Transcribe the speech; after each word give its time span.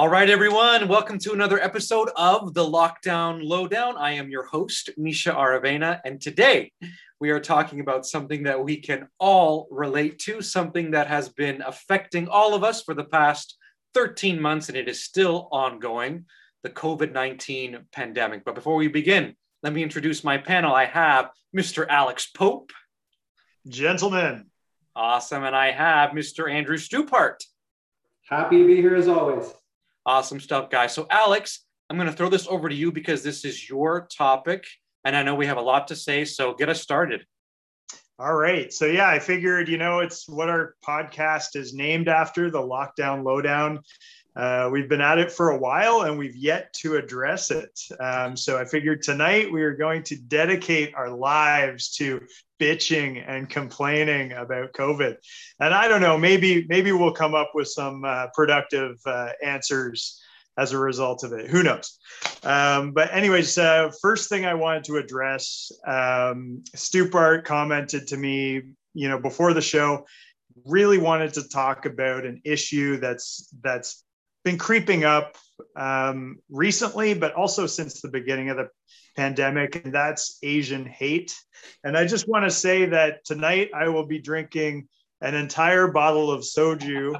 All 0.00 0.08
right, 0.08 0.30
everyone, 0.30 0.88
welcome 0.88 1.18
to 1.18 1.34
another 1.34 1.60
episode 1.60 2.08
of 2.16 2.54
the 2.54 2.64
Lockdown 2.64 3.40
Lowdown. 3.42 3.98
I 3.98 4.12
am 4.12 4.30
your 4.30 4.44
host, 4.44 4.88
Misha 4.96 5.30
Aravena, 5.30 6.00
and 6.06 6.18
today 6.18 6.72
we 7.20 7.28
are 7.28 7.38
talking 7.38 7.80
about 7.80 8.06
something 8.06 8.44
that 8.44 8.64
we 8.64 8.78
can 8.78 9.08
all 9.18 9.68
relate 9.70 10.18
to, 10.20 10.40
something 10.40 10.92
that 10.92 11.08
has 11.08 11.28
been 11.28 11.60
affecting 11.60 12.28
all 12.28 12.54
of 12.54 12.64
us 12.64 12.82
for 12.82 12.94
the 12.94 13.04
past 13.04 13.58
13 13.92 14.40
months, 14.40 14.70
and 14.70 14.78
it 14.78 14.88
is 14.88 15.04
still 15.04 15.50
ongoing 15.52 16.24
the 16.62 16.70
COVID 16.70 17.12
19 17.12 17.80
pandemic. 17.92 18.42
But 18.42 18.54
before 18.54 18.76
we 18.76 18.88
begin, 18.88 19.36
let 19.62 19.74
me 19.74 19.82
introduce 19.82 20.24
my 20.24 20.38
panel. 20.38 20.74
I 20.74 20.86
have 20.86 21.28
Mr. 21.54 21.86
Alex 21.86 22.30
Pope. 22.34 22.72
Gentlemen. 23.68 24.46
Awesome. 24.96 25.44
And 25.44 25.54
I 25.54 25.72
have 25.72 26.12
Mr. 26.12 26.50
Andrew 26.50 26.78
Stupart. 26.78 27.44
Happy 28.26 28.56
to 28.60 28.66
be 28.66 28.76
here 28.76 28.96
as 28.96 29.06
always. 29.06 29.52
Awesome 30.06 30.40
stuff, 30.40 30.70
guys. 30.70 30.94
So, 30.94 31.06
Alex, 31.10 31.64
I'm 31.88 31.96
going 31.96 32.08
to 32.08 32.16
throw 32.16 32.28
this 32.28 32.46
over 32.48 32.68
to 32.68 32.74
you 32.74 32.90
because 32.90 33.22
this 33.22 33.44
is 33.44 33.68
your 33.68 34.08
topic. 34.16 34.64
And 35.04 35.16
I 35.16 35.22
know 35.22 35.34
we 35.34 35.46
have 35.46 35.58
a 35.58 35.62
lot 35.62 35.88
to 35.88 35.96
say. 35.96 36.24
So, 36.24 36.54
get 36.54 36.68
us 36.68 36.80
started. 36.80 37.24
All 38.18 38.34
right. 38.34 38.72
So, 38.72 38.86
yeah, 38.86 39.08
I 39.08 39.18
figured, 39.18 39.68
you 39.68 39.78
know, 39.78 40.00
it's 40.00 40.28
what 40.28 40.48
our 40.48 40.74
podcast 40.86 41.56
is 41.56 41.72
named 41.72 42.08
after 42.08 42.50
the 42.50 42.60
Lockdown 42.60 43.24
Lowdown. 43.24 43.80
Uh, 44.36 44.68
we've 44.72 44.88
been 44.88 45.00
at 45.00 45.18
it 45.18 45.32
for 45.32 45.50
a 45.50 45.58
while 45.58 46.02
and 46.02 46.16
we've 46.16 46.36
yet 46.36 46.72
to 46.72 46.96
address 46.96 47.50
it. 47.50 47.80
Um, 47.98 48.36
so 48.36 48.58
I 48.58 48.64
figured 48.64 49.02
tonight 49.02 49.52
we 49.52 49.62
are 49.62 49.74
going 49.74 50.02
to 50.04 50.16
dedicate 50.16 50.94
our 50.94 51.10
lives 51.10 51.90
to 51.96 52.20
bitching 52.60 53.24
and 53.26 53.48
complaining 53.48 54.32
about 54.32 54.72
COVID. 54.72 55.16
And 55.58 55.74
I 55.74 55.88
don't 55.88 56.00
know, 56.00 56.16
maybe 56.16 56.66
maybe 56.68 56.92
we'll 56.92 57.12
come 57.12 57.34
up 57.34 57.52
with 57.54 57.68
some 57.68 58.04
uh, 58.04 58.28
productive 58.34 58.96
uh, 59.06 59.30
answers 59.42 60.20
as 60.56 60.72
a 60.72 60.78
result 60.78 61.24
of 61.24 61.32
it. 61.32 61.48
Who 61.48 61.62
knows? 61.62 61.98
Um, 62.42 62.92
but 62.92 63.12
anyways, 63.14 63.56
uh, 63.56 63.90
first 64.02 64.28
thing 64.28 64.44
I 64.44 64.54
wanted 64.54 64.84
to 64.84 64.96
address, 64.96 65.72
um, 65.86 66.62
Stupart 66.74 67.44
commented 67.44 68.08
to 68.08 68.16
me, 68.16 68.62
you 68.92 69.08
know, 69.08 69.18
before 69.18 69.54
the 69.54 69.62
show, 69.62 70.04
really 70.66 70.98
wanted 70.98 71.32
to 71.34 71.48
talk 71.48 71.86
about 71.86 72.26
an 72.26 72.42
issue 72.44 72.98
that's 72.98 73.48
that's 73.62 74.04
been 74.44 74.58
creeping 74.58 75.04
up 75.04 75.36
um, 75.76 76.38
recently, 76.50 77.14
but 77.14 77.34
also 77.34 77.66
since 77.66 78.00
the 78.00 78.08
beginning 78.08 78.50
of 78.50 78.56
the 78.56 78.68
pandemic, 79.16 79.84
and 79.84 79.94
that's 79.94 80.38
Asian 80.42 80.86
hate. 80.86 81.34
And 81.84 81.96
I 81.96 82.06
just 82.06 82.28
want 82.28 82.44
to 82.44 82.50
say 82.50 82.86
that 82.86 83.24
tonight 83.24 83.70
I 83.74 83.88
will 83.88 84.06
be 84.06 84.18
drinking 84.18 84.88
an 85.20 85.34
entire 85.34 85.88
bottle 85.88 86.30
of 86.30 86.40
soju 86.40 87.14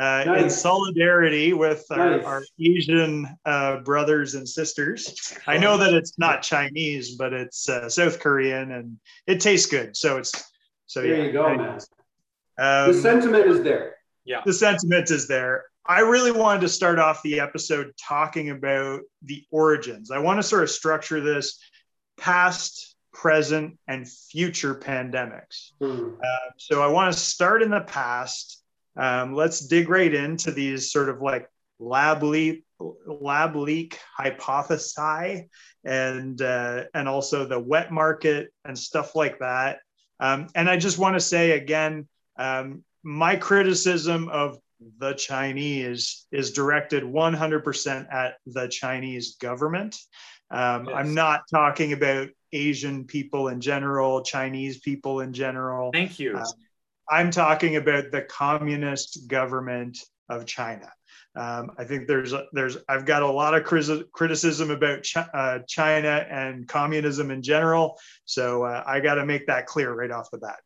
uh, 0.00 0.24
nice. 0.26 0.42
in 0.42 0.50
solidarity 0.50 1.52
with 1.52 1.84
nice. 1.90 2.24
our, 2.24 2.24
our, 2.24 2.42
Asian 2.58 3.28
uh, 3.44 3.78
brothers 3.80 4.34
and 4.34 4.48
sisters. 4.48 5.36
I 5.46 5.58
know 5.58 5.76
that 5.78 5.94
it's 5.94 6.18
not 6.18 6.42
Chinese, 6.42 7.16
but 7.16 7.32
it's 7.32 7.68
uh, 7.68 7.88
South 7.88 8.18
Korean, 8.18 8.72
and 8.72 8.98
it 9.26 9.40
tastes 9.40 9.66
good. 9.70 9.96
So 9.96 10.16
it's 10.16 10.32
so 10.86 11.02
there 11.02 11.16
yeah. 11.16 11.22
you 11.24 11.32
go, 11.32 11.56
man. 11.56 11.78
Um, 12.58 12.92
the 12.92 12.94
sentiment 12.94 13.46
is 13.46 13.62
there. 13.62 13.96
Yeah, 14.24 14.40
the 14.44 14.52
sentiment 14.52 15.10
is 15.10 15.28
there. 15.28 15.64
I 15.86 16.00
really 16.00 16.32
wanted 16.32 16.62
to 16.62 16.68
start 16.68 16.98
off 16.98 17.22
the 17.22 17.40
episode 17.40 17.92
talking 18.00 18.50
about 18.50 19.02
the 19.22 19.44
origins. 19.50 20.10
I 20.10 20.18
want 20.18 20.38
to 20.38 20.42
sort 20.42 20.62
of 20.62 20.70
structure 20.70 21.20
this 21.20 21.58
past, 22.16 22.96
present, 23.12 23.78
and 23.86 24.08
future 24.08 24.74
pandemics. 24.74 25.72
Mm. 25.82 26.14
Uh, 26.14 26.50
so 26.56 26.82
I 26.82 26.86
want 26.86 27.12
to 27.12 27.18
start 27.18 27.62
in 27.62 27.70
the 27.70 27.82
past. 27.82 28.62
Um, 28.96 29.34
let's 29.34 29.66
dig 29.66 29.90
right 29.90 30.12
into 30.12 30.52
these 30.52 30.90
sort 30.90 31.10
of 31.10 31.20
like 31.20 31.50
lab 31.78 32.22
leak, 32.22 32.64
lab 33.06 33.54
leak 33.54 33.98
hypothesi, 34.18 35.48
and 35.84 36.40
uh, 36.40 36.84
and 36.94 37.08
also 37.08 37.44
the 37.44 37.58
wet 37.58 37.92
market 37.92 38.52
and 38.64 38.78
stuff 38.78 39.14
like 39.14 39.38
that. 39.40 39.80
Um, 40.18 40.48
and 40.54 40.70
I 40.70 40.78
just 40.78 40.96
want 40.96 41.16
to 41.16 41.20
say 41.20 41.50
again, 41.50 42.08
um, 42.38 42.84
my 43.02 43.36
criticism 43.36 44.28
of 44.30 44.58
the 44.98 45.14
Chinese 45.14 46.26
is 46.32 46.52
directed 46.52 47.02
100% 47.02 48.12
at 48.12 48.34
the 48.46 48.68
Chinese 48.68 49.36
government. 49.36 49.96
Um, 50.50 50.86
yes. 50.86 50.94
I'm 50.96 51.14
not 51.14 51.42
talking 51.50 51.92
about 51.92 52.28
Asian 52.52 53.04
people 53.04 53.48
in 53.48 53.60
general, 53.60 54.22
Chinese 54.22 54.78
people 54.80 55.20
in 55.20 55.32
general. 55.32 55.90
Thank 55.92 56.18
you. 56.18 56.36
Uh, 56.36 56.44
I'm 57.10 57.30
talking 57.30 57.76
about 57.76 58.10
the 58.10 58.22
communist 58.22 59.28
government 59.28 59.98
of 60.28 60.46
China. 60.46 60.90
Um, 61.36 61.72
I 61.76 61.84
think 61.84 62.06
there's 62.06 62.32
there's 62.52 62.76
I've 62.88 63.06
got 63.06 63.22
a 63.22 63.30
lot 63.30 63.54
of 63.54 63.64
criticism 63.64 64.70
about 64.70 65.02
Ch- 65.02 65.16
uh, 65.16 65.58
China 65.66 66.24
and 66.30 66.68
communism 66.68 67.32
in 67.32 67.42
general, 67.42 67.98
so 68.24 68.62
uh, 68.62 68.84
I 68.86 69.00
got 69.00 69.16
to 69.16 69.26
make 69.26 69.48
that 69.48 69.66
clear 69.66 69.92
right 69.92 70.12
off 70.12 70.30
the 70.30 70.38
bat. 70.38 70.60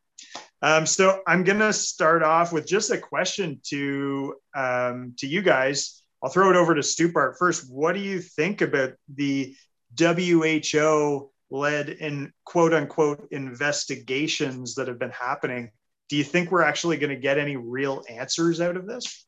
Um, 0.60 0.86
so 0.86 1.22
I'm 1.26 1.44
going 1.44 1.60
to 1.60 1.72
start 1.72 2.22
off 2.22 2.52
with 2.52 2.66
just 2.66 2.90
a 2.90 2.98
question 2.98 3.60
to 3.68 4.34
um, 4.54 5.14
to 5.18 5.26
you 5.26 5.42
guys. 5.42 6.02
I'll 6.22 6.30
throw 6.30 6.50
it 6.50 6.56
over 6.56 6.74
to 6.74 6.82
Stupart 6.82 7.36
first. 7.38 7.72
What 7.72 7.94
do 7.94 8.00
you 8.00 8.20
think 8.20 8.60
about 8.60 8.94
the 9.14 9.54
WHO 9.98 11.30
led 11.50 11.88
in 11.88 12.32
quote 12.44 12.74
unquote 12.74 13.28
investigations 13.30 14.74
that 14.74 14.88
have 14.88 14.98
been 14.98 15.10
happening? 15.10 15.70
Do 16.08 16.16
you 16.16 16.24
think 16.24 16.50
we're 16.50 16.62
actually 16.62 16.96
going 16.96 17.14
to 17.14 17.20
get 17.20 17.38
any 17.38 17.56
real 17.56 18.02
answers 18.08 18.60
out 18.60 18.76
of 18.76 18.86
this? 18.86 19.26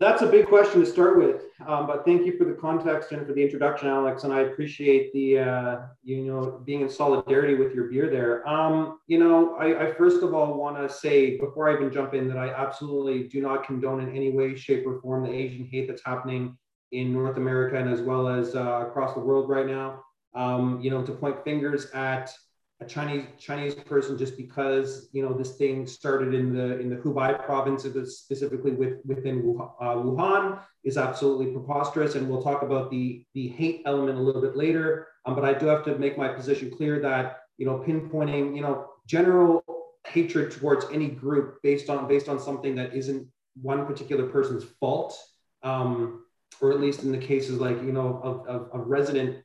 That's 0.00 0.22
a 0.22 0.26
big 0.26 0.48
question 0.48 0.80
to 0.80 0.86
start 0.86 1.16
with, 1.16 1.44
um, 1.68 1.86
but 1.86 2.04
thank 2.04 2.26
you 2.26 2.36
for 2.36 2.44
the 2.44 2.54
context 2.54 3.12
and 3.12 3.24
for 3.24 3.32
the 3.32 3.40
introduction, 3.40 3.86
Alex. 3.86 4.24
And 4.24 4.32
I 4.32 4.40
appreciate 4.40 5.12
the 5.12 5.38
uh, 5.38 5.78
you 6.02 6.24
know 6.24 6.60
being 6.64 6.80
in 6.80 6.88
solidarity 6.88 7.54
with 7.54 7.72
your 7.74 7.84
beer 7.84 8.10
there. 8.10 8.46
Um, 8.48 8.98
you 9.06 9.20
know, 9.20 9.54
I, 9.54 9.86
I, 9.86 9.94
first 9.94 10.24
of 10.24 10.34
all 10.34 10.58
want 10.58 10.76
to 10.76 10.92
say 10.92 11.38
before 11.38 11.70
I 11.70 11.74
even 11.74 11.92
jump 11.92 12.12
in 12.12 12.26
that 12.26 12.36
I 12.36 12.48
absolutely 12.48 13.28
do 13.28 13.40
not 13.40 13.64
condone 13.64 14.00
in 14.00 14.10
any 14.10 14.32
way, 14.32 14.56
shape, 14.56 14.84
or 14.84 15.00
form 15.00 15.22
the 15.22 15.32
Asian 15.32 15.64
hate 15.64 15.86
that's 15.86 16.02
happening 16.04 16.58
in 16.90 17.12
North 17.12 17.36
America 17.36 17.76
and 17.76 17.88
as 17.88 18.00
well 18.00 18.26
as 18.26 18.56
uh, 18.56 18.86
across 18.88 19.14
the 19.14 19.20
world 19.20 19.48
right 19.48 19.66
now. 19.66 20.02
Um, 20.34 20.80
you 20.80 20.90
know, 20.90 21.04
to 21.04 21.12
point 21.12 21.44
fingers 21.44 21.92
at 21.92 22.34
a 22.80 22.84
Chinese 22.84 23.24
Chinese 23.38 23.74
person 23.74 24.18
just 24.18 24.36
because 24.36 25.08
you 25.12 25.22
know 25.22 25.32
this 25.32 25.56
thing 25.56 25.86
started 25.86 26.34
in 26.34 26.52
the 26.52 26.78
in 26.80 26.90
the 26.90 26.96
Hubei 26.96 27.44
province, 27.44 27.84
specifically 28.16 28.72
with 28.72 28.98
within 29.04 29.38
uh, 29.80 29.94
Wuhan, 29.94 30.58
is 30.82 30.98
absolutely 30.98 31.52
preposterous. 31.52 32.14
And 32.16 32.28
we'll 32.28 32.42
talk 32.42 32.62
about 32.62 32.90
the 32.90 33.24
the 33.34 33.48
hate 33.48 33.82
element 33.86 34.18
a 34.18 34.20
little 34.20 34.42
bit 34.42 34.56
later. 34.56 35.08
Um, 35.24 35.34
but 35.34 35.44
I 35.44 35.54
do 35.54 35.66
have 35.66 35.84
to 35.84 35.96
make 35.98 36.18
my 36.18 36.28
position 36.28 36.70
clear 36.70 37.00
that 37.00 37.40
you 37.58 37.66
know 37.66 37.78
pinpointing 37.86 38.56
you 38.56 38.62
know 38.62 38.90
general 39.06 39.62
hatred 40.06 40.50
towards 40.52 40.84
any 40.92 41.08
group 41.08 41.62
based 41.62 41.88
on 41.88 42.08
based 42.08 42.28
on 42.28 42.40
something 42.40 42.74
that 42.74 42.94
isn't 42.94 43.26
one 43.62 43.86
particular 43.86 44.26
person's 44.26 44.64
fault, 44.80 45.16
um, 45.62 46.24
or 46.60 46.72
at 46.72 46.80
least 46.80 47.04
in 47.04 47.12
the 47.12 47.18
cases 47.18 47.60
like 47.60 47.80
you 47.82 47.92
know 47.92 48.20
of, 48.24 48.46
of, 48.48 48.68
of 48.72 48.88
resident 48.88 49.43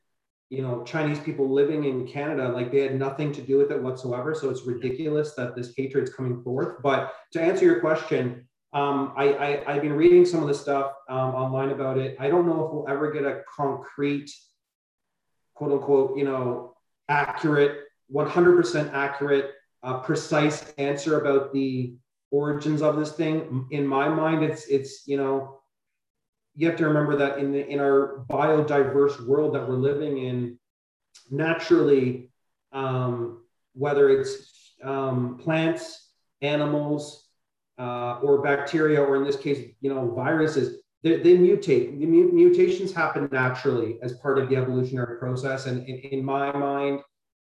you 0.49 0.61
know 0.61 0.83
Chinese 0.83 1.19
people 1.19 1.49
living 1.49 1.85
in 1.85 2.07
Canada, 2.07 2.49
like 2.49 2.71
they 2.71 2.81
had 2.81 2.97
nothing 2.97 3.31
to 3.33 3.41
do 3.41 3.57
with 3.57 3.71
it 3.71 3.81
whatsoever. 3.81 4.33
So 4.33 4.49
it's 4.49 4.65
ridiculous 4.65 5.33
that 5.35 5.55
this 5.55 5.73
hatred's 5.77 6.13
coming 6.13 6.41
forth. 6.43 6.81
But 6.81 7.13
to 7.33 7.41
answer 7.41 7.65
your 7.65 7.79
question, 7.79 8.47
um, 8.73 9.13
I, 9.15 9.63
I 9.67 9.73
have 9.73 9.81
been 9.81 9.93
reading 9.93 10.25
some 10.25 10.41
of 10.41 10.47
the 10.47 10.53
stuff 10.53 10.93
um, 11.07 11.35
online 11.35 11.69
about 11.69 11.97
it. 11.97 12.15
I 12.19 12.29
don't 12.29 12.47
know 12.47 12.65
if 12.65 12.73
we'll 12.73 12.87
ever 12.87 13.11
get 13.11 13.25
a 13.25 13.41
concrete, 13.55 14.31
quote 15.55 15.71
unquote, 15.71 16.17
you 16.17 16.23
know, 16.23 16.75
accurate, 17.07 17.85
100% 18.13 18.93
accurate, 18.93 19.51
uh, 19.81 19.99
precise 19.99 20.73
answer 20.77 21.19
about 21.19 21.53
the 21.53 21.95
origins 22.31 22.81
of 22.81 22.97
this 22.97 23.13
thing. 23.13 23.67
In 23.71 23.87
my 23.87 24.09
mind, 24.09 24.43
it's 24.43 24.67
it's 24.67 25.07
you 25.07 25.17
know 25.17 25.58
you 26.59 26.67
have 26.67 26.77
to 26.77 26.85
remember 26.85 27.15
that 27.15 27.37
in 27.37 27.53
the 27.53 27.65
in 27.65 27.79
our 27.79 28.25
biodiverse 28.29 29.25
world 29.25 29.55
that 29.55 29.67
we're 29.67 29.77
living 29.77 30.17
in, 30.17 30.59
naturally, 31.31 32.31
um, 32.73 33.45
whether 33.73 34.09
it's 34.09 34.73
um, 34.83 35.37
plants, 35.37 36.09
animals, 36.41 37.29
uh, 37.77 38.19
or 38.21 38.41
bacteria, 38.41 39.01
or 39.01 39.15
in 39.15 39.23
this 39.23 39.37
case, 39.37 39.71
you 39.79 39.93
know, 39.93 40.11
viruses, 40.11 40.81
they, 41.01 41.15
they 41.15 41.37
mutate. 41.37 41.97
The 41.97 42.05
mutations 42.05 42.91
happen 42.91 43.29
naturally 43.31 43.97
as 44.01 44.15
part 44.15 44.37
of 44.37 44.49
the 44.49 44.57
evolutionary 44.57 45.17
process. 45.17 45.65
And 45.65 45.87
in, 45.87 45.95
in 45.99 46.25
my 46.25 46.51
mind, 46.51 46.99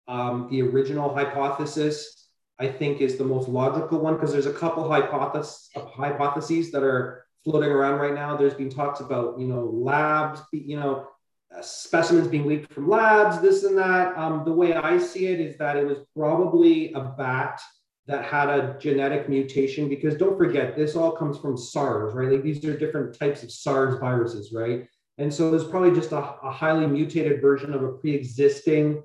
um, 0.09 0.49
the 0.51 0.61
original 0.61 1.15
hypothesis, 1.15 2.27
I 2.59 2.67
think, 2.67 2.99
is 2.99 3.17
the 3.17 3.23
most 3.23 3.47
logical 3.47 3.99
one 3.99 4.15
because 4.15 4.33
there's 4.33 4.45
a 4.45 4.53
couple 4.53 4.89
hypotheses, 4.89 5.69
hypotheses 5.73 6.71
that 6.71 6.83
are 6.83 7.24
floating 7.45 7.71
around 7.71 7.99
right 7.99 8.13
now. 8.13 8.35
There's 8.35 8.55
been 8.55 8.69
talks 8.69 8.99
about, 8.99 9.39
you 9.39 9.47
know, 9.47 9.65
labs, 9.65 10.41
you 10.51 10.77
know, 10.77 11.07
uh, 11.55 11.61
specimens 11.61 12.27
being 12.27 12.47
leaked 12.47 12.73
from 12.73 12.89
labs, 12.89 13.39
this 13.39 13.63
and 13.63 13.77
that. 13.77 14.17
Um, 14.17 14.43
the 14.43 14.51
way 14.51 14.73
I 14.73 14.97
see 14.97 15.27
it 15.27 15.39
is 15.39 15.55
that 15.57 15.77
it 15.77 15.85
was 15.85 15.99
probably 16.17 16.91
a 16.93 17.01
bat 17.01 17.61
that 18.07 18.25
had 18.25 18.49
a 18.49 18.77
genetic 18.79 19.29
mutation 19.29 19.87
because 19.87 20.15
don't 20.15 20.37
forget 20.37 20.75
this 20.75 20.95
all 20.95 21.11
comes 21.11 21.37
from 21.37 21.55
SARS, 21.55 22.13
right? 22.13 22.31
Like 22.31 22.43
these 22.43 22.63
are 22.65 22.77
different 22.77 23.17
types 23.17 23.43
of 23.43 23.51
SARS 23.51 23.99
viruses, 23.99 24.51
right? 24.51 24.87
And 25.17 25.33
so 25.33 25.49
there's 25.49 25.67
probably 25.67 25.91
just 25.91 26.11
a, 26.11 26.17
a 26.17 26.51
highly 26.51 26.87
mutated 26.87 27.41
version 27.41 27.73
of 27.73 27.83
a 27.83 27.93
pre-existing 27.93 29.03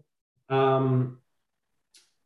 um, 0.49 1.19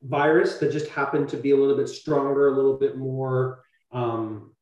virus 0.02 0.58
that 0.58 0.72
just 0.72 0.88
happened 0.88 1.28
to 1.28 1.36
be 1.36 1.50
a 1.50 1.56
little 1.56 1.76
bit 1.76 1.88
stronger, 1.88 2.48
a 2.48 2.56
little 2.56 2.78
bit 2.78 2.96
more, 2.96 3.62
um, 3.92 4.53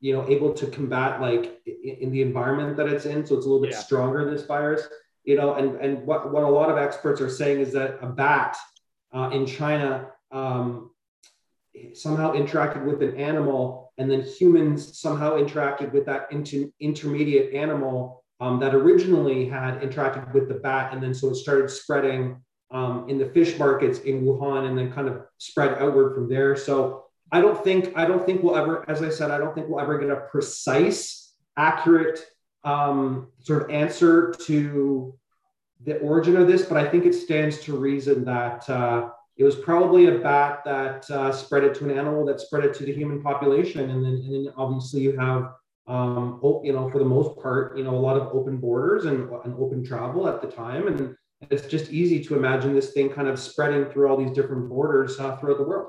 you 0.00 0.12
know, 0.12 0.28
able 0.28 0.52
to 0.54 0.66
combat 0.68 1.20
like 1.20 1.60
in, 1.66 1.96
in, 2.00 2.12
the 2.12 2.22
environment 2.22 2.76
that 2.76 2.86
it's 2.86 3.04
in. 3.04 3.26
So 3.26 3.36
it's 3.36 3.46
a 3.46 3.48
little 3.48 3.62
bit 3.62 3.72
yeah. 3.72 3.78
stronger 3.78 4.30
this 4.30 4.44
virus, 4.44 4.86
you 5.24 5.36
know. 5.36 5.54
And 5.54 5.76
and 5.76 6.06
what 6.06 6.32
what 6.32 6.44
a 6.44 6.48
lot 6.48 6.70
of 6.70 6.78
experts 6.78 7.20
are 7.20 7.30
saying 7.30 7.60
is 7.60 7.72
that 7.72 7.98
a 8.00 8.06
bat 8.06 8.56
uh, 9.12 9.30
in 9.32 9.44
China 9.46 10.10
um, 10.30 10.90
somehow 11.94 12.32
interacted 12.32 12.84
with 12.84 13.02
an 13.02 13.16
animal, 13.16 13.92
and 13.98 14.10
then 14.10 14.22
humans 14.22 15.00
somehow 15.00 15.32
interacted 15.32 15.92
with 15.92 16.06
that 16.06 16.28
inter- 16.30 16.70
intermediate 16.80 17.54
animal 17.54 18.24
um, 18.40 18.60
that 18.60 18.74
originally 18.74 19.48
had 19.48 19.80
interacted 19.80 20.32
with 20.32 20.48
the 20.48 20.54
bat, 20.54 20.92
and 20.92 21.02
then 21.02 21.12
so 21.12 21.30
it 21.30 21.34
started 21.34 21.68
spreading 21.68 22.40
um, 22.70 23.08
in 23.08 23.18
the 23.18 23.26
fish 23.30 23.58
markets 23.58 24.00
in 24.00 24.22
Wuhan, 24.22 24.68
and 24.68 24.78
then 24.78 24.92
kind 24.92 25.08
of 25.08 25.22
spread 25.38 25.76
outward 25.82 26.14
from 26.14 26.28
there. 26.28 26.54
So 26.54 27.07
I 27.30 27.40
don't 27.40 27.62
think 27.62 27.96
I 27.96 28.06
don't 28.06 28.24
think 28.24 28.42
we'll 28.42 28.56
ever, 28.56 28.88
as 28.88 29.02
I 29.02 29.10
said, 29.10 29.30
I 29.30 29.38
don't 29.38 29.54
think 29.54 29.68
we'll 29.68 29.80
ever 29.80 29.98
get 29.98 30.10
a 30.10 30.16
precise, 30.16 31.34
accurate 31.56 32.20
um, 32.64 33.28
sort 33.40 33.62
of 33.62 33.70
answer 33.70 34.34
to 34.46 35.14
the 35.84 35.98
origin 35.98 36.36
of 36.36 36.48
this, 36.48 36.64
but 36.64 36.76
I 36.76 36.88
think 36.88 37.04
it 37.04 37.14
stands 37.14 37.60
to 37.60 37.76
reason 37.76 38.24
that 38.24 38.68
uh, 38.68 39.10
it 39.36 39.44
was 39.44 39.54
probably 39.54 40.06
a 40.06 40.18
bat 40.18 40.62
that 40.64 41.08
uh, 41.10 41.30
spread 41.30 41.64
it 41.64 41.74
to 41.76 41.84
an 41.84 41.96
animal 41.96 42.24
that 42.26 42.40
spread 42.40 42.64
it 42.64 42.74
to 42.74 42.84
the 42.84 42.92
human 42.92 43.22
population, 43.22 43.90
and 43.90 44.04
then, 44.04 44.14
and 44.14 44.46
then 44.46 44.52
obviously 44.56 45.00
you 45.00 45.16
have 45.16 45.52
um, 45.88 46.38
you 46.62 46.72
know, 46.72 46.90
for 46.90 46.98
the 46.98 47.04
most 47.04 47.40
part, 47.40 47.76
you 47.76 47.82
know, 47.82 47.94
a 47.94 47.96
lot 47.96 48.16
of 48.16 48.34
open 48.34 48.58
borders 48.58 49.06
and, 49.06 49.30
and 49.44 49.54
open 49.58 49.82
travel 49.82 50.28
at 50.28 50.42
the 50.42 50.46
time. 50.46 50.86
And 50.86 51.16
it's 51.50 51.66
just 51.66 51.90
easy 51.90 52.22
to 52.24 52.36
imagine 52.36 52.74
this 52.74 52.92
thing 52.92 53.08
kind 53.08 53.26
of 53.26 53.38
spreading 53.38 53.86
through 53.86 54.08
all 54.08 54.16
these 54.16 54.32
different 54.32 54.68
borders 54.68 55.18
uh, 55.18 55.36
throughout 55.36 55.56
the 55.56 55.64
world. 55.64 55.88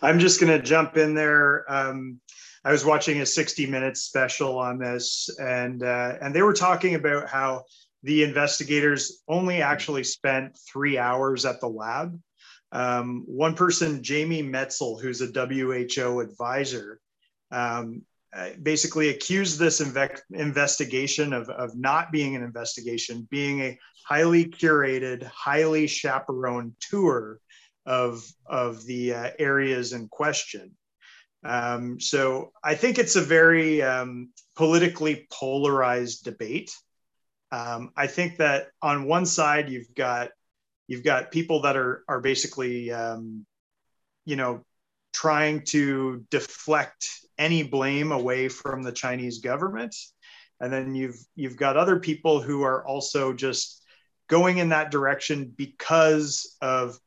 I'm 0.00 0.18
just 0.18 0.40
going 0.40 0.56
to 0.56 0.64
jump 0.64 0.96
in 0.96 1.14
there. 1.14 1.64
Um, 1.72 2.20
I 2.64 2.70
was 2.70 2.84
watching 2.84 3.20
a 3.20 3.26
60 3.26 3.66
minutes 3.66 4.02
special 4.02 4.58
on 4.58 4.78
this, 4.78 5.28
and 5.40 5.82
uh, 5.82 6.14
and 6.20 6.34
they 6.34 6.42
were 6.42 6.52
talking 6.52 6.94
about 6.94 7.28
how 7.28 7.64
the 8.04 8.22
investigators 8.22 9.22
only 9.28 9.62
actually 9.62 10.04
spent 10.04 10.56
three 10.72 10.98
hours 10.98 11.44
at 11.44 11.60
the 11.60 11.68
lab. 11.68 12.18
Um, 12.70 13.24
one 13.26 13.54
person, 13.54 14.02
Jamie 14.02 14.42
Metzl, 14.42 15.00
who's 15.00 15.20
a 15.20 15.26
WHO 15.26 16.20
advisor, 16.20 17.00
um, 17.50 18.02
uh, 18.34 18.50
basically 18.62 19.10
accused 19.10 19.58
this 19.58 19.80
inve- 19.80 20.22
investigation 20.32 21.32
of, 21.32 21.50
of 21.50 21.76
not 21.76 22.10
being 22.10 22.34
an 22.34 22.42
investigation, 22.42 23.28
being 23.30 23.60
a 23.60 23.78
highly 24.06 24.46
curated, 24.46 25.22
highly 25.24 25.86
chaperoned 25.86 26.72
tour 26.80 27.38
of, 27.86 28.22
of 28.46 28.84
the 28.84 29.14
uh, 29.14 29.30
areas 29.38 29.92
in 29.92 30.08
question. 30.08 30.72
Um, 31.44 31.98
so 31.98 32.52
I 32.62 32.74
think 32.74 32.98
it's 32.98 33.16
a 33.16 33.20
very 33.20 33.82
um, 33.82 34.30
politically 34.56 35.26
polarized 35.30 36.24
debate. 36.24 36.72
Um, 37.50 37.90
I 37.96 38.06
think 38.06 38.38
that 38.38 38.68
on 38.80 39.06
one 39.06 39.26
side 39.26 39.68
you've 39.68 39.94
got 39.94 40.30
you've 40.86 41.04
got 41.04 41.30
people 41.30 41.62
that 41.62 41.76
are 41.76 42.02
are 42.08 42.20
basically 42.20 42.90
um, 42.90 43.44
you 44.24 44.36
know 44.36 44.64
trying 45.12 45.62
to 45.64 46.24
deflect 46.30 47.08
any 47.38 47.62
blame 47.62 48.12
away 48.12 48.48
from 48.48 48.82
the 48.82 48.92
Chinese 48.92 49.40
government. 49.40 49.94
And 50.60 50.72
then 50.72 50.94
you've 50.94 51.18
you've 51.34 51.56
got 51.56 51.76
other 51.76 51.98
people 51.98 52.40
who 52.40 52.62
are 52.62 52.86
also 52.86 53.32
just 53.32 53.82
going 54.28 54.58
in 54.58 54.70
that 54.70 54.90
direction 54.90 55.52
because 55.56 56.56
of 56.62 56.98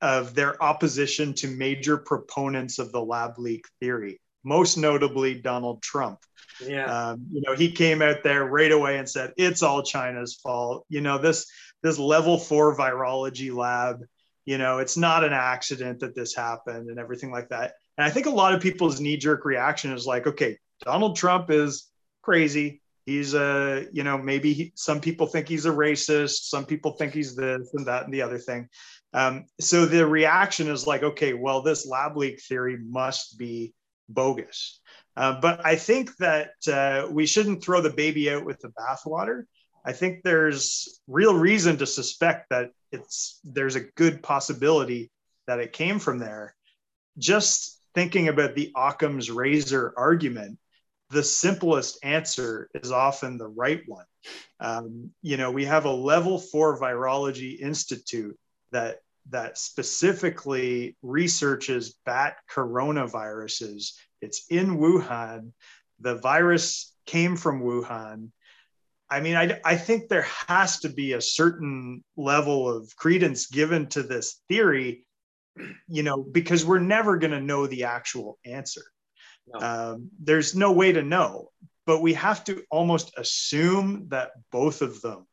of 0.00 0.34
their 0.34 0.62
opposition 0.62 1.34
to 1.34 1.48
major 1.48 1.96
proponents 1.96 2.78
of 2.78 2.92
the 2.92 3.02
lab 3.02 3.38
leak 3.38 3.64
theory, 3.80 4.20
most 4.44 4.76
notably 4.76 5.34
Donald 5.34 5.82
Trump. 5.82 6.18
Yeah. 6.64 6.84
Um, 6.84 7.26
you 7.32 7.42
know, 7.46 7.54
he 7.54 7.72
came 7.72 8.02
out 8.02 8.22
there 8.22 8.44
right 8.44 8.72
away 8.72 8.98
and 8.98 9.08
said 9.08 9.32
it's 9.36 9.62
all 9.62 9.82
China's 9.82 10.34
fault. 10.34 10.84
You 10.88 11.00
know, 11.00 11.18
this 11.18 11.46
this 11.82 11.98
level 11.98 12.38
four 12.38 12.76
virology 12.76 13.54
lab 13.54 14.02
you 14.44 14.58
know 14.58 14.78
it's 14.78 14.96
not 14.96 15.24
an 15.24 15.32
accident 15.32 16.00
that 16.00 16.14
this 16.14 16.34
happened 16.34 16.90
and 16.90 16.98
everything 16.98 17.30
like 17.30 17.48
that 17.48 17.74
and 17.96 18.04
i 18.04 18.10
think 18.10 18.26
a 18.26 18.30
lot 18.30 18.54
of 18.54 18.60
people's 18.60 19.00
knee 19.00 19.16
jerk 19.16 19.44
reaction 19.44 19.92
is 19.92 20.06
like 20.06 20.26
okay 20.26 20.58
donald 20.84 21.16
trump 21.16 21.50
is 21.50 21.88
crazy 22.22 22.80
he's 23.06 23.34
a 23.34 23.86
you 23.92 24.02
know 24.02 24.18
maybe 24.18 24.52
he, 24.52 24.72
some 24.74 25.00
people 25.00 25.26
think 25.26 25.48
he's 25.48 25.66
a 25.66 25.70
racist 25.70 26.48
some 26.48 26.64
people 26.64 26.92
think 26.92 27.12
he's 27.12 27.34
this 27.34 27.70
and 27.74 27.86
that 27.86 28.04
and 28.04 28.14
the 28.14 28.22
other 28.22 28.38
thing 28.38 28.68
um, 29.12 29.44
so 29.60 29.86
the 29.86 30.06
reaction 30.06 30.68
is 30.68 30.86
like 30.86 31.02
okay 31.02 31.34
well 31.34 31.62
this 31.62 31.86
lab 31.86 32.16
leak 32.16 32.40
theory 32.42 32.78
must 32.82 33.38
be 33.38 33.74
bogus 34.08 34.80
uh, 35.16 35.40
but 35.40 35.64
i 35.64 35.76
think 35.76 36.16
that 36.16 36.52
uh, 36.68 37.06
we 37.10 37.26
shouldn't 37.26 37.62
throw 37.62 37.80
the 37.80 37.90
baby 37.90 38.30
out 38.30 38.44
with 38.44 38.58
the 38.60 38.70
bathwater 38.70 39.44
I 39.84 39.92
think 39.92 40.22
there's 40.22 41.00
real 41.06 41.34
reason 41.34 41.78
to 41.78 41.86
suspect 41.86 42.50
that 42.50 42.70
it's 42.92 43.40
there's 43.44 43.76
a 43.76 43.80
good 43.96 44.22
possibility 44.22 45.10
that 45.46 45.60
it 45.60 45.72
came 45.72 45.98
from 45.98 46.18
there. 46.18 46.54
Just 47.18 47.80
thinking 47.94 48.28
about 48.28 48.54
the 48.54 48.72
Occam's 48.76 49.30
razor 49.30 49.92
argument, 49.96 50.58
the 51.10 51.22
simplest 51.22 51.98
answer 52.04 52.68
is 52.74 52.92
often 52.92 53.38
the 53.38 53.48
right 53.48 53.82
one. 53.86 54.04
Um, 54.60 55.10
you 55.22 55.36
know, 55.36 55.50
we 55.50 55.64
have 55.64 55.86
a 55.86 55.92
level 55.92 56.38
four 56.38 56.78
virology 56.78 57.58
institute 57.58 58.38
that 58.72 59.00
that 59.30 59.58
specifically 59.58 60.96
researches 61.02 61.94
bat 62.04 62.36
coronaviruses. 62.50 63.92
It's 64.20 64.46
in 64.50 64.78
Wuhan. 64.78 65.52
The 66.00 66.16
virus 66.16 66.92
came 67.06 67.36
from 67.36 67.62
Wuhan. 67.62 68.30
I 69.10 69.20
mean, 69.20 69.36
I, 69.36 69.60
I 69.64 69.76
think 69.76 70.08
there 70.08 70.26
has 70.46 70.80
to 70.80 70.88
be 70.88 71.12
a 71.12 71.20
certain 71.20 72.04
level 72.16 72.68
of 72.68 72.94
credence 72.96 73.46
given 73.46 73.88
to 73.88 74.02
this 74.02 74.40
theory, 74.48 75.04
you 75.88 76.02
know, 76.02 76.22
because 76.22 76.64
we're 76.64 76.78
never 76.78 77.18
going 77.18 77.32
to 77.32 77.40
know 77.40 77.66
the 77.66 77.84
actual 77.84 78.38
answer. 78.44 78.82
No. 79.52 79.66
Um, 79.66 80.10
there's 80.20 80.54
no 80.54 80.70
way 80.72 80.92
to 80.92 81.02
know, 81.02 81.50
but 81.86 82.02
we 82.02 82.14
have 82.14 82.44
to 82.44 82.62
almost 82.70 83.12
assume 83.16 84.06
that 84.10 84.30
both 84.52 84.80
of 84.80 85.00
them 85.00 85.26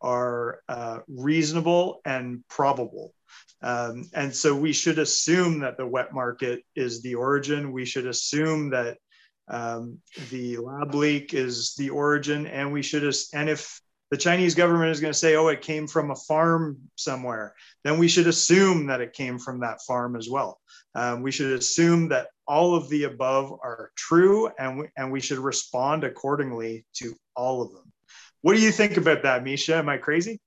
are 0.00 0.60
uh, 0.68 1.00
reasonable 1.08 2.00
and 2.04 2.44
probable. 2.48 3.12
Um, 3.62 4.08
and 4.14 4.34
so 4.34 4.54
we 4.54 4.72
should 4.72 4.98
assume 4.98 5.60
that 5.60 5.76
the 5.76 5.86
wet 5.86 6.12
market 6.12 6.62
is 6.76 7.02
the 7.02 7.16
origin. 7.16 7.72
We 7.72 7.84
should 7.84 8.06
assume 8.06 8.70
that 8.70 8.98
um, 9.48 9.98
the 10.30 10.58
lab 10.58 10.94
leak 10.94 11.34
is 11.34 11.74
the 11.76 11.90
origin, 11.90 12.46
and 12.46 12.72
we 12.72 12.82
should, 12.82 13.02
and 13.34 13.48
if 13.48 13.80
the 14.10 14.16
Chinese 14.16 14.54
government 14.54 14.90
is 14.90 15.00
going 15.00 15.12
to 15.12 15.18
say, 15.18 15.36
oh, 15.36 15.48
it 15.48 15.60
came 15.60 15.86
from 15.86 16.10
a 16.10 16.16
farm 16.16 16.78
somewhere, 16.96 17.54
then 17.84 17.98
we 17.98 18.08
should 18.08 18.26
assume 18.26 18.86
that 18.86 19.00
it 19.00 19.12
came 19.12 19.38
from 19.38 19.60
that 19.60 19.82
farm 19.86 20.16
as 20.16 20.28
well. 20.30 20.60
Um, 20.94 21.22
we 21.22 21.30
should 21.30 21.52
assume 21.52 22.08
that 22.08 22.28
all 22.46 22.74
of 22.74 22.88
the 22.88 23.04
above 23.04 23.52
are 23.62 23.90
true, 23.96 24.50
and 24.58 24.78
we, 24.78 24.88
and 24.96 25.12
we 25.12 25.20
should 25.20 25.38
respond 25.38 26.04
accordingly 26.04 26.86
to 26.94 27.14
all 27.36 27.62
of 27.62 27.72
them. 27.72 27.92
What 28.42 28.54
do 28.54 28.62
you 28.62 28.70
think 28.70 28.96
about 28.96 29.22
that, 29.22 29.44
Misha? 29.44 29.76
Am 29.76 29.88
I 29.88 29.96
crazy? 29.98 30.40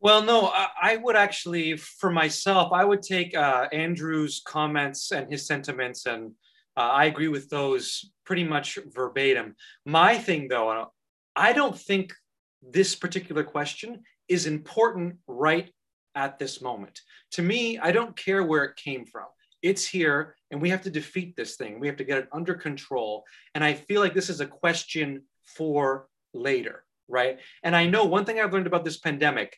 Well, 0.00 0.22
no, 0.22 0.50
I, 0.80 0.96
would 0.96 1.14
actually, 1.14 1.76
for 1.76 2.10
myself, 2.10 2.72
I 2.72 2.84
would 2.84 3.02
take 3.02 3.36
uh, 3.36 3.68
Andrew's 3.70 4.40
comments 4.46 5.12
and 5.12 5.30
his 5.30 5.46
sentiments 5.46 6.06
and 6.06 6.32
uh, 6.76 6.80
I 6.80 7.04
agree 7.06 7.28
with 7.28 7.50
those 7.50 8.10
pretty 8.24 8.44
much 8.44 8.78
verbatim. 8.94 9.56
My 9.84 10.16
thing, 10.16 10.48
though, 10.48 10.90
I 11.36 11.52
don't 11.52 11.78
think 11.78 12.14
this 12.62 12.94
particular 12.94 13.44
question 13.44 14.02
is 14.28 14.46
important 14.46 15.16
right 15.26 15.70
at 16.14 16.38
this 16.38 16.62
moment. 16.62 17.00
To 17.32 17.42
me, 17.42 17.78
I 17.78 17.92
don't 17.92 18.16
care 18.16 18.42
where 18.42 18.64
it 18.64 18.76
came 18.76 19.04
from. 19.04 19.26
It's 19.62 19.86
here, 19.86 20.36
and 20.50 20.60
we 20.62 20.70
have 20.70 20.82
to 20.82 20.90
defeat 20.90 21.36
this 21.36 21.56
thing. 21.56 21.80
We 21.80 21.86
have 21.86 21.96
to 21.98 22.04
get 22.04 22.18
it 22.18 22.28
under 22.32 22.54
control. 22.54 23.24
And 23.54 23.62
I 23.62 23.74
feel 23.74 24.00
like 24.00 24.14
this 24.14 24.30
is 24.30 24.40
a 24.40 24.46
question 24.46 25.24
for 25.44 26.08
later, 26.32 26.84
right? 27.10 27.38
And 27.62 27.74
I 27.76 27.86
know 27.86 28.04
one 28.04 28.24
thing 28.24 28.40
I've 28.40 28.52
learned 28.52 28.66
about 28.66 28.84
this 28.84 28.98
pandemic 28.98 29.56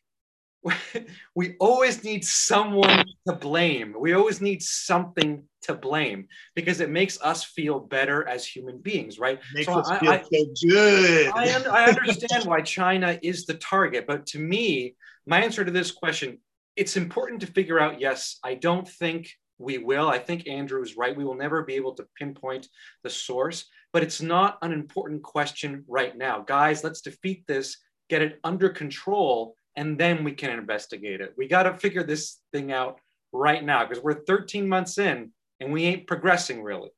we 1.35 1.57
always 1.59 2.05
need 2.05 2.25
someone 2.25 3.05
to 3.27 3.35
blame. 3.35 3.95
We 3.99 4.15
always 4.15 4.41
need 4.41 4.63
something 4.63 5.45
to 5.63 5.75
blame 5.75 6.29
because 6.55 6.81
it 6.81 6.91
makes 6.91 7.21
us 7.21 7.45
feel 7.45 7.81
better 7.81 8.27
as 8.29 8.47
human 8.47 8.79
beings, 8.79 9.19
right? 9.19 9.41
Makes 9.55 9.67
so 9.67 9.81
us 9.81 9.89
I, 9.89 9.99
feel 9.99 10.11
I, 10.11 10.23
so 10.23 10.69
good. 10.69 11.33
I, 11.35 11.63
I 11.71 11.85
understand 11.87 12.45
why 12.45 12.61
China 12.61 13.19
is 13.23 13.45
the 13.45 13.55
target, 13.55 14.07
but 14.07 14.27
to 14.27 14.39
me, 14.39 14.95
my 15.27 15.43
answer 15.43 15.65
to 15.65 15.71
this 15.71 15.91
question, 15.91 16.39
it's 16.77 16.97
important 16.97 17.41
to 17.43 17.47
figure 17.47 17.79
out. 17.79 18.01
Yes, 18.01 18.39
I 18.43 18.55
don't 18.55 18.89
think 18.89 19.31
we 19.59 19.79
will. 19.79 20.09
I 20.09 20.19
think 20.19 20.49
Andrew 20.49 20.83
is 20.83 20.97
right. 20.97 21.17
We 21.17 21.25
will 21.25 21.37
never 21.37 21.63
be 21.63 21.75
able 21.75 21.95
to 21.95 22.07
pinpoint 22.19 22.69
the 23.03 23.11
source, 23.11 23.67
but 23.93 24.03
it's 24.03 24.23
not 24.23 24.59
an 24.63 24.73
important 24.73 25.23
question 25.23 25.85
right 25.87 26.17
now. 26.17 26.41
Guys, 26.41 26.83
let's 26.83 27.03
defeat 27.03 27.45
this, 27.47 27.77
get 28.09 28.23
it 28.23 28.41
under 28.43 28.69
control, 28.69 29.55
and 29.77 29.99
then 29.99 30.25
we 30.25 30.33
can 30.33 30.51
investigate 30.51 31.21
it. 31.21 31.35
We 31.37 31.49
got 31.49 31.65
to 31.65 31.77
figure 31.77 32.03
this 32.03 32.39
thing 32.53 32.73
out 32.73 33.01
right 33.33 33.63
now 33.63 33.87
because 33.87 34.03
we're 34.03 34.25
13 34.25 34.69
months 34.69 34.99
in 34.99 35.33
and 35.61 35.73
we 35.73 35.85
ain't 35.85 36.07
progressing 36.07 36.63
really. 36.63 36.91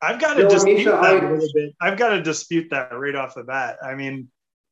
I've 0.00 0.20
got 0.20 0.34
to 0.34 0.42
no, 0.42 0.48
dispute 0.48 0.84
that 0.84 1.04
I... 1.04 1.10
a 1.12 1.14
little 1.14 1.48
bit. 1.54 1.74
I've 1.80 1.96
got 1.98 2.10
to 2.10 2.22
dispute 2.22 2.68
that 2.70 2.98
right 2.98 3.14
off 3.14 3.34
the 3.34 3.44
bat. 3.44 3.78
I 3.82 3.94
mean, 3.94 4.28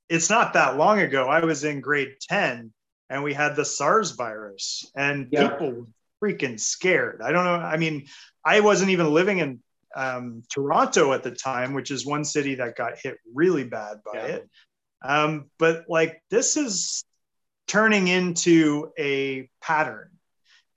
it's 0.08 0.28
not 0.28 0.54
that 0.54 0.76
long 0.76 1.00
ago. 1.00 1.28
I 1.28 1.44
was 1.44 1.64
in 1.64 1.80
grade 1.80 2.16
10 2.28 2.72
and 3.08 3.22
we 3.22 3.32
had 3.32 3.54
the 3.54 3.64
SARS 3.64 4.12
virus 4.12 4.90
and 4.96 5.28
yeah. 5.30 5.48
people 5.48 5.72
were 5.72 5.86
freaking 6.22 6.58
scared. 6.58 7.20
I 7.22 7.32
don't 7.32 7.44
know. 7.44 7.54
I 7.54 7.76
mean, 7.76 8.06
I 8.44 8.60
wasn't 8.60 8.90
even 8.90 9.14
living 9.14 9.38
in 9.38 9.60
um, 9.96 10.42
Toronto 10.50 11.12
at 11.12 11.22
the 11.22 11.30
time, 11.30 11.74
which 11.74 11.90
is 11.90 12.06
one 12.06 12.24
city 12.24 12.56
that 12.56 12.76
got 12.76 12.98
hit 12.98 13.18
really 13.34 13.64
bad 13.64 13.98
by 14.04 14.18
yeah. 14.18 14.26
it. 14.26 14.50
Um, 15.02 15.50
but 15.58 15.84
like 15.88 16.22
this 16.30 16.56
is 16.56 17.04
turning 17.66 18.08
into 18.08 18.90
a 18.98 19.48
pattern, 19.62 20.10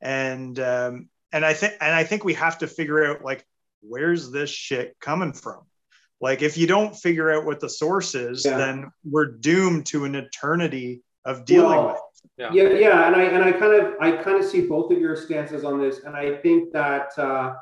and 0.01 0.57
um, 0.59 1.09
and 1.31 1.45
I 1.45 1.53
think 1.53 1.73
and 1.81 1.93
I 1.93 2.03
think 2.03 2.23
we 2.23 2.33
have 2.35 2.59
to 2.59 2.67
figure 2.67 3.05
out 3.05 3.23
like 3.23 3.45
where's 3.81 4.31
this 4.31 4.49
shit 4.49 4.95
coming 4.99 5.33
from. 5.33 5.61
Like 6.21 6.41
if 6.41 6.57
you 6.57 6.67
don't 6.67 6.95
figure 6.95 7.31
out 7.31 7.45
what 7.45 7.59
the 7.59 7.69
source 7.69 8.15
is, 8.15 8.45
yeah. 8.45 8.57
then 8.57 8.91
we're 9.03 9.25
doomed 9.25 9.87
to 9.87 10.05
an 10.05 10.15
eternity 10.15 11.03
of 11.25 11.43
dealing 11.43 11.69
well, 11.69 11.87
with. 11.87 12.31
Yeah. 12.37 12.51
yeah, 12.53 12.69
yeah, 12.79 13.07
and 13.07 13.15
I 13.15 13.23
and 13.23 13.43
I 13.43 13.51
kind 13.51 13.73
of 13.73 13.93
I 13.99 14.23
kind 14.23 14.41
of 14.41 14.49
see 14.49 14.61
both 14.61 14.91
of 14.91 14.99
your 14.99 15.15
stances 15.15 15.65
on 15.65 15.81
this, 15.81 15.99
and 16.05 16.15
I 16.15 16.37
think 16.37 16.71
that 16.71 17.09
uh, 17.17 17.55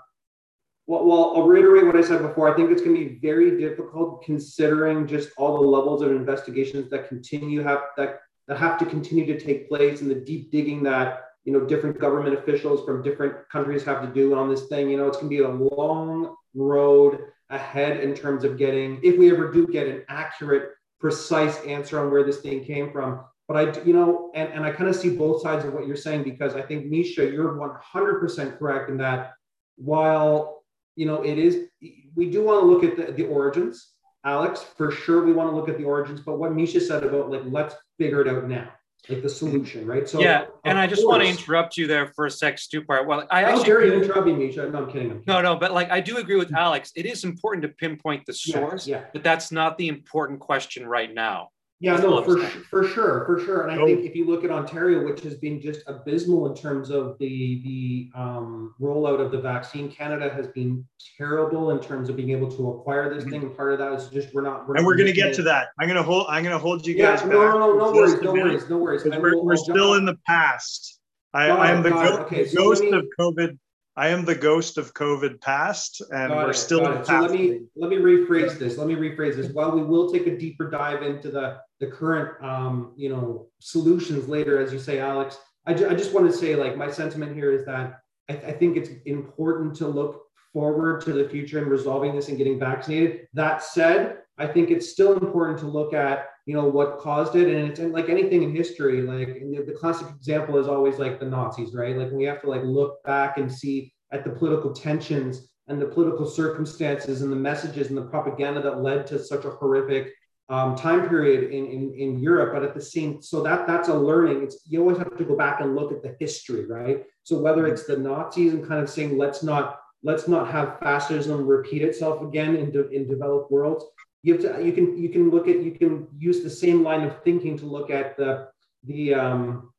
well, 0.91 1.05
well, 1.05 1.33
I'll 1.37 1.47
reiterate 1.47 1.85
what 1.85 1.95
I 1.95 2.01
said 2.01 2.21
before. 2.21 2.51
I 2.51 2.53
think 2.53 2.69
it's 2.69 2.81
going 2.81 2.97
to 2.97 3.05
be 3.05 3.17
very 3.21 3.57
difficult 3.57 4.25
considering 4.25 5.07
just 5.07 5.29
all 5.37 5.61
the 5.61 5.65
levels 5.65 6.01
of 6.01 6.11
investigations 6.11 6.89
that 6.89 7.07
continue 7.07 7.63
have 7.63 7.79
that 7.95 8.19
that 8.49 8.57
have 8.57 8.77
to 8.79 8.85
continue 8.85 9.25
to 9.25 9.39
take 9.39 9.69
place 9.69 10.01
and 10.01 10.11
the 10.11 10.15
deep 10.15 10.51
digging 10.51 10.83
that 10.83 11.27
you 11.45 11.53
know 11.53 11.61
different 11.61 11.97
government 11.97 12.37
officials 12.37 12.83
from 12.83 13.01
different 13.01 13.35
countries 13.49 13.85
have 13.85 14.01
to 14.01 14.07
do 14.13 14.35
on 14.35 14.49
this 14.49 14.67
thing. 14.67 14.89
You 14.89 14.97
know, 14.97 15.07
it's 15.07 15.15
going 15.15 15.29
to 15.29 15.37
be 15.37 15.43
a 15.43 15.75
long 15.77 16.35
road 16.55 17.19
ahead 17.49 18.01
in 18.01 18.13
terms 18.13 18.43
of 18.43 18.57
getting, 18.57 18.99
if 19.01 19.17
we 19.17 19.31
ever 19.31 19.49
do 19.49 19.65
get 19.67 19.87
an 19.87 20.03
accurate, 20.09 20.71
precise 20.99 21.57
answer 21.63 22.01
on 22.01 22.11
where 22.11 22.25
this 22.25 22.41
thing 22.41 22.65
came 22.65 22.91
from. 22.91 23.23
But 23.47 23.55
I, 23.55 23.81
you 23.83 23.93
know, 23.93 24.29
and, 24.35 24.51
and 24.51 24.65
I 24.65 24.71
kind 24.71 24.89
of 24.89 24.97
see 24.97 25.15
both 25.15 25.41
sides 25.41 25.63
of 25.63 25.73
what 25.73 25.87
you're 25.87 25.95
saying 25.95 26.23
because 26.23 26.53
I 26.53 26.61
think 26.61 26.87
Misha, 26.87 27.31
you're 27.31 27.53
100% 27.53 28.59
correct 28.59 28.89
in 28.89 28.97
that 28.97 29.31
while 29.77 30.60
you 30.95 31.05
know, 31.05 31.23
it 31.23 31.37
is, 31.37 31.67
we 32.15 32.29
do 32.29 32.43
want 32.43 32.61
to 32.61 32.65
look 32.65 32.83
at 32.83 32.97
the, 32.97 33.11
the 33.13 33.27
origins, 33.27 33.93
Alex, 34.23 34.63
for 34.77 34.91
sure. 34.91 35.23
We 35.25 35.33
want 35.33 35.49
to 35.49 35.55
look 35.55 35.69
at 35.69 35.77
the 35.77 35.83
origins, 35.83 36.19
but 36.19 36.37
what 36.37 36.53
Misha 36.53 36.81
said 36.81 37.03
about 37.03 37.31
like, 37.31 37.43
let's 37.45 37.75
figure 37.97 38.21
it 38.21 38.27
out 38.27 38.47
now, 38.47 38.69
like 39.09 39.23
the 39.23 39.29
solution, 39.29 39.87
right? 39.87 40.07
So, 40.07 40.19
yeah. 40.19 40.45
And 40.65 40.77
I 40.77 40.85
just 40.85 41.01
course, 41.01 41.13
want 41.17 41.23
to 41.23 41.29
interrupt 41.29 41.77
you 41.77 41.87
there 41.87 42.07
for 42.07 42.25
a 42.25 42.31
sec, 42.31 42.59
Stupart. 42.59 43.07
Well, 43.07 43.25
I 43.31 43.43
actually, 43.43 43.59
how 43.59 43.63
dare 43.63 43.85
you 43.85 43.93
interrupt 43.93 44.27
me, 44.27 44.33
Misha? 44.33 44.69
No, 44.69 44.79
I'm 44.79 44.91
kidding. 44.91 45.11
I'm 45.11 45.19
kidding. 45.19 45.23
No, 45.27 45.41
no, 45.41 45.55
but 45.55 45.71
like, 45.71 45.89
I 45.89 46.01
do 46.01 46.17
agree 46.17 46.35
with 46.35 46.49
mm-hmm. 46.49 46.57
Alex. 46.57 46.91
It 46.95 47.05
is 47.05 47.23
important 47.23 47.63
to 47.63 47.69
pinpoint 47.69 48.25
the 48.25 48.33
source, 48.33 48.85
yeah, 48.85 48.97
yeah. 48.97 49.05
but 49.13 49.23
that's 49.23 49.51
not 49.51 49.77
the 49.77 49.87
important 49.87 50.39
question 50.39 50.85
right 50.85 51.11
now. 51.11 51.49
Yeah, 51.81 51.97
no, 51.97 52.21
for, 52.21 52.37
for 52.37 52.83
sure, 52.87 53.25
for 53.25 53.39
sure. 53.39 53.63
And 53.63 53.71
I 53.71 53.83
think 53.83 54.05
if 54.05 54.15
you 54.15 54.27
look 54.27 54.43
at 54.43 54.51
Ontario, 54.51 55.03
which 55.03 55.21
has 55.21 55.33
been 55.33 55.59
just 55.59 55.81
abysmal 55.87 56.45
in 56.45 56.55
terms 56.55 56.91
of 56.91 57.17
the 57.17 57.59
the 57.63 58.11
um, 58.13 58.75
rollout 58.79 59.19
of 59.19 59.31
the 59.31 59.41
vaccine, 59.41 59.91
Canada 59.91 60.31
has 60.31 60.47
been 60.49 60.87
terrible 61.17 61.71
in 61.71 61.79
terms 61.79 62.07
of 62.07 62.15
being 62.15 62.29
able 62.29 62.51
to 62.51 62.69
acquire 62.69 63.11
this 63.11 63.23
mm-hmm. 63.23 63.31
thing. 63.31 63.41
And 63.41 63.57
part 63.57 63.73
of 63.73 63.79
that 63.79 63.93
is 63.93 64.09
just 64.09 64.31
we're 64.31 64.43
not. 64.43 64.67
We're 64.67 64.75
and 64.75 64.85
we're 64.85 64.95
going 64.95 65.07
to 65.07 65.13
get 65.13 65.33
to 65.33 65.43
that. 65.43 65.69
I'm 65.79 65.87
going 65.87 65.97
to 65.97 66.03
hold. 66.03 66.27
I'm 66.29 66.43
going 66.43 66.53
to 66.53 66.59
hold 66.59 66.85
you 66.85 66.93
guys. 66.93 67.21
Yeah, 67.21 67.29
no, 67.29 67.49
no, 67.49 67.57
no, 67.57 67.77
no 67.77 67.91
worries, 67.93 68.21
no 68.21 68.31
worries, 68.31 68.69
no 68.69 68.77
worries. 68.77 69.03
We're, 69.03 69.41
we're 69.41 69.57
still 69.57 69.95
in 69.95 70.05
the 70.05 70.19
past. 70.27 70.99
I, 71.33 71.47
I 71.49 71.71
am 71.71 71.81
the, 71.81 71.89
go- 71.89 72.17
okay, 72.25 72.45
so 72.45 72.57
ghost 72.57 72.83
me, 72.83 72.91
of 72.91 73.05
COVID 73.19 73.57
I 74.01 74.07
am 74.07 74.25
the 74.25 74.33
ghost 74.33 74.79
of 74.79 74.95
COVID 74.95 75.41
past, 75.41 76.01
and 76.09 76.29
got 76.29 76.45
we're 76.45 76.49
it, 76.49 76.55
still 76.55 76.91
in 76.91 77.05
so 77.05 77.19
let 77.19 77.29
me 77.29 77.59
let 77.75 77.91
me 77.91 77.97
rephrase 77.97 78.57
this. 78.57 78.75
Let 78.75 78.87
me 78.87 78.95
rephrase 78.95 79.35
this. 79.35 79.51
While 79.51 79.73
we 79.73 79.83
will 79.83 80.11
take 80.11 80.25
a 80.25 80.35
deeper 80.35 80.71
dive 80.71 81.03
into 81.03 81.29
the 81.29 81.59
the 81.79 81.85
current 81.85 82.43
um, 82.43 82.93
you 82.97 83.09
know 83.09 83.49
solutions 83.59 84.27
later, 84.27 84.59
as 84.59 84.73
you 84.73 84.79
say, 84.79 84.97
Alex, 84.97 85.37
I, 85.67 85.75
ju- 85.75 85.87
I 85.87 85.93
just 85.93 86.13
want 86.13 86.25
to 86.25 86.35
say 86.35 86.55
like 86.55 86.75
my 86.75 86.89
sentiment 86.89 87.35
here 87.35 87.51
is 87.51 87.63
that 87.65 87.99
I, 88.27 88.33
I 88.33 88.51
think 88.53 88.75
it's 88.75 88.89
important 89.05 89.75
to 89.75 89.87
look 89.87 90.23
forward 90.51 91.01
to 91.01 91.13
the 91.13 91.29
future 91.29 91.59
and 91.59 91.67
resolving 91.67 92.15
this 92.15 92.27
and 92.27 92.39
getting 92.39 92.57
vaccinated. 92.57 93.27
That 93.33 93.61
said, 93.61 94.17
I 94.39 94.47
think 94.47 94.71
it's 94.71 94.89
still 94.89 95.13
important 95.13 95.59
to 95.59 95.67
look 95.67 95.93
at 95.93 96.25
you 96.51 96.57
know 96.57 96.67
what 96.67 96.99
caused 96.99 97.37
it 97.37 97.47
and 97.47 97.69
it's 97.69 97.79
like 97.79 98.09
anything 98.09 98.43
in 98.43 98.53
history 98.53 99.01
like 99.03 99.39
the, 99.39 99.63
the 99.65 99.71
classic 99.71 100.05
example 100.09 100.57
is 100.57 100.67
always 100.67 100.99
like 100.99 101.17
the 101.17 101.25
nazis 101.25 101.73
right 101.73 101.95
like 101.95 102.11
we 102.11 102.25
have 102.25 102.41
to 102.41 102.49
like 102.49 102.61
look 102.65 103.01
back 103.03 103.37
and 103.37 103.49
see 103.49 103.93
at 104.11 104.25
the 104.25 104.29
political 104.29 104.73
tensions 104.73 105.47
and 105.69 105.81
the 105.81 105.85
political 105.85 106.27
circumstances 106.27 107.21
and 107.21 107.31
the 107.31 107.37
messages 107.37 107.87
and 107.87 107.97
the 107.97 108.01
propaganda 108.01 108.61
that 108.61 108.81
led 108.81 109.07
to 109.07 109.17
such 109.17 109.45
a 109.45 109.49
horrific 109.49 110.11
um, 110.49 110.75
time 110.75 111.07
period 111.07 111.49
in, 111.49 111.65
in, 111.67 111.93
in 111.97 112.19
Europe, 112.19 112.51
but 112.53 112.61
at 112.61 112.73
the 112.75 112.81
same, 112.81 113.21
so 113.21 113.41
that 113.41 113.65
that's 113.67 113.87
a 113.87 113.95
learning. 113.95 114.43
It's 114.43 114.57
you 114.67 114.81
always 114.81 114.97
have 114.97 115.17
to 115.17 115.23
go 115.23 115.37
back 115.37 115.61
and 115.61 115.77
look 115.77 115.93
at 115.93 116.03
the 116.03 116.17
history, 116.19 116.65
right? 116.65 117.05
So 117.23 117.39
whether 117.39 117.67
it's 117.67 117.85
the 117.85 117.95
Nazis 117.95 118.51
and 118.53 118.67
kind 118.67 118.83
of 118.83 118.89
saying 118.89 119.17
let's 119.17 119.43
not 119.43 119.79
let's 120.03 120.27
not 120.27 120.51
have 120.51 120.77
fascism 120.79 121.47
repeat 121.47 121.83
itself 121.83 122.21
again 122.21 122.57
in, 122.57 122.69
de, 122.71 122.89
in 122.89 123.07
developed 123.07 123.49
worlds, 123.49 123.85
you 124.23 124.33
have 124.33 124.41
to 124.41 124.63
you 124.63 124.71
can 124.71 124.97
you 124.97 125.09
can 125.09 125.29
look 125.29 125.47
at 125.47 125.61
you 125.61 125.71
can 125.71 126.07
use 126.17 126.43
the 126.43 126.49
same 126.49 126.83
line 126.83 127.03
of 127.03 127.23
thinking 127.23 127.57
to 127.57 127.65
look 127.65 127.89
at 127.89 128.17
the 128.17 128.49
the 128.83 129.13
um, 129.13 129.71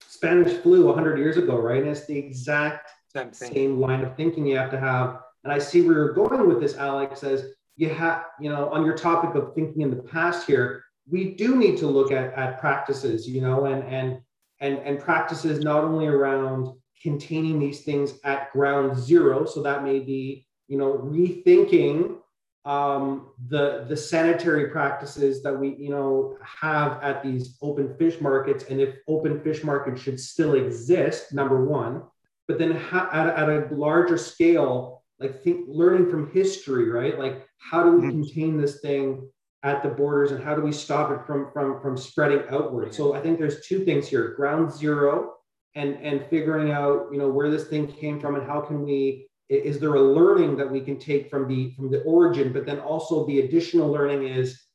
Spanish 0.00 0.52
flu 0.62 0.86
100 0.86 1.18
years 1.18 1.36
ago, 1.36 1.56
right? 1.58 1.82
And 1.82 1.90
it's 1.90 2.06
the 2.06 2.18
exact 2.18 2.90
same, 3.12 3.32
same 3.32 3.80
line 3.80 4.02
of 4.02 4.16
thinking 4.16 4.46
you 4.46 4.56
have 4.56 4.70
to 4.70 4.80
have. 4.80 5.20
And 5.44 5.52
I 5.52 5.58
see 5.58 5.82
where 5.82 5.96
you're 5.96 6.12
going 6.12 6.48
with 6.48 6.60
this, 6.60 6.76
Alex, 6.76 7.22
as 7.22 7.46
you 7.76 7.88
have, 7.90 8.24
you 8.40 8.50
know, 8.50 8.68
on 8.70 8.84
your 8.84 8.96
topic 8.96 9.34
of 9.34 9.54
thinking 9.54 9.82
in 9.82 9.90
the 9.90 10.02
past 10.02 10.46
here, 10.46 10.84
we 11.08 11.34
do 11.34 11.56
need 11.56 11.76
to 11.78 11.86
look 11.86 12.10
at, 12.10 12.34
at 12.34 12.58
practices, 12.60 13.28
you 13.28 13.40
know, 13.40 13.66
and 13.66 13.84
and 13.84 14.20
and 14.60 14.78
and 14.78 14.98
practices 14.98 15.62
not 15.62 15.84
only 15.84 16.06
around 16.06 16.72
containing 17.02 17.58
these 17.58 17.82
things 17.82 18.14
at 18.24 18.50
ground 18.52 18.96
zero. 18.96 19.44
So 19.44 19.62
that 19.62 19.84
may 19.84 20.00
be, 20.00 20.46
you 20.66 20.78
know, 20.78 20.94
rethinking 20.94 22.16
um, 22.66 23.28
the 23.48 23.86
the 23.88 23.96
sanitary 23.96 24.70
practices 24.70 25.42
that 25.42 25.58
we 25.58 25.76
you 25.76 25.90
know 25.90 26.36
have 26.42 27.02
at 27.02 27.22
these 27.22 27.56
open 27.62 27.96
fish 27.96 28.20
markets. 28.20 28.64
And 28.68 28.80
if 28.80 28.96
open 29.08 29.40
fish 29.40 29.62
markets 29.64 30.02
should 30.02 30.20
still 30.20 30.54
exist 30.54 31.32
number 31.32 31.64
one 31.64 32.02
but 32.48 32.58
then 32.58 32.72
ha- 32.72 33.08
at, 33.12 33.28
at 33.28 33.48
a 33.48 33.74
larger 33.74 34.18
scale 34.18 35.02
like 35.18 35.42
think 35.42 35.64
learning 35.66 36.10
from 36.10 36.30
history 36.32 36.90
right? 36.90 37.18
Like 37.18 37.46
how 37.58 37.82
do 37.82 37.92
we 37.92 38.08
mm-hmm. 38.08 38.22
contain 38.22 38.60
this 38.60 38.80
thing 38.80 39.28
at 39.62 39.82
the 39.82 39.88
borders 39.88 40.30
and 40.30 40.42
how 40.42 40.54
do 40.54 40.62
we 40.62 40.72
stop 40.72 41.10
it 41.10 41.26
from 41.26 41.50
from 41.52 41.80
from 41.80 41.96
spreading 41.96 42.42
outward? 42.50 42.94
So 42.94 43.14
i 43.14 43.20
think 43.20 43.38
there's 43.38 43.66
two 43.66 43.84
things 43.84 44.08
here 44.08 44.34
ground 44.34 44.72
zero 44.72 45.34
and 45.74 45.96
and 45.96 46.26
figuring 46.28 46.70
out 46.70 47.08
you 47.10 47.18
know 47.18 47.28
where 47.28 47.50
this 47.50 47.68
thing 47.68 47.86
came 47.86 48.20
from 48.20 48.36
and 48.36 48.46
how 48.46 48.60
can 48.60 48.82
we 48.82 49.25
is 49.48 49.78
there 49.78 49.94
a 49.94 50.02
learning 50.02 50.56
that 50.56 50.70
we 50.70 50.80
can 50.80 50.98
take 50.98 51.30
from 51.30 51.48
the 51.48 51.70
from 51.72 51.90
the 51.90 52.02
origin 52.02 52.52
but 52.52 52.66
then 52.66 52.80
also 52.80 53.26
the 53.26 53.40
additional 53.40 53.90
learning 53.90 54.26
is 54.26 54.66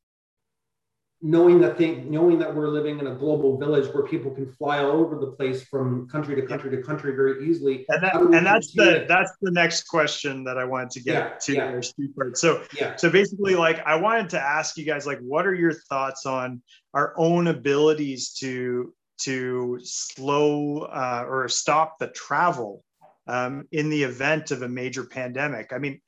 knowing 1.23 1.61
that 1.61 1.77
thing 1.77 2.09
knowing 2.09 2.39
that 2.39 2.53
we're 2.53 2.67
living 2.67 2.99
in 2.99 3.07
a 3.07 3.15
global 3.15 3.57
village 3.57 3.93
where 3.93 4.03
people 4.03 4.31
can 4.31 4.51
fly 4.53 4.79
all 4.79 4.91
over 4.91 5.19
the 5.19 5.27
place 5.27 5.63
from 5.63 6.07
country 6.09 6.35
to 6.35 6.41
country 6.41 6.71
to 6.71 6.81
country 6.81 7.15
very 7.15 7.47
easily. 7.47 7.85
And, 7.89 8.03
that, 8.03 8.15
and 8.15 8.45
that's 8.45 8.73
the 8.73 9.05
that's 9.07 9.31
the 9.41 9.51
next 9.51 9.83
question 9.83 10.43
that 10.45 10.57
i 10.57 10.65
wanted 10.65 10.89
to 10.91 11.03
get 11.03 11.13
yeah, 11.13 11.37
to 11.39 11.53
yeah. 11.53 11.79
There, 12.17 12.31
so 12.33 12.63
yeah. 12.75 12.95
so 12.95 13.09
basically 13.09 13.55
like 13.55 13.85
i 13.85 13.95
wanted 13.95 14.29
to 14.31 14.41
ask 14.41 14.77
you 14.77 14.85
guys 14.85 15.05
like 15.05 15.19
what 15.19 15.45
are 15.45 15.53
your 15.53 15.73
thoughts 15.73 16.25
on 16.25 16.61
our 16.93 17.13
own 17.17 17.47
abilities 17.47 18.33
to 18.39 18.93
to 19.21 19.79
slow 19.83 20.79
uh, 20.79 21.23
or 21.27 21.47
stop 21.47 21.99
the 21.99 22.07
travel 22.07 22.83
um, 23.31 23.65
in 23.71 23.89
the 23.89 24.03
event 24.03 24.51
of 24.51 24.61
a 24.61 24.67
major 24.67 25.05
pandemic. 25.05 25.71
I 25.71 25.77
mean, 25.77 26.01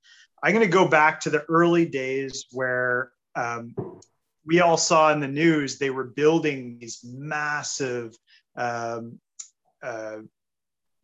I'm 0.44 0.54
going 0.54 0.66
to 0.66 0.72
go 0.72 0.88
back 0.88 1.22
to 1.22 1.30
the 1.30 1.46
early 1.48 1.86
days 1.86 2.46
where 2.52 3.12
um, 3.34 3.74
we 4.46 4.60
all 4.60 4.76
saw 4.76 5.14
in 5.14 5.22
the 5.22 5.28
news 5.28 5.78
they 5.78 5.90
were 5.90 6.04
building 6.04 6.78
these 6.80 7.00
massive, 7.04 8.14
um, 8.58 9.20
uh, 9.82 10.18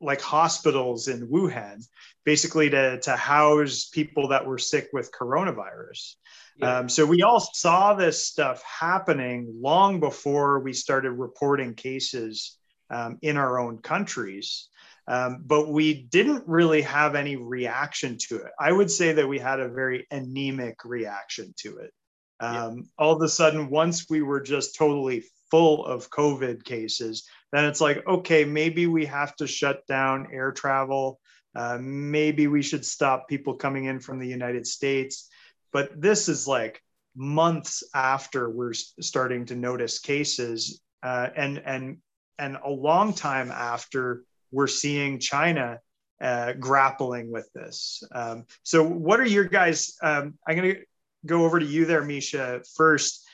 like 0.01 0.19
hospitals 0.19 1.07
in 1.07 1.29
Wuhan, 1.29 1.85
basically 2.25 2.69
to, 2.69 2.99
to 2.99 3.15
house 3.15 3.85
people 3.85 4.27
that 4.29 4.45
were 4.45 4.57
sick 4.57 4.89
with 4.91 5.13
coronavirus. 5.17 6.15
Yeah. 6.57 6.79
Um, 6.79 6.89
so 6.89 7.05
we 7.05 7.21
all 7.21 7.39
saw 7.39 7.93
this 7.93 8.25
stuff 8.25 8.61
happening 8.63 9.55
long 9.61 10.01
before 10.01 10.59
we 10.59 10.73
started 10.73 11.11
reporting 11.11 11.75
cases 11.75 12.57
um, 12.89 13.17
in 13.21 13.37
our 13.37 13.57
own 13.57 13.77
countries. 13.77 14.67
Um, 15.09 15.41
but 15.43 15.69
we 15.69 16.03
didn't 16.03 16.43
really 16.47 16.83
have 16.83 17.15
any 17.15 17.35
reaction 17.35 18.17
to 18.27 18.35
it. 18.35 18.51
I 18.59 18.71
would 18.71 18.91
say 18.91 19.13
that 19.13 19.27
we 19.27 19.39
had 19.39 19.59
a 19.59 19.67
very 19.67 20.05
anemic 20.11 20.85
reaction 20.85 21.51
to 21.61 21.77
it. 21.79 21.91
Um, 22.39 22.77
yeah. 22.77 22.83
All 22.99 23.15
of 23.15 23.21
a 23.23 23.27
sudden, 23.27 23.71
once 23.71 24.05
we 24.07 24.21
were 24.21 24.39
just 24.39 24.75
totally 24.75 25.23
full 25.49 25.83
of 25.83 26.11
COVID 26.11 26.63
cases, 26.63 27.27
then 27.51 27.65
it's 27.65 27.81
like, 27.81 28.05
okay, 28.07 28.45
maybe 28.45 28.85
we 28.85 29.07
have 29.07 29.35
to 29.37 29.47
shut 29.47 29.85
down 29.87 30.27
air 30.31 30.51
travel. 30.51 31.19
Uh, 31.55 31.79
maybe 31.81 32.45
we 32.45 32.61
should 32.61 32.85
stop 32.85 33.27
people 33.27 33.55
coming 33.55 33.85
in 33.85 33.99
from 33.99 34.19
the 34.19 34.27
United 34.27 34.67
States. 34.67 35.27
But 35.73 35.99
this 35.99 36.29
is 36.29 36.47
like 36.47 36.83
months 37.15 37.83
after 37.95 38.47
we're 38.47 38.73
starting 38.73 39.47
to 39.47 39.55
notice 39.55 39.97
cases, 39.97 40.79
uh, 41.01 41.29
and 41.35 41.57
and 41.65 41.97
and 42.37 42.57
a 42.63 42.69
long 42.69 43.13
time 43.13 43.51
after 43.51 44.23
we're 44.51 44.67
seeing 44.67 45.19
China 45.19 45.79
uh, 46.21 46.53
grappling 46.53 47.31
with 47.31 47.49
this. 47.53 48.03
Um, 48.13 48.45
so, 48.63 48.83
what 48.83 49.19
are 49.19 49.25
your 49.25 49.45
guys? 49.45 49.95
Um, 50.01 50.37
I'm 50.47 50.57
going 50.57 50.75
to 50.75 50.81
go 51.25 51.45
over 51.45 51.59
to 51.59 51.65
you 51.65 51.85
there, 51.85 52.03
Misha, 52.03 52.61
first. 52.75 53.25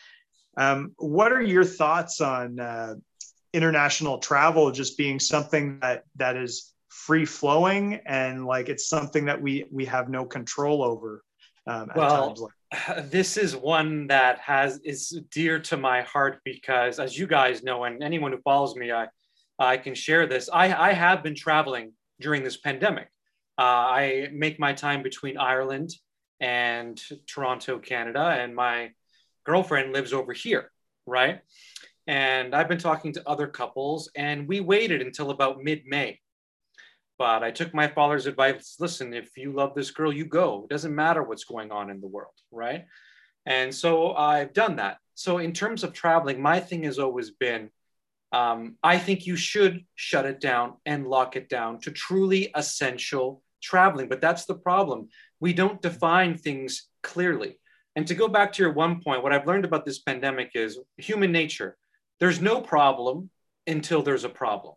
Um, 0.57 0.93
what 0.97 1.31
are 1.31 1.41
your 1.41 1.65
thoughts 1.65 2.21
on 2.21 2.59
uh, 2.59 2.95
international 3.53 4.19
travel 4.19 4.71
just 4.71 4.97
being 4.97 5.19
something 5.19 5.79
that 5.81 6.03
that 6.15 6.37
is 6.37 6.73
free 6.89 7.25
flowing 7.25 7.99
and 8.05 8.45
like 8.45 8.69
it's 8.69 8.87
something 8.87 9.25
that 9.25 9.41
we 9.41 9.65
we 9.71 9.85
have 9.85 10.09
no 10.09 10.25
control 10.25 10.83
over? 10.83 11.23
Um, 11.67 11.91
well, 11.95 12.35
like 12.37 12.51
this 13.09 13.37
is 13.37 13.55
one 13.55 14.07
that 14.07 14.39
has 14.39 14.79
is 14.83 15.19
dear 15.31 15.59
to 15.59 15.77
my 15.77 16.01
heart 16.03 16.41
because, 16.43 16.99
as 16.99 17.17
you 17.17 17.27
guys 17.27 17.63
know, 17.63 17.83
and 17.83 18.03
anyone 18.03 18.31
who 18.31 18.39
follows 18.39 18.75
me, 18.75 18.91
I 18.91 19.07
I 19.57 19.77
can 19.77 19.95
share 19.95 20.27
this. 20.27 20.49
I, 20.51 20.89
I 20.89 20.93
have 20.93 21.23
been 21.23 21.35
traveling 21.35 21.93
during 22.19 22.43
this 22.43 22.57
pandemic. 22.57 23.07
Uh, 23.57 23.61
I 23.61 24.29
make 24.33 24.59
my 24.59 24.73
time 24.73 25.01
between 25.01 25.37
Ireland 25.37 25.91
and 26.39 27.01
Toronto, 27.27 27.79
Canada, 27.79 28.37
and 28.39 28.53
my 28.53 28.91
girlfriend 29.45 29.93
lives 29.93 30.11
over 30.11 30.33
here, 30.33 30.71
right? 31.05 31.41
And 32.07 32.53
I've 32.53 32.67
been 32.67 32.77
talking 32.77 33.13
to 33.13 33.27
other 33.27 33.47
couples, 33.47 34.09
and 34.15 34.47
we 34.47 34.59
waited 34.59 35.01
until 35.01 35.31
about 35.31 35.63
mid 35.63 35.83
May. 35.85 36.19
But 37.17 37.43
I 37.43 37.51
took 37.51 37.73
my 37.73 37.87
father's 37.87 38.25
advice 38.25 38.75
listen, 38.79 39.13
if 39.13 39.37
you 39.37 39.53
love 39.53 39.73
this 39.73 39.91
girl, 39.91 40.11
you 40.13 40.25
go. 40.25 40.63
It 40.65 40.69
doesn't 40.69 40.93
matter 40.93 41.23
what's 41.23 41.45
going 41.45 41.71
on 41.71 41.89
in 41.89 42.01
the 42.01 42.07
world, 42.07 42.33
right? 42.51 42.85
And 43.45 43.73
so 43.73 44.13
I've 44.13 44.53
done 44.53 44.75
that. 44.77 44.97
So, 45.13 45.37
in 45.37 45.53
terms 45.53 45.83
of 45.85 45.93
traveling, 45.93 46.41
my 46.41 46.59
thing 46.59 46.83
has 46.83 46.99
always 46.99 47.31
been 47.31 47.69
um, 48.31 48.77
I 48.83 48.97
think 48.97 49.25
you 49.25 49.35
should 49.35 49.85
shut 49.95 50.25
it 50.25 50.39
down 50.39 50.73
and 50.85 51.07
lock 51.07 51.35
it 51.35 51.49
down 51.49 51.79
to 51.81 51.91
truly 51.91 52.51
essential 52.55 53.41
traveling. 53.61 54.09
But 54.09 54.21
that's 54.21 54.45
the 54.45 54.55
problem. 54.55 55.09
We 55.39 55.53
don't 55.53 55.81
define 55.81 56.37
things 56.37 56.87
clearly. 57.03 57.59
And 57.95 58.05
to 58.07 58.15
go 58.15 58.27
back 58.27 58.51
to 58.53 58.63
your 58.63 58.73
one 58.73 59.01
point, 59.01 59.23
what 59.23 59.31
I've 59.31 59.47
learned 59.47 59.65
about 59.65 59.85
this 59.85 59.99
pandemic 59.99 60.51
is 60.53 60.77
human 60.97 61.31
nature. 61.31 61.77
There's 62.19 62.41
no 62.41 62.61
problem 62.61 63.29
until 63.67 64.01
there's 64.01 64.25
a 64.25 64.29
problem. 64.29 64.75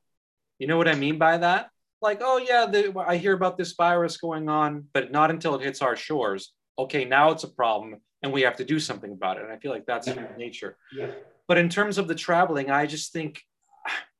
You 0.58 0.66
know 0.66 0.76
what 0.76 0.88
I 0.88 0.94
mean 0.94 1.18
by 1.18 1.38
that? 1.38 1.70
Like, 2.00 2.20
oh, 2.22 2.38
yeah, 2.38 2.66
the, 2.66 2.94
I 3.06 3.16
hear 3.16 3.32
about 3.32 3.58
this 3.58 3.72
virus 3.72 4.16
going 4.18 4.48
on, 4.48 4.84
but 4.92 5.10
not 5.10 5.30
until 5.30 5.56
it 5.56 5.62
hits 5.62 5.82
our 5.82 5.96
shores. 5.96 6.52
Okay, 6.78 7.04
now 7.04 7.30
it's 7.30 7.42
a 7.42 7.48
problem 7.48 7.96
and 8.22 8.32
we 8.32 8.42
have 8.42 8.56
to 8.56 8.64
do 8.64 8.78
something 8.78 9.12
about 9.12 9.36
it. 9.36 9.44
And 9.44 9.52
I 9.52 9.58
feel 9.58 9.72
like 9.72 9.86
that's 9.86 10.06
human 10.06 10.36
nature. 10.36 10.76
Yeah. 10.96 11.10
But 11.48 11.58
in 11.58 11.68
terms 11.68 11.98
of 11.98 12.06
the 12.06 12.14
traveling, 12.14 12.70
I 12.70 12.86
just 12.86 13.12
think 13.12 13.42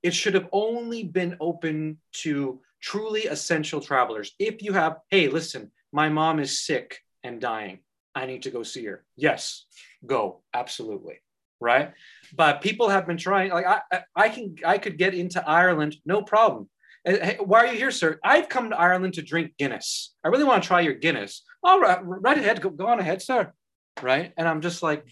it 0.02 0.14
should 0.14 0.34
have 0.34 0.48
only 0.50 1.04
been 1.04 1.36
open 1.40 1.98
to 2.14 2.60
truly 2.80 3.26
essential 3.26 3.80
travelers. 3.80 4.32
If 4.38 4.62
you 4.62 4.72
have, 4.72 4.96
hey, 5.10 5.28
listen, 5.28 5.70
my 5.92 6.08
mom 6.08 6.40
is 6.40 6.60
sick 6.60 6.98
and 7.22 7.40
dying. 7.40 7.80
I 8.14 8.26
need 8.26 8.42
to 8.44 8.50
go 8.50 8.62
see 8.62 8.84
her. 8.86 9.04
Yes, 9.16 9.66
go. 10.04 10.42
Absolutely. 10.54 11.20
Right. 11.60 11.92
But 12.34 12.62
people 12.62 12.88
have 12.88 13.06
been 13.06 13.16
trying, 13.16 13.50
like, 13.50 13.66
I, 13.66 14.02
I 14.14 14.28
can, 14.28 14.56
I 14.64 14.78
could 14.78 14.96
get 14.96 15.14
into 15.14 15.46
Ireland, 15.46 15.96
no 16.06 16.22
problem. 16.22 16.70
Hey, 17.04 17.36
why 17.40 17.64
are 17.64 17.72
you 17.72 17.78
here, 17.78 17.90
sir? 17.90 18.18
I've 18.24 18.48
come 18.48 18.70
to 18.70 18.78
Ireland 18.78 19.14
to 19.14 19.22
drink 19.22 19.52
Guinness. 19.58 20.14
I 20.24 20.28
really 20.28 20.44
want 20.44 20.62
to 20.62 20.66
try 20.66 20.80
your 20.80 20.94
Guinness. 20.94 21.42
All 21.62 21.80
right, 21.80 21.98
right 22.02 22.38
ahead. 22.38 22.60
Go, 22.60 22.70
go 22.70 22.86
on 22.86 23.00
ahead, 23.00 23.22
sir. 23.22 23.52
Right. 24.00 24.32
And 24.36 24.46
I'm 24.46 24.60
just 24.60 24.82
like, 24.82 25.04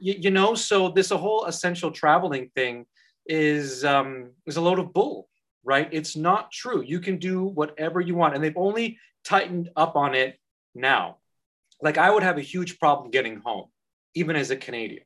you, 0.00 0.14
you 0.18 0.30
know, 0.30 0.54
so 0.54 0.88
this 0.88 1.10
whole 1.10 1.44
essential 1.44 1.90
traveling 1.90 2.50
thing 2.54 2.86
is 3.26 3.84
um, 3.84 4.30
is 4.46 4.56
a 4.56 4.60
load 4.60 4.78
of 4.78 4.92
bull, 4.92 5.28
right? 5.64 5.88
It's 5.92 6.16
not 6.16 6.50
true. 6.50 6.82
You 6.82 7.00
can 7.00 7.18
do 7.18 7.44
whatever 7.44 8.00
you 8.00 8.14
want, 8.14 8.34
and 8.34 8.42
they've 8.42 8.56
only 8.56 8.98
tightened 9.24 9.70
up 9.76 9.96
on 9.96 10.14
it 10.14 10.38
now. 10.74 11.16
Like 11.82 11.98
I 11.98 12.10
would 12.10 12.22
have 12.22 12.38
a 12.38 12.42
huge 12.42 12.78
problem 12.78 13.10
getting 13.10 13.40
home, 13.40 13.66
even 14.14 14.36
as 14.36 14.50
a 14.50 14.56
Canadian. 14.56 15.04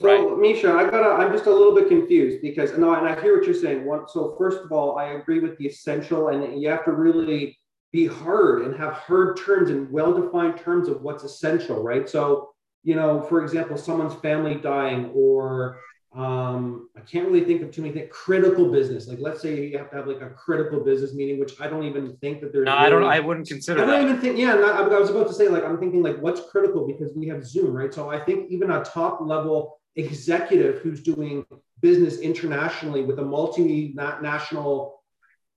So, 0.00 0.08
right? 0.08 0.38
Misha, 0.38 0.72
I 0.72 0.90
gotta. 0.90 1.22
I'm 1.22 1.32
just 1.32 1.46
a 1.46 1.52
little 1.52 1.74
bit 1.74 1.88
confused 1.88 2.42
because 2.42 2.76
no, 2.76 2.94
and 2.94 3.06
I 3.06 3.20
hear 3.20 3.36
what 3.36 3.46
you're 3.46 3.54
saying. 3.54 3.84
One, 3.84 4.08
so 4.08 4.34
first 4.38 4.58
of 4.58 4.72
all, 4.72 4.98
I 4.98 5.12
agree 5.12 5.38
with 5.38 5.56
the 5.58 5.66
essential, 5.66 6.28
and 6.28 6.60
you 6.60 6.68
have 6.68 6.84
to 6.86 6.92
really 6.92 7.58
be 7.92 8.06
hard 8.06 8.62
and 8.62 8.74
have 8.74 8.94
hard 8.94 9.36
terms 9.36 9.68
and 9.68 9.90
well-defined 9.92 10.56
terms 10.58 10.88
of 10.88 11.02
what's 11.02 11.24
essential, 11.24 11.82
right? 11.82 12.08
So, 12.08 12.51
you 12.82 12.94
know, 12.94 13.22
for 13.22 13.42
example, 13.42 13.76
someone's 13.76 14.14
family 14.14 14.56
dying, 14.56 15.10
or 15.14 15.78
um, 16.14 16.90
I 16.96 17.00
can't 17.00 17.26
really 17.26 17.44
think 17.44 17.62
of 17.62 17.70
too 17.70 17.82
many 17.82 17.94
things. 17.94 18.08
Critical 18.12 18.70
business, 18.70 19.08
like 19.08 19.18
let's 19.20 19.40
say 19.40 19.66
you 19.66 19.78
have 19.78 19.90
to 19.90 19.96
have 19.96 20.06
like 20.06 20.20
a 20.20 20.30
critical 20.30 20.80
business 20.80 21.14
meeting, 21.14 21.40
which 21.40 21.58
I 21.60 21.68
don't 21.68 21.84
even 21.84 22.16
think 22.18 22.40
that 22.40 22.52
there's. 22.52 22.66
No, 22.66 22.72
really, 22.72 22.86
I 22.86 22.90
don't. 22.90 23.04
I 23.04 23.20
wouldn't 23.20 23.48
consider. 23.48 23.82
I 23.82 23.86
don't 23.86 24.02
that. 24.02 24.10
even 24.10 24.20
think. 24.20 24.38
Yeah, 24.38 24.54
I, 24.54 24.82
I 24.82 25.00
was 25.00 25.10
about 25.10 25.28
to 25.28 25.32
say 25.32 25.48
like 25.48 25.64
I'm 25.64 25.78
thinking 25.78 26.02
like 26.02 26.18
what's 26.18 26.42
critical 26.50 26.86
because 26.86 27.12
we 27.14 27.28
have 27.28 27.44
Zoom, 27.46 27.72
right? 27.72 27.94
So 27.94 28.10
I 28.10 28.20
think 28.20 28.50
even 28.50 28.70
a 28.70 28.84
top 28.84 29.20
level 29.22 29.80
executive 29.96 30.80
who's 30.80 31.02
doing 31.02 31.44
business 31.80 32.18
internationally 32.18 33.02
with 33.02 33.18
a 33.18 33.22
multinational 33.22 34.92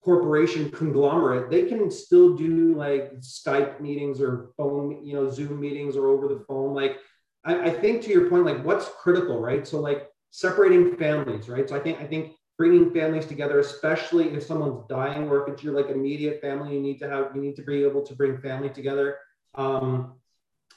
corporation 0.04 0.70
conglomerate, 0.70 1.50
they 1.50 1.64
can 1.64 1.90
still 1.90 2.36
do 2.36 2.76
like 2.76 3.14
Skype 3.20 3.80
meetings 3.80 4.22
or 4.22 4.50
phone, 4.58 5.06
you 5.06 5.14
know, 5.14 5.30
Zoom 5.30 5.60
meetings 5.60 5.96
or 5.96 6.08
over 6.08 6.28
the 6.28 6.44
phone. 6.48 6.74
Like 6.74 6.98
I, 7.46 7.66
I 7.66 7.70
think 7.70 8.04
to 8.04 8.10
your 8.10 8.30
point, 8.30 8.46
like 8.46 8.64
what's 8.64 8.90
critical, 9.02 9.40
right? 9.40 9.68
So 9.68 9.80
like 9.80 10.10
separating 10.32 10.96
families, 10.98 11.50
right? 11.50 11.68
So 11.68 11.76
I 11.76 11.80
think 11.80 12.00
I 12.00 12.06
think 12.06 12.34
bringing 12.58 12.92
families 12.92 13.26
together, 13.26 13.60
especially 13.60 14.30
if 14.30 14.44
someone's 14.44 14.84
dying 14.88 15.30
or 15.30 15.44
if 15.44 15.54
it's 15.54 15.64
your 15.64 15.74
like 15.74 15.90
immediate 15.90 16.42
family, 16.42 16.74
you 16.74 16.82
need 16.82 17.00
to 17.00 17.10
have 17.10 17.36
you 17.36 17.42
need 17.42 17.56
to 17.56 17.64
be 17.64 17.84
able 17.84 18.04
to 18.04 18.16
bring 18.16 18.38
family 18.40 18.70
together. 18.70 19.18
Um, 19.56 20.16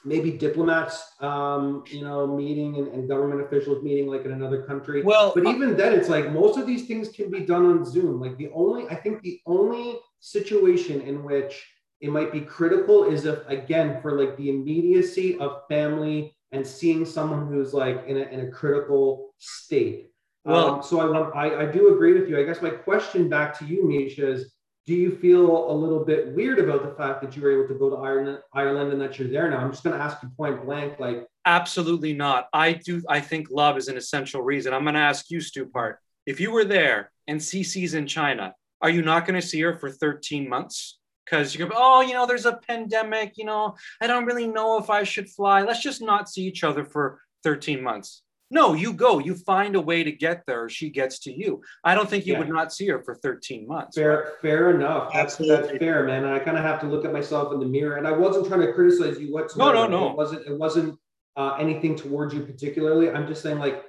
maybe 0.05 0.31
diplomats, 0.31 1.03
um, 1.21 1.83
you 1.89 2.01
know, 2.01 2.27
meeting 2.27 2.77
and, 2.77 2.87
and, 2.89 3.09
government 3.09 3.41
officials 3.41 3.83
meeting 3.83 4.07
like 4.07 4.23
in 4.25 4.31
another 4.31 4.61
country. 4.61 5.01
Well, 5.03 5.33
but 5.33 5.45
even 5.47 5.75
then, 5.75 5.93
it's 5.93 6.07
like 6.07 6.31
most 6.31 6.57
of 6.57 6.67
these 6.67 6.85
things 6.85 7.09
can 7.09 7.31
be 7.31 7.41
done 7.41 7.65
on 7.65 7.83
Zoom. 7.83 8.21
Like 8.21 8.37
the 8.37 8.49
only, 8.53 8.87
I 8.89 8.95
think 8.95 9.21
the 9.21 9.41
only 9.47 9.99
situation 10.19 11.01
in 11.01 11.23
which 11.23 11.65
it 11.99 12.11
might 12.11 12.31
be 12.31 12.41
critical 12.41 13.05
is 13.05 13.25
if, 13.25 13.39
again, 13.47 13.99
for 14.01 14.19
like 14.19 14.37
the 14.37 14.49
immediacy 14.49 15.37
of 15.39 15.63
family 15.67 16.36
and 16.51 16.65
seeing 16.65 17.05
someone 17.05 17.47
who's 17.47 17.73
like 17.73 18.05
in 18.07 18.17
a, 18.17 18.21
in 18.21 18.41
a 18.41 18.51
critical 18.51 19.33
state. 19.37 20.11
Well, 20.45 20.75
um, 20.75 20.83
so 20.83 20.99
I, 20.99 21.47
I, 21.47 21.61
I 21.63 21.71
do 21.71 21.93
agree 21.93 22.13
with 22.13 22.29
you. 22.29 22.39
I 22.39 22.43
guess 22.43 22.61
my 22.61 22.69
question 22.69 23.27
back 23.27 23.57
to 23.59 23.65
you, 23.65 23.85
Misha, 23.85 24.31
is 24.31 24.53
do 24.85 24.93
you 24.93 25.11
feel 25.17 25.69
a 25.69 25.75
little 25.75 26.05
bit 26.05 26.33
weird 26.33 26.59
about 26.59 26.83
the 26.83 26.95
fact 26.95 27.21
that 27.21 27.35
you 27.35 27.41
were 27.41 27.51
able 27.51 27.67
to 27.67 27.77
go 27.77 27.89
to 27.89 27.97
Ireland, 27.97 28.39
Ireland 28.53 28.93
and 28.93 29.01
that 29.01 29.19
you're 29.19 29.27
there 29.27 29.49
now? 29.49 29.57
I'm 29.57 29.71
just 29.71 29.83
going 29.83 29.97
to 29.97 30.01
ask 30.01 30.23
you 30.23 30.29
point 30.37 30.65
blank, 30.65 30.97
like. 30.99 31.27
Absolutely 31.45 32.13
not. 32.13 32.47
I 32.53 32.73
do. 32.73 33.03
I 33.09 33.19
think 33.19 33.49
love 33.51 33.77
is 33.77 33.89
an 33.89 33.97
essential 33.97 34.41
reason. 34.41 34.73
I'm 34.73 34.83
going 34.83 34.95
to 34.95 35.01
ask 35.01 35.29
you, 35.29 35.41
Stupart. 35.41 35.99
If 36.25 36.39
you 36.39 36.51
were 36.51 36.63
there 36.63 37.11
and 37.27 37.39
CC's 37.39 37.93
in 37.93 38.07
China, 38.07 38.53
are 38.81 38.89
you 38.89 39.01
not 39.01 39.25
going 39.25 39.39
to 39.39 39.45
see 39.45 39.59
her 39.61 39.77
for 39.77 39.91
13 39.91 40.47
months? 40.47 40.97
Because 41.29 41.55
you 41.55 41.65
go, 41.65 41.73
oh, 41.75 42.01
you 42.01 42.13
know, 42.13 42.25
there's 42.25 42.45
a 42.45 42.59
pandemic, 42.67 43.37
you 43.37 43.45
know, 43.45 43.75
I 44.01 44.07
don't 44.07 44.25
really 44.25 44.47
know 44.47 44.77
if 44.77 44.89
I 44.89 45.03
should 45.03 45.29
fly. 45.29 45.61
Let's 45.61 45.81
just 45.81 46.01
not 46.01 46.29
see 46.29 46.43
each 46.43 46.63
other 46.63 46.85
for 46.85 47.21
13 47.43 47.81
months. 47.81 48.23
No, 48.49 48.73
you 48.73 48.93
go, 48.93 49.19
you 49.19 49.35
find 49.35 49.75
a 49.75 49.81
way 49.81 50.05
to 50.05 50.11
get 50.11 50.45
there. 50.47 50.69
She 50.69 50.89
gets 50.89 51.19
to 51.19 51.33
you. 51.33 51.61
I 51.83 51.95
don't 51.95 52.09
think 52.09 52.25
you 52.25 52.33
yeah. 52.33 52.39
would 52.39 52.47
not 52.47 52.71
see 52.71 52.87
her 52.87 53.03
for 53.03 53.15
13 53.15 53.67
months. 53.67 53.97
Fair, 53.97 54.11
right? 54.11 54.27
fair 54.41 54.71
enough. 54.71 55.11
That's, 55.13 55.35
that's 55.35 55.69
fair, 55.77 56.05
man. 56.05 56.23
And 56.23 56.33
I 56.33 56.39
kind 56.39 56.57
of 56.57 56.63
have 56.63 56.79
to 56.81 56.87
look 56.87 57.03
at 57.03 57.11
myself 57.11 57.51
in 57.51 57.59
the 57.59 57.65
mirror. 57.65 57.97
And 57.97 58.07
I 58.07 58.11
wasn't 58.13 58.47
trying 58.47 58.61
to 58.61 58.71
criticize 58.71 59.19
you 59.19 59.33
whatsoever. 59.33 59.73
No, 59.73 59.87
no, 59.87 59.99
no. 59.99 60.09
It 60.11 60.15
wasn't, 60.15 60.47
it 60.47 60.57
wasn't 60.57 60.97
uh, 61.35 61.57
anything 61.59 61.97
towards 61.97 62.33
you 62.33 62.41
particularly. 62.43 63.11
I'm 63.11 63.27
just 63.27 63.43
saying, 63.43 63.59
like, 63.59 63.83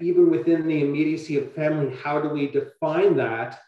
even 0.00 0.30
within 0.30 0.68
the 0.68 0.82
immediacy 0.82 1.36
of 1.38 1.52
family, 1.52 1.96
how 1.96 2.20
do 2.20 2.28
we 2.28 2.46
define 2.46 3.16
that? 3.16 3.58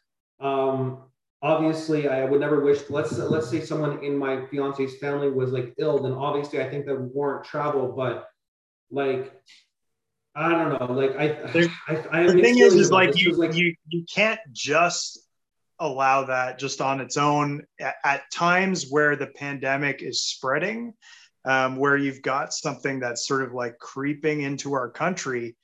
Um, 0.41 0.99
obviously 1.47 2.09
I 2.09 2.25
would 2.25 2.41
never 2.41 2.61
wish 2.61 2.81
let's 2.91 3.17
let's 3.19 3.49
say 3.49 3.61
someone 3.61 4.03
in 4.03 4.17
my 4.17 4.45
fiance's 4.47 4.97
family 4.99 5.31
was 5.31 5.53
like 5.53 5.75
ill 5.79 6.03
then 6.03 6.13
obviously 6.13 6.61
I 6.61 6.69
think 6.69 6.87
that 6.87 6.99
would 6.99 7.15
warrant 7.15 7.45
travel 7.45 7.93
but 7.97 8.29
like 8.91 9.33
I 10.35 10.51
don't 10.51 10.71
know 10.79 10.93
like 10.93 11.17
I 11.17 11.27
I, 11.89 12.05
I 12.11 12.27
the 12.27 12.43
thing 12.43 12.59
is 12.59 12.75
is 12.75 12.91
like 12.91 13.17
you 13.17 13.33
like 13.33 13.55
you 13.55 13.75
you 13.89 14.05
can't 14.13 14.41
just 14.53 15.21
allow 15.79 16.25
that 16.25 16.59
just 16.59 16.81
on 16.81 17.01
its 17.01 17.17
own. 17.17 17.63
At, 17.81 17.97
at 18.05 18.23
times 18.33 18.87
where 18.91 19.17
the 19.17 19.27
pandemic 19.27 20.03
is 20.03 20.25
spreading 20.25 20.95
um, 21.45 21.77
where 21.77 21.97
you've 21.97 22.23
got 22.23 22.53
something 22.53 22.99
that's 23.01 23.27
sort 23.27 23.43
of 23.43 23.53
like 23.53 23.79
creeping 23.79 24.43
into 24.43 24.73
our 24.73 24.91
country 24.91 25.55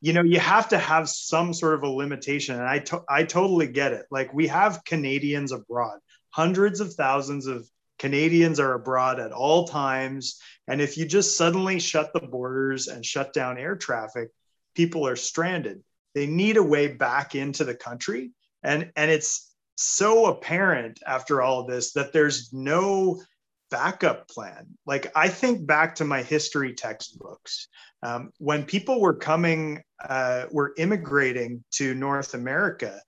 you 0.00 0.12
know 0.12 0.22
you 0.22 0.38
have 0.38 0.68
to 0.68 0.78
have 0.78 1.08
some 1.08 1.52
sort 1.52 1.74
of 1.74 1.82
a 1.82 1.88
limitation 1.88 2.54
and 2.54 2.64
I, 2.64 2.78
to- 2.80 3.04
I 3.08 3.24
totally 3.24 3.66
get 3.66 3.92
it. 3.92 4.06
Like 4.10 4.32
we 4.32 4.46
have 4.48 4.84
canadians 4.84 5.52
abroad. 5.52 5.98
Hundreds 6.30 6.80
of 6.80 6.92
thousands 6.94 7.46
of 7.46 7.68
canadians 7.98 8.60
are 8.60 8.74
abroad 8.74 9.18
at 9.20 9.32
all 9.32 9.66
times 9.66 10.38
and 10.68 10.80
if 10.80 10.98
you 10.98 11.06
just 11.06 11.36
suddenly 11.36 11.80
shut 11.80 12.12
the 12.12 12.20
borders 12.20 12.88
and 12.88 13.04
shut 13.04 13.32
down 13.32 13.58
air 13.58 13.74
traffic 13.76 14.28
people 14.74 15.06
are 15.06 15.16
stranded. 15.16 15.82
They 16.14 16.26
need 16.26 16.58
a 16.58 16.62
way 16.62 16.88
back 16.88 17.34
into 17.34 17.64
the 17.64 17.74
country 17.74 18.32
and 18.62 18.90
and 18.96 19.10
it's 19.10 19.54
so 19.76 20.26
apparent 20.26 21.00
after 21.06 21.42
all 21.42 21.60
of 21.60 21.68
this 21.68 21.92
that 21.92 22.12
there's 22.12 22.52
no 22.52 23.22
backup 23.70 24.28
plan. 24.28 24.66
Like 24.86 25.12
i 25.14 25.28
think 25.28 25.66
back 25.66 25.96
to 25.96 26.04
my 26.04 26.22
history 26.22 26.74
textbooks. 26.74 27.68
Um, 28.02 28.30
when 28.38 28.64
people 28.64 29.00
were 29.00 29.14
coming 29.14 29.82
uh, 30.06 30.46
were 30.50 30.74
immigrating 30.76 31.64
to 31.72 31.94
north 31.94 32.34
america 32.34 33.00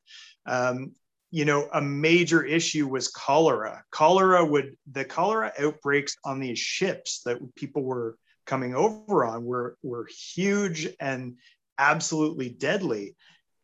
um, 0.47 0.93
you 1.31 1.45
know 1.45 1.69
a 1.73 1.81
major 1.81 2.43
issue 2.43 2.89
was 2.89 3.09
cholera. 3.09 3.83
Cholera 3.91 4.45
would 4.45 4.77
the 4.91 5.05
cholera 5.05 5.53
outbreaks 5.59 6.17
on 6.25 6.41
these 6.41 6.59
ships 6.59 7.21
that 7.25 7.39
people 7.55 7.83
were 7.83 8.17
coming 8.47 8.75
over 8.75 9.25
on 9.25 9.45
were 9.45 9.77
were 9.83 10.09
huge 10.35 10.89
and 11.01 11.37
absolutely 11.79 12.49
deadly. 12.49 13.15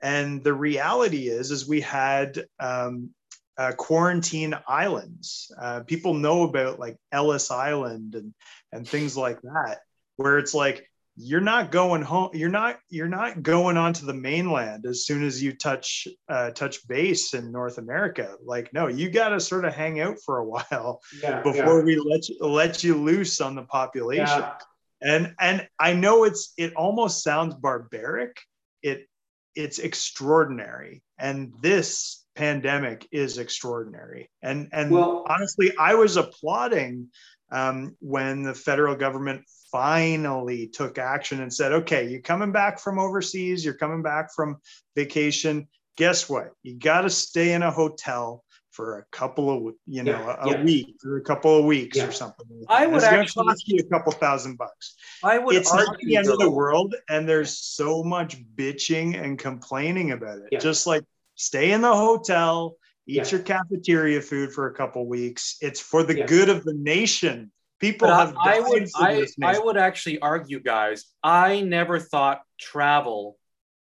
And 0.03 0.45
the 0.45 0.53
reality 0.53 1.29
is, 1.29 1.51
is 1.51 1.67
we 1.67 1.81
had 1.81 2.45
um, 2.61 3.11
uh, 3.57 3.73
quarantine 3.73 4.55
islands. 4.67 5.53
Uh, 5.61 5.81
people 5.81 6.15
know 6.15 6.43
about 6.43 6.79
like 6.79 6.97
Ellis 7.13 7.51
Island 7.51 8.15
and 8.15 8.35
and 8.73 8.89
things 8.89 9.17
like 9.17 9.41
that, 9.43 9.81
where 10.17 10.39
it's 10.39 10.55
like 10.55 10.89
you're 11.17 11.41
not 11.41 11.71
going 11.71 12.03
home. 12.03 12.31
You're 12.33 12.49
not 12.49 12.79
you're 12.91 13.09
not 13.09 13.43
going 13.43 13.77
onto 13.77 14.05
the 14.05 14.15
mainland 14.15 14.85
as 14.87 15.05
soon 15.05 15.25
as 15.25 15.43
you 15.43 15.53
touch 15.53 16.09
uh, 16.29 16.51
touch 16.51 16.87
base 16.89 17.35
in 17.35 17.53
North 17.53 17.79
America. 17.79 18.35
Like 18.45 18.73
no, 18.73 18.89
you 18.89 19.11
got 19.11 19.29
to 19.29 19.41
sort 19.41 19.65
of 19.65 19.75
hang 19.75 20.01
out 20.01 20.17
for 20.25 20.39
a 20.39 20.45
while 20.45 21.01
yeah, 21.23 21.41
before 21.43 21.79
yeah. 21.79 21.85
we 21.85 21.97
let 21.97 22.29
you 22.29 22.39
let 22.41 22.85
you 22.85 22.97
loose 22.97 23.41
on 23.41 23.55
the 23.55 23.63
population. 23.63 24.27
Yeah. 24.27 24.55
And 25.01 25.35
and 25.39 25.69
I 25.79 25.93
know 25.93 26.25
it's 26.25 26.53
it 26.57 26.75
almost 26.75 27.23
sounds 27.23 27.55
barbaric. 27.55 28.41
It 28.83 29.07
it's 29.55 29.79
extraordinary 29.79 31.03
and 31.19 31.53
this 31.63 32.24
pandemic 32.35 33.07
is 33.13 33.39
extraordinary 33.39 34.31
and 34.43 34.69
and 34.73 34.91
well, 34.91 35.25
honestly 35.29 35.73
i 35.79 35.95
was 35.95 36.17
applauding 36.17 37.09
um, 37.53 37.95
when 38.01 38.43
the 38.43 38.55
federal 38.55 38.97
government 38.97 39.43
finally 39.71 40.67
took 40.67 40.99
action 40.99 41.41
and 41.41 41.53
said 41.53 41.73
okay 41.73 42.09
you're 42.09 42.21
coming 42.21 42.53
back 42.53 42.81
from 42.81 42.99
overseas 42.99 43.65
you're 43.65 43.75
coming 43.75 44.03
back 44.03 44.33
from 44.35 44.57
vacation 44.97 45.69
guess 45.97 46.29
what 46.29 46.51
you 46.63 46.75
got 46.79 47.03
to 47.03 47.11
stay 47.11 47.53
in 47.53 47.63
a 47.63 47.71
hotel 47.71 48.45
for 48.75 48.99
a 48.99 49.05
couple 49.13 49.69
of 49.69 49.75
you 49.87 50.03
know 50.03 50.13
yeah, 50.13 50.37
a, 50.41 50.51
yeah. 50.51 50.65
week 50.65 50.97
or 51.05 51.17
a 51.17 51.23
couple 51.23 51.57
of 51.57 51.65
weeks 51.65 51.97
yeah. 51.97 52.09
or 52.09 52.13
something. 52.13 52.45
I 52.69 52.87
would 52.87 53.05
actually 53.05 53.47
cost 53.47 53.69
you 53.69 53.79
a 53.79 53.89
couple 53.89 54.11
thousand 54.13 54.59
bucks. 54.59 54.97
I 55.23 55.39
would. 55.39 55.55
It's 55.55 55.73
not 55.73 55.97
the 55.99 56.17
end 56.17 56.27
though. 56.27 56.33
of 56.33 56.41
the 56.41 56.51
world, 56.51 56.95
and 57.09 57.29
there's 57.29 57.57
so 57.57 58.03
much 58.03 58.37
bitching 58.57 59.23
and 59.23 59.39
complaining 59.39 60.11
about 60.11 60.41
it. 60.51 60.61
Just 60.61 60.89
like 60.89 61.05
stay 61.35 61.73
in 61.73 61.81
the 61.81 61.95
hotel, 61.95 62.77
eat 63.07 63.31
your 63.31 63.41
cafeteria 63.41 64.21
food 64.21 64.53
for 64.53 64.69
a 64.69 64.75
couple 64.75 65.07
weeks. 65.07 65.57
It's 65.61 65.81
for 65.81 66.03
the 66.03 66.25
good 66.25 66.49
of 66.49 66.65
the 66.65 66.75
nation. 66.75 67.51
People 67.81 68.09
but 68.09 68.17
have. 68.17 68.37
I, 68.37 68.57
I 68.57 68.61
would. 68.61 68.89
I, 68.97 69.27
I 69.43 69.59
would 69.59 69.77
actually 69.77 70.21
argue, 70.21 70.61
guys. 70.61 71.05
I 71.23 71.61
never 71.61 71.99
thought 71.99 72.43
travel 72.59 73.37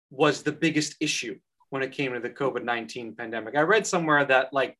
was 0.10 0.44
the 0.44 0.52
biggest 0.52 0.96
issue 1.00 1.38
when 1.70 1.82
it 1.82 1.92
came 1.92 2.14
to 2.14 2.20
the 2.20 2.30
COVID 2.30 2.64
19 2.64 3.16
pandemic. 3.16 3.58
I 3.58 3.62
read 3.62 3.86
somewhere 3.86 4.24
that 4.26 4.54
like 4.54 4.78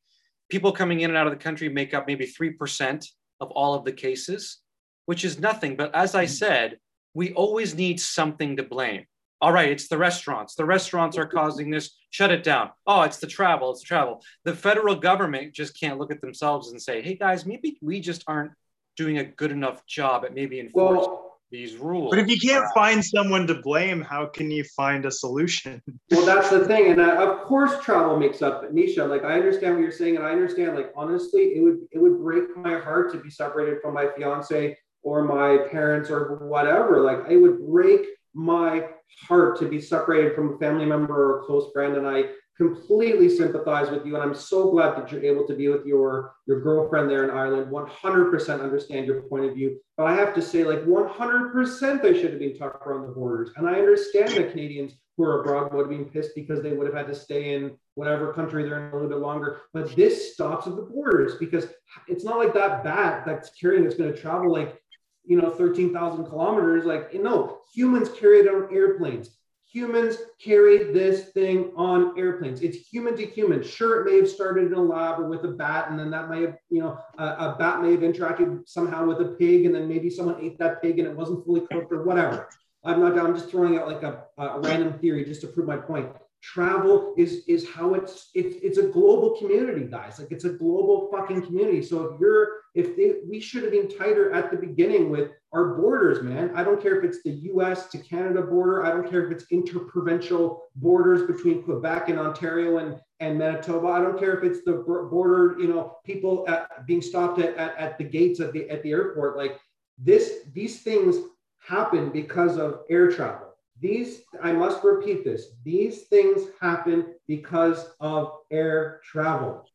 people 0.48 0.72
coming 0.72 1.00
in 1.00 1.10
and 1.10 1.16
out 1.16 1.26
of 1.26 1.32
the 1.32 1.38
country 1.38 1.68
make 1.68 1.92
up 1.92 2.06
maybe 2.06 2.26
3% 2.26 3.06
of 3.40 3.50
all 3.50 3.74
of 3.74 3.84
the 3.84 3.92
cases, 3.92 4.58
which 5.06 5.24
is 5.24 5.38
nothing. 5.38 5.76
But 5.76 5.94
as 5.94 6.14
I 6.14 6.24
mm. 6.26 6.28
said, 6.28 6.78
we 7.12 7.32
always 7.32 7.74
need 7.74 8.00
something 8.00 8.56
to 8.56 8.62
blame. 8.62 9.06
All 9.40 9.52
right, 9.52 9.70
it's 9.70 9.88
the 9.88 9.98
restaurants. 9.98 10.54
The 10.54 10.64
restaurants 10.64 11.18
are 11.18 11.26
causing 11.38 11.70
this. 11.70 11.96
Shut 12.10 12.30
it 12.30 12.42
down. 12.44 12.70
Oh, 12.86 13.02
it's 13.02 13.18
the 13.18 13.26
travel. 13.26 13.70
It's 13.70 13.80
the 13.80 13.86
travel. 13.86 14.22
The 14.44 14.54
federal 14.54 14.94
government 14.94 15.52
just 15.52 15.78
can't 15.78 15.98
look 15.98 16.12
at 16.12 16.20
themselves 16.20 16.70
and 16.70 16.80
say, 16.80 17.02
hey, 17.02 17.16
guys, 17.16 17.44
maybe 17.44 17.78
we 17.82 18.00
just 18.00 18.24
aren't 18.26 18.52
doing 18.96 19.18
a 19.18 19.24
good 19.24 19.50
enough 19.50 19.84
job 19.86 20.24
at 20.24 20.34
maybe 20.34 20.60
enforcing. 20.60 20.96
Well, 20.96 21.24
these 21.54 21.76
rules. 21.76 22.10
But 22.10 22.18
if 22.18 22.28
you 22.28 22.38
can't 22.38 22.66
find 22.74 23.02
someone 23.04 23.46
to 23.46 23.54
blame, 23.54 24.00
how 24.02 24.26
can 24.26 24.50
you 24.50 24.64
find 24.76 25.06
a 25.06 25.10
solution? 25.10 25.80
Well, 26.10 26.26
that's 26.26 26.50
the 26.50 26.64
thing, 26.66 26.92
and 26.92 27.00
uh, 27.00 27.16
of 27.16 27.44
course, 27.44 27.72
travel 27.82 28.16
makes 28.16 28.40
up. 28.40 28.62
But 28.62 28.72
Misha, 28.72 29.04
like 29.04 29.24
I 29.24 29.34
understand 29.34 29.74
what 29.74 29.82
you're 29.82 29.90
saying, 29.90 30.16
and 30.16 30.24
I 30.24 30.30
understand. 30.30 30.76
Like 30.76 30.92
honestly, 30.96 31.54
it 31.56 31.62
would 31.62 31.78
it 31.90 31.98
would 31.98 32.18
break 32.20 32.56
my 32.56 32.78
heart 32.78 33.10
to 33.12 33.18
be 33.18 33.30
separated 33.30 33.80
from 33.82 33.94
my 33.94 34.08
fiance 34.16 34.76
or 35.02 35.24
my 35.24 35.66
parents 35.70 36.10
or 36.10 36.36
whatever. 36.46 37.00
Like 37.00 37.30
it 37.30 37.36
would 37.36 37.66
break 37.66 38.06
my 38.32 38.86
heart 39.28 39.58
to 39.60 39.68
be 39.68 39.80
separated 39.80 40.34
from 40.34 40.54
a 40.54 40.58
family 40.58 40.86
member 40.86 41.14
or 41.14 41.40
a 41.40 41.44
close 41.44 41.70
friend, 41.72 41.96
and 41.96 42.06
I 42.06 42.24
completely 42.56 43.28
sympathize 43.28 43.90
with 43.90 44.06
you 44.06 44.14
and 44.14 44.22
i'm 44.22 44.34
so 44.34 44.70
glad 44.70 44.96
that 44.96 45.10
you're 45.10 45.24
able 45.24 45.46
to 45.46 45.56
be 45.56 45.68
with 45.68 45.84
your 45.84 46.34
your 46.46 46.60
girlfriend 46.60 47.10
there 47.10 47.24
in 47.24 47.30
ireland. 47.30 47.70
100% 47.70 48.60
understand 48.60 49.06
your 49.06 49.22
point 49.22 49.44
of 49.44 49.54
view 49.54 49.76
but 49.96 50.06
i 50.06 50.14
have 50.14 50.34
to 50.34 50.42
say 50.42 50.62
like 50.64 50.84
100% 50.84 52.02
they 52.02 52.14
should 52.14 52.30
have 52.30 52.38
been 52.38 52.56
tougher 52.56 52.94
on 52.94 53.02
the 53.02 53.12
borders 53.12 53.50
and 53.56 53.68
i 53.68 53.74
understand 53.74 54.30
the 54.30 54.44
canadians 54.44 54.92
who 55.16 55.24
are 55.24 55.40
abroad 55.40 55.72
would 55.72 55.80
have 55.80 55.90
been 55.90 56.08
pissed 56.08 56.34
because 56.34 56.62
they 56.62 56.72
would 56.72 56.86
have 56.86 56.96
had 56.96 57.06
to 57.06 57.14
stay 57.14 57.54
in 57.54 57.76
whatever 57.94 58.32
country 58.32 58.62
they're 58.62 58.86
in 58.86 58.92
a 58.92 58.94
little 58.94 59.08
bit 59.08 59.18
longer 59.18 59.62
but 59.72 59.94
this 59.96 60.34
stops 60.34 60.68
at 60.68 60.76
the 60.76 60.82
borders 60.82 61.34
because 61.40 61.66
it's 62.06 62.24
not 62.24 62.38
like 62.38 62.54
that 62.54 62.84
bat 62.84 63.24
that's 63.26 63.50
carrying 63.50 63.84
is 63.84 63.94
going 63.94 64.12
to 64.12 64.20
travel 64.20 64.52
like 64.52 64.80
you 65.24 65.40
know 65.40 65.50
13,000 65.50 66.26
kilometers 66.26 66.84
like 66.84 67.10
you 67.12 67.22
know 67.22 67.58
humans 67.74 68.08
carry 68.18 68.40
it 68.40 68.48
on 68.48 68.74
airplanes 68.74 69.30
humans 69.74 70.18
carry 70.40 70.92
this 70.92 71.30
thing 71.30 71.72
on 71.76 72.16
airplanes. 72.16 72.62
It's 72.62 72.76
human 72.88 73.16
to 73.16 73.26
human. 73.26 73.60
Sure, 73.60 74.00
it 74.00 74.10
may 74.10 74.18
have 74.18 74.30
started 74.30 74.66
in 74.66 74.74
a 74.74 74.80
lab 74.80 75.18
or 75.18 75.28
with 75.28 75.44
a 75.44 75.48
bat, 75.48 75.90
and 75.90 75.98
then 75.98 76.10
that 76.12 76.30
may 76.30 76.42
have, 76.42 76.56
you 76.70 76.80
know, 76.80 76.96
a, 77.18 77.24
a, 77.24 77.56
bat 77.58 77.82
may 77.82 77.90
have 77.90 78.00
interacted 78.00 78.68
somehow 78.68 79.04
with 79.04 79.20
a 79.20 79.34
pig, 79.36 79.66
and 79.66 79.74
then 79.74 79.88
maybe 79.88 80.08
someone 80.08 80.36
ate 80.40 80.58
that 80.58 80.80
pig 80.80 81.00
and 81.00 81.08
it 81.08 81.16
wasn't 81.16 81.44
fully 81.44 81.62
cooked 81.72 81.92
or 81.92 82.04
whatever. 82.04 82.48
I'm 82.84 83.00
not. 83.00 83.18
I'm 83.18 83.34
just 83.34 83.50
throwing 83.50 83.76
out 83.76 83.88
like 83.88 84.04
a, 84.04 84.24
a 84.38 84.60
random 84.60 84.96
theory 85.00 85.24
just 85.24 85.40
to 85.40 85.48
prove 85.48 85.66
my 85.66 85.76
point. 85.76 86.08
Travel 86.52 87.14
is 87.16 87.42
is 87.48 87.66
how 87.70 87.94
it's 87.94 88.30
it's 88.34 88.56
it's 88.62 88.76
a 88.76 88.88
global 88.88 89.34
community, 89.38 89.86
guys. 89.86 90.18
Like 90.18 90.30
it's 90.30 90.44
a 90.44 90.50
global 90.50 91.08
fucking 91.10 91.40
community. 91.40 91.82
So 91.82 92.04
if 92.04 92.20
you're 92.20 92.48
if 92.74 92.96
they, 92.96 93.20
we 93.26 93.40
should 93.40 93.62
have 93.62 93.72
been 93.72 93.88
tighter 93.88 94.32
at 94.32 94.50
the 94.50 94.56
beginning 94.56 95.08
with 95.08 95.30
our 95.52 95.74
borders, 95.76 96.22
man. 96.22 96.50
I 96.54 96.64
don't 96.64 96.82
care 96.82 96.98
if 96.98 97.04
it's 97.04 97.22
the 97.22 97.30
US 97.54 97.86
to 97.90 97.98
Canada 97.98 98.42
border. 98.42 98.84
I 98.84 98.90
don't 98.90 99.08
care 99.08 99.24
if 99.24 99.32
it's 99.32 99.50
interprovincial 99.50 100.64
borders 100.76 101.22
between 101.22 101.62
Quebec 101.62 102.08
and 102.08 102.18
Ontario 102.18 102.78
and, 102.78 103.00
and 103.20 103.38
Manitoba. 103.38 103.86
I 103.86 104.00
don't 104.00 104.18
care 104.18 104.36
if 104.36 104.42
it's 104.42 104.64
the 104.64 104.72
border, 104.72 105.56
you 105.60 105.68
know, 105.68 105.98
people 106.04 106.44
at, 106.48 106.84
being 106.86 107.00
stopped 107.00 107.38
at, 107.38 107.56
at, 107.56 107.76
at 107.78 107.96
the 107.96 108.04
gates 108.04 108.40
at 108.40 108.52
the, 108.52 108.68
at 108.68 108.82
the 108.82 108.90
airport. 108.90 109.36
Like 109.36 109.60
this, 109.96 110.40
these 110.52 110.82
things 110.82 111.16
happen 111.60 112.10
because 112.10 112.58
of 112.58 112.80
air 112.90 113.10
travel. 113.10 113.43
These, 113.84 114.22
I 114.42 114.50
must 114.50 114.82
repeat 114.82 115.24
this, 115.24 115.48
these 115.62 116.04
things 116.04 116.48
happen 116.58 117.04
because 117.28 117.90
of 118.00 118.32
air 118.50 119.02
travel. 119.04 119.68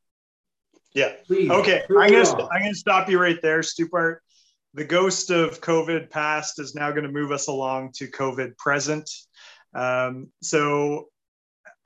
Yeah. 0.95 1.13
Please. 1.27 1.51
Okay. 1.51 1.83
I'm 1.91 2.11
gonna 2.11 2.47
I'm 2.51 2.63
gonna 2.63 2.73
stop 2.73 3.07
you 3.07 3.21
right 3.21 3.39
there, 3.43 3.61
Stupart. 3.61 4.23
The 4.73 4.83
ghost 4.83 5.29
of 5.29 5.61
COVID 5.61 6.09
past 6.09 6.59
is 6.59 6.73
now 6.73 6.89
going 6.89 7.03
to 7.03 7.11
move 7.11 7.31
us 7.31 7.49
along 7.49 7.91
to 7.97 8.07
COVID 8.07 8.57
present. 8.57 9.07
Um, 9.75 10.29
so 10.41 11.09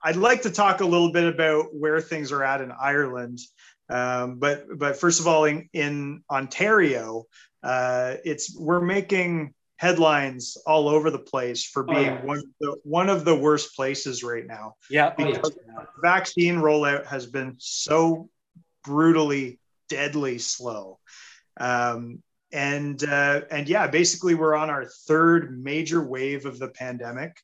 I'd 0.02 0.16
like 0.16 0.44
to 0.44 0.50
talk 0.50 0.80
a 0.80 0.86
little 0.86 1.12
bit 1.12 1.26
about 1.26 1.76
where 1.76 2.00
things 2.00 2.32
are 2.32 2.46
at 2.46 2.62
in 2.62 2.72
Ireland. 2.72 3.40
Um, 3.90 4.40
but 4.40 4.64
but 4.78 4.96
first 4.96 5.20
of 5.20 5.28
all, 5.28 5.44
in, 5.44 5.68
in 5.74 6.24
Ontario, 6.32 7.26
uh, 7.64 8.16
it's 8.24 8.58
we're 8.58 8.80
making 8.80 9.54
headlines 9.78 10.58
all 10.66 10.88
over 10.88 11.10
the 11.10 11.20
place 11.20 11.66
for 11.66 11.84
being 11.84 11.98
oh, 11.98 12.02
yeah. 12.02 12.26
one 12.26 12.38
of 12.38 12.46
the 12.60 12.76
one 12.84 13.10
of 13.10 13.26
the 13.26 13.36
worst 13.36 13.76
places 13.76 14.24
right 14.24 14.46
now. 14.46 14.76
Yeah, 14.90 15.14
because 15.16 15.40
oh, 15.44 15.62
yeah. 15.68 15.86
vaccine 16.02 16.56
rollout 16.56 17.06
has 17.06 17.26
been 17.26 17.56
so 17.58 18.30
brutally, 18.84 19.60
deadly 19.90 20.38
slow. 20.38 21.00
Um, 21.60 22.22
and 22.54 23.04
uh, 23.04 23.42
and 23.50 23.68
yeah, 23.68 23.88
basically 23.88 24.36
we're 24.36 24.56
on 24.56 24.70
our 24.70 24.86
third 24.86 25.62
major 25.62 26.04
wave 26.04 26.46
of 26.46 26.60
the 26.60 26.68
pandemic. 26.68 27.36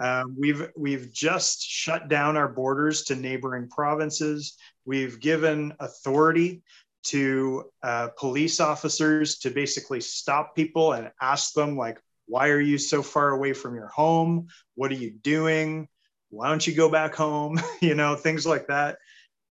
Um, 0.00 0.34
we've 0.36 0.68
we've 0.76 1.12
just 1.12 1.62
shut 1.62 2.08
down 2.08 2.36
our 2.36 2.48
borders 2.48 3.04
to 3.04 3.14
neighboring 3.14 3.68
provinces. 3.68 4.56
We've 4.84 5.20
given 5.20 5.74
authority 5.78 6.62
to 7.08 7.64
uh, 7.82 8.08
police 8.16 8.60
officers 8.60 9.38
to 9.38 9.50
basically 9.50 10.00
stop 10.00 10.54
people 10.54 10.92
and 10.92 11.10
ask 11.20 11.54
them 11.54 11.76
like, 11.76 12.00
why 12.26 12.48
are 12.48 12.60
you 12.60 12.78
so 12.78 13.02
far 13.02 13.30
away 13.30 13.52
from 13.52 13.74
your 13.74 13.88
home? 13.88 14.48
What 14.74 14.90
are 14.90 14.96
you 14.96 15.10
doing? 15.10 15.88
Why 16.30 16.48
don't 16.48 16.66
you 16.66 16.74
go 16.74 16.90
back 16.90 17.14
home? 17.14 17.58
you 17.80 17.94
know, 17.94 18.14
things 18.14 18.46
like 18.46 18.66
that. 18.68 18.98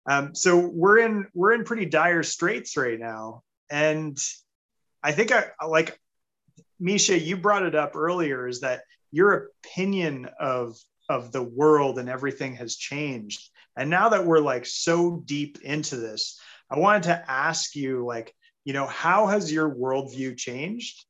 Um, 0.08 0.36
so 0.36 0.60
we're 0.60 1.00
in 1.00 1.28
we're 1.34 1.54
in 1.54 1.64
pretty 1.64 1.86
dire 1.86 2.22
straits 2.22 2.78
right 2.78 3.00
now, 3.00 3.42
and 3.72 4.18
I 5.02 5.14
think 5.14 5.32
I 5.32 5.46
like 5.66 6.00
Misha, 6.80 7.18
you 7.18 7.38
brought 7.38 7.64
it 7.64 7.74
up 7.76 7.96
earlier, 7.96 8.48
is 8.48 8.62
that 8.62 8.84
your 9.12 9.50
opinion 9.64 10.30
of 10.40 10.78
of 11.10 11.32
the 11.32 11.42
world 11.42 11.98
and 11.98 12.10
everything 12.10 12.56
has 12.56 12.76
changed. 12.76 13.50
And 13.78 13.90
now 13.90 14.10
that 14.10 14.26
we're 14.26 14.40
like 14.40 14.66
so 14.66 15.22
deep 15.26 15.60
into 15.62 15.98
this, 15.98 16.40
I 16.70 16.80
wanted 16.80 17.04
to 17.04 17.32
ask 17.32 17.76
you, 17.76 18.06
like, 18.06 18.34
you 18.64 18.74
know, 18.74 18.88
how 18.88 19.28
has 19.28 19.52
your 19.52 19.70
worldview 19.70 20.38
changed? 20.38 21.06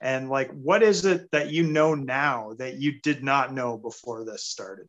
And 0.00 0.30
like, 0.30 0.50
what 0.52 0.82
is 0.82 1.04
it 1.04 1.30
that 1.32 1.50
you 1.50 1.64
know 1.64 1.94
now 1.94 2.54
that 2.58 2.76
you 2.76 3.00
did 3.02 3.22
not 3.22 3.52
know 3.52 3.76
before 3.76 4.24
this 4.24 4.46
started? 4.46 4.88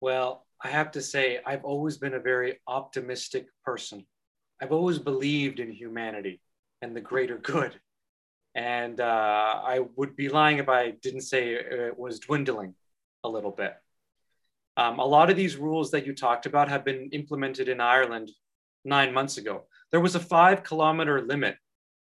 Well, 0.00 0.44
I 0.60 0.68
have 0.68 0.90
to 0.92 1.00
say, 1.00 1.40
I've 1.46 1.64
always 1.64 1.96
been 1.96 2.14
a 2.14 2.20
very 2.20 2.60
optimistic 2.66 3.46
person. 3.64 4.04
I've 4.60 4.72
always 4.72 4.98
believed 4.98 5.58
in 5.58 5.70
humanity 5.72 6.40
and 6.82 6.94
the 6.94 7.00
greater 7.00 7.38
good. 7.38 7.74
And 8.54 9.00
uh, 9.00 9.60
I 9.64 9.80
would 9.96 10.14
be 10.14 10.28
lying 10.28 10.58
if 10.58 10.68
I 10.68 10.90
didn't 10.90 11.22
say 11.22 11.54
it 11.54 11.98
was 11.98 12.18
dwindling 12.18 12.74
a 13.24 13.28
little 13.28 13.50
bit. 13.50 13.74
Um, 14.76 14.98
a 14.98 15.04
lot 15.04 15.30
of 15.30 15.36
these 15.36 15.56
rules 15.56 15.90
that 15.92 16.06
you 16.06 16.14
talked 16.14 16.46
about 16.46 16.68
have 16.68 16.84
been 16.84 17.08
implemented 17.12 17.68
in 17.68 17.80
Ireland 17.80 18.30
nine 18.84 19.12
months 19.12 19.38
ago. 19.38 19.64
There 19.90 20.00
was 20.00 20.14
a 20.14 20.20
five 20.20 20.62
kilometer 20.62 21.20
limit 21.22 21.56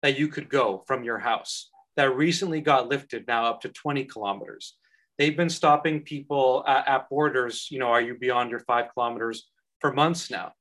that 0.01 0.17
you 0.17 0.27
could 0.27 0.49
go 0.49 0.83
from 0.87 1.03
your 1.03 1.19
house 1.19 1.69
that 1.95 2.15
recently 2.15 2.61
got 2.61 2.87
lifted 2.87 3.25
now 3.27 3.45
up 3.45 3.61
to 3.61 3.69
20 3.69 4.05
kilometers. 4.05 4.75
They've 5.17 5.35
been 5.35 5.49
stopping 5.49 6.01
people 6.01 6.63
at, 6.67 6.87
at 6.87 7.09
borders, 7.09 7.67
you 7.71 7.79
know, 7.79 7.87
are 7.87 8.01
you 8.01 8.17
beyond 8.17 8.51
your 8.51 8.59
five 8.59 8.93
kilometers 8.93 9.49
for 9.79 9.91
months 9.91 10.29
now? 10.29 10.53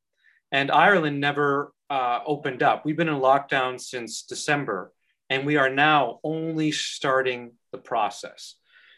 And 0.51 0.71
Ireland 0.71 1.21
never 1.21 1.73
uh, 1.90 2.21
opened 2.25 2.62
up. 2.62 2.85
We've 2.85 2.97
been 2.97 3.09
in 3.09 3.21
lockdown 3.21 3.81
since 3.81 4.23
December 4.23 4.92
and 5.29 5.45
we 5.45 5.57
are 5.57 5.71
now 5.71 6.21
only 6.23 6.73
starting 6.73 7.53
the 7.73 7.79
process. 7.79 8.55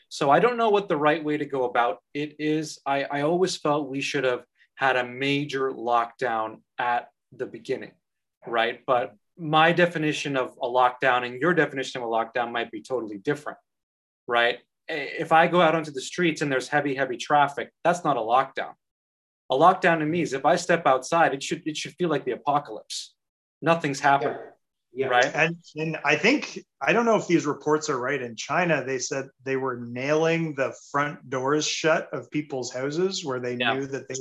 So 0.08 0.30
I 0.30 0.40
don't 0.40 0.56
know 0.56 0.70
what 0.70 0.88
the 0.88 0.96
right 0.96 1.22
way 1.22 1.36
to 1.36 1.44
go 1.44 1.64
about 1.64 1.98
it 2.14 2.36
is. 2.38 2.78
I, 2.86 3.04
I 3.04 3.20
always 3.22 3.56
felt 3.56 3.90
we 3.90 4.00
should 4.00 4.24
have 4.24 4.44
had 4.78 4.94
a 4.94 5.04
major 5.04 5.72
lockdown 5.72 6.60
at 6.78 7.08
the 7.32 7.46
beginning, 7.46 7.90
right? 8.46 8.80
But 8.86 9.16
my 9.36 9.72
definition 9.72 10.36
of 10.36 10.56
a 10.62 10.68
lockdown 10.68 11.26
and 11.26 11.40
your 11.40 11.52
definition 11.52 12.00
of 12.00 12.06
a 12.06 12.10
lockdown 12.10 12.52
might 12.52 12.70
be 12.70 12.80
totally 12.80 13.18
different, 13.18 13.58
right? 14.28 14.58
If 14.86 15.32
I 15.32 15.48
go 15.48 15.60
out 15.60 15.74
onto 15.74 15.90
the 15.90 16.00
streets 16.00 16.42
and 16.42 16.50
there's 16.50 16.68
heavy, 16.68 16.94
heavy 16.94 17.16
traffic, 17.16 17.72
that's 17.82 18.04
not 18.04 18.16
a 18.16 18.20
lockdown. 18.20 18.74
A 19.50 19.56
lockdown 19.56 19.98
to 19.98 20.06
me 20.06 20.22
is 20.22 20.32
if 20.32 20.46
I 20.46 20.54
step 20.54 20.86
outside, 20.86 21.34
it 21.34 21.42
should 21.42 21.66
it 21.66 21.76
should 21.76 21.94
feel 21.94 22.08
like 22.08 22.24
the 22.24 22.32
apocalypse. 22.32 23.14
Nothing's 23.60 23.98
happening. 23.98 24.36
Yeah 24.38 24.52
yeah. 24.92 25.06
Right. 25.06 25.30
And, 25.34 25.56
and 25.76 25.96
I 26.04 26.16
think, 26.16 26.58
I 26.80 26.92
don't 26.92 27.04
know 27.04 27.16
if 27.16 27.26
these 27.26 27.46
reports 27.46 27.88
are 27.88 27.98
right. 27.98 28.20
In 28.20 28.36
China, 28.36 28.82
they 28.84 28.98
said 28.98 29.28
they 29.44 29.56
were 29.56 29.76
nailing 29.86 30.54
the 30.54 30.74
front 30.90 31.30
doors 31.30 31.66
shut 31.66 32.08
of 32.12 32.30
people's 32.30 32.72
houses 32.72 33.24
where 33.24 33.38
they 33.38 33.54
yeah. 33.54 33.74
knew 33.74 33.86
that 33.86 34.08
they, 34.08 34.16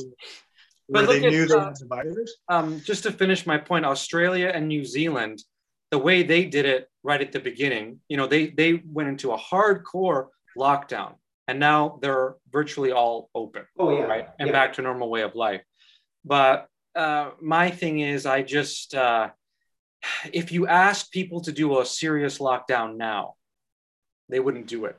where 0.88 1.06
they 1.06 1.20
knew 1.20 1.44
at, 1.44 1.50
they 1.50 1.60
had 1.60 1.76
the 1.76 1.86
virus. 1.88 2.36
Um, 2.50 2.82
just 2.82 3.04
to 3.04 3.12
finish 3.12 3.46
my 3.46 3.58
point, 3.58 3.86
Australia 3.86 4.52
and 4.54 4.68
New 4.68 4.86
Zealand, 4.86 5.44
the 5.92 5.98
way 5.98 6.24
they 6.24 6.46
did 6.46 6.66
it 6.66 6.90
right 7.04 7.22
at 7.22 7.32
the 7.32 7.40
beginning, 7.40 8.00
you 8.10 8.18
know, 8.18 8.28
they, 8.28 8.48
they 8.48 8.82
went 8.86 9.10
into 9.10 9.32
a 9.32 9.38
hardcore 9.38 10.28
lockdown 10.58 11.16
and 11.48 11.60
now 11.60 12.00
they're 12.02 12.36
virtually 12.52 12.92
all 12.92 13.30
open. 13.34 13.64
Oh, 13.78 13.98
yeah. 13.98 14.04
Right. 14.04 14.28
And 14.40 14.48
yeah. 14.48 14.54
back 14.54 14.74
to 14.74 14.82
normal 14.82 15.10
way 15.10 15.22
of 15.22 15.36
life. 15.36 15.62
But 16.26 16.68
uh, 16.96 17.32
my 17.42 17.70
thing 17.70 18.00
is, 18.00 18.26
I 18.26 18.42
just, 18.42 18.94
uh, 18.94 19.30
if 20.34 20.52
you 20.52 20.68
ask 20.68 21.12
people 21.12 21.42
to 21.42 21.52
do 21.52 21.80
a 21.80 21.86
serious 21.86 22.40
lockdown 22.40 22.98
now, 22.98 23.36
they 24.30 24.40
wouldn't 24.40 24.68
do 24.68 24.86
it. 24.86 24.98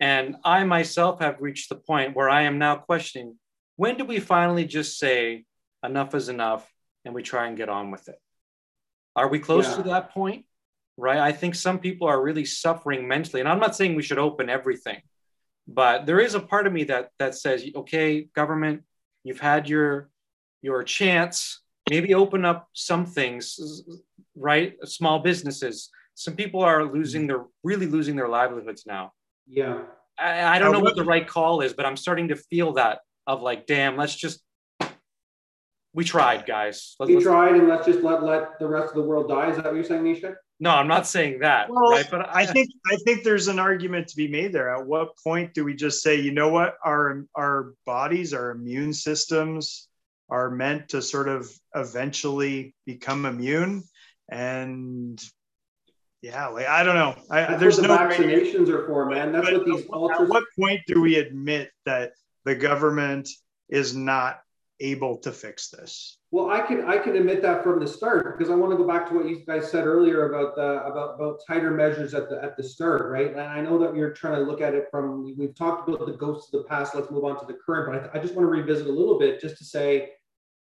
And 0.00 0.36
I 0.44 0.64
myself 0.64 1.20
have 1.20 1.40
reached 1.40 1.68
the 1.68 1.76
point 1.76 2.16
where 2.16 2.28
I 2.28 2.42
am 2.42 2.58
now 2.58 2.76
questioning 2.76 3.36
when 3.80 3.96
do 3.96 4.04
we 4.04 4.20
finally 4.20 4.66
just 4.66 4.98
say 4.98 5.46
enough 5.82 6.14
is 6.14 6.28
enough 6.28 6.70
and 7.06 7.14
we 7.14 7.22
try 7.22 7.46
and 7.46 7.56
get 7.56 7.70
on 7.70 7.90
with 7.90 8.10
it? 8.10 8.20
Are 9.16 9.26
we 9.26 9.38
close 9.38 9.66
yeah. 9.66 9.76
to 9.76 9.82
that 9.84 10.10
point? 10.10 10.44
Right. 10.98 11.16
I 11.16 11.32
think 11.32 11.54
some 11.54 11.78
people 11.78 12.06
are 12.06 12.22
really 12.22 12.44
suffering 12.44 13.08
mentally. 13.08 13.40
And 13.40 13.48
I'm 13.48 13.58
not 13.58 13.74
saying 13.74 13.94
we 13.94 14.02
should 14.02 14.18
open 14.18 14.50
everything, 14.50 15.00
but 15.66 16.04
there 16.04 16.20
is 16.20 16.34
a 16.34 16.40
part 16.40 16.66
of 16.66 16.74
me 16.74 16.84
that 16.84 17.08
that 17.18 17.34
says, 17.36 17.64
okay, 17.74 18.28
government, 18.36 18.82
you've 19.24 19.40
had 19.40 19.66
your 19.66 20.10
your 20.60 20.82
chance 20.82 21.62
maybe 21.88 22.12
open 22.12 22.44
up 22.44 22.68
some 22.74 23.06
things 23.06 23.82
right 24.36 24.76
small 24.84 25.18
businesses 25.20 25.88
some 26.14 26.36
people 26.36 26.60
are 26.60 26.84
losing 26.84 27.26
their 27.26 27.44
really 27.64 27.86
losing 27.86 28.14
their 28.14 28.28
livelihoods 28.28 28.84
now 28.86 29.12
yeah 29.46 29.78
i, 30.18 30.56
I 30.56 30.58
don't 30.58 30.72
know 30.72 30.80
what 30.80 30.96
the 30.96 31.04
right 31.04 31.26
call 31.26 31.62
is 31.62 31.72
but 31.72 31.86
i'm 31.86 31.96
starting 31.96 32.28
to 32.28 32.36
feel 32.36 32.74
that 32.74 33.00
of 33.30 33.42
like 33.42 33.66
damn 33.66 33.96
let's 33.96 34.14
just 34.14 34.42
we 35.92 36.04
tried 36.04 36.46
guys. 36.46 36.94
Let's, 37.00 37.10
we 37.10 37.22
tried 37.22 37.54
and 37.56 37.68
let's 37.68 37.86
just 37.86 38.00
let 38.00 38.22
let 38.22 38.58
the 38.58 38.66
rest 38.66 38.90
of 38.90 38.96
the 38.96 39.02
world 39.02 39.28
die. 39.28 39.50
Is 39.50 39.56
that 39.56 39.66
what 39.66 39.74
you're 39.74 39.84
saying 39.84 40.04
misha 40.04 40.36
no 40.60 40.70
i'm 40.70 40.86
not 40.86 41.06
saying 41.06 41.40
that 41.40 41.70
well, 41.70 41.90
right? 41.90 42.06
But 42.10 42.28
I, 42.28 42.42
I 42.42 42.46
think 42.46 42.68
i 42.92 42.96
think 43.04 43.24
there's 43.24 43.48
an 43.48 43.58
argument 43.58 44.08
to 44.08 44.16
be 44.16 44.28
made 44.28 44.52
there. 44.52 44.74
At 44.74 44.86
what 44.86 45.16
point 45.24 45.54
do 45.54 45.64
we 45.64 45.74
just 45.74 46.02
say 46.02 46.20
you 46.20 46.32
know 46.32 46.48
what? 46.48 46.76
Our 46.84 47.24
our 47.34 47.74
bodies 47.86 48.34
our 48.34 48.50
immune 48.50 48.92
systems 48.92 49.88
are 50.28 50.50
meant 50.50 50.90
to 50.90 51.02
sort 51.02 51.28
of 51.28 51.50
eventually 51.74 52.74
become 52.86 53.26
immune. 53.26 53.82
And 54.30 55.20
yeah 56.22 56.48
like 56.48 56.66
i 56.66 56.82
don't 56.84 56.94
know. 56.94 57.16
I, 57.30 57.56
there's 57.56 57.78
the 57.78 57.88
no 57.88 57.96
vaccinations 57.96 58.68
are 58.68 58.86
for 58.86 59.06
man. 59.06 59.32
That's 59.32 59.50
what 59.50 59.64
these 59.64 59.86
ultras- 59.90 60.20
at 60.20 60.28
what 60.28 60.44
point 60.58 60.80
do 60.86 61.00
we 61.00 61.16
admit 61.16 61.70
that 61.86 62.12
the 62.44 62.54
government 62.54 63.28
is 63.68 63.94
not 63.94 64.40
able 64.80 65.18
to 65.18 65.30
fix 65.30 65.68
this. 65.68 66.16
Well 66.30 66.48
i 66.48 66.60
can 66.60 66.84
i 66.84 66.96
can 66.96 67.16
admit 67.16 67.42
that 67.42 67.62
from 67.62 67.80
the 67.80 67.86
start 67.86 68.38
because 68.38 68.50
i 68.50 68.54
want 68.54 68.72
to 68.72 68.78
go 68.78 68.86
back 68.86 69.06
to 69.08 69.14
what 69.14 69.28
you 69.28 69.44
guys 69.44 69.70
said 69.70 69.84
earlier 69.84 70.30
about 70.30 70.54
the 70.54 70.84
about 70.86 71.16
about 71.16 71.40
tighter 71.46 71.70
measures 71.70 72.14
at 72.14 72.30
the 72.30 72.42
at 72.42 72.56
the 72.56 72.62
start 72.62 73.10
right? 73.10 73.32
And 73.32 73.40
i 73.40 73.60
know 73.60 73.76
that 73.78 73.94
you're 73.94 74.12
trying 74.12 74.36
to 74.36 74.50
look 74.50 74.60
at 74.60 74.72
it 74.74 74.86
from 74.90 75.36
we've 75.36 75.54
talked 75.54 75.88
about 75.88 76.06
the 76.06 76.12
ghosts 76.12 76.54
of 76.54 76.62
the 76.62 76.68
past 76.68 76.94
let's 76.94 77.10
move 77.10 77.24
on 77.24 77.38
to 77.40 77.46
the 77.46 77.58
current 77.66 77.92
but 77.92 78.14
i, 78.14 78.18
I 78.18 78.22
just 78.22 78.34
want 78.34 78.46
to 78.46 78.50
revisit 78.50 78.86
a 78.86 78.92
little 78.92 79.18
bit 79.18 79.40
just 79.40 79.58
to 79.58 79.64
say 79.64 80.12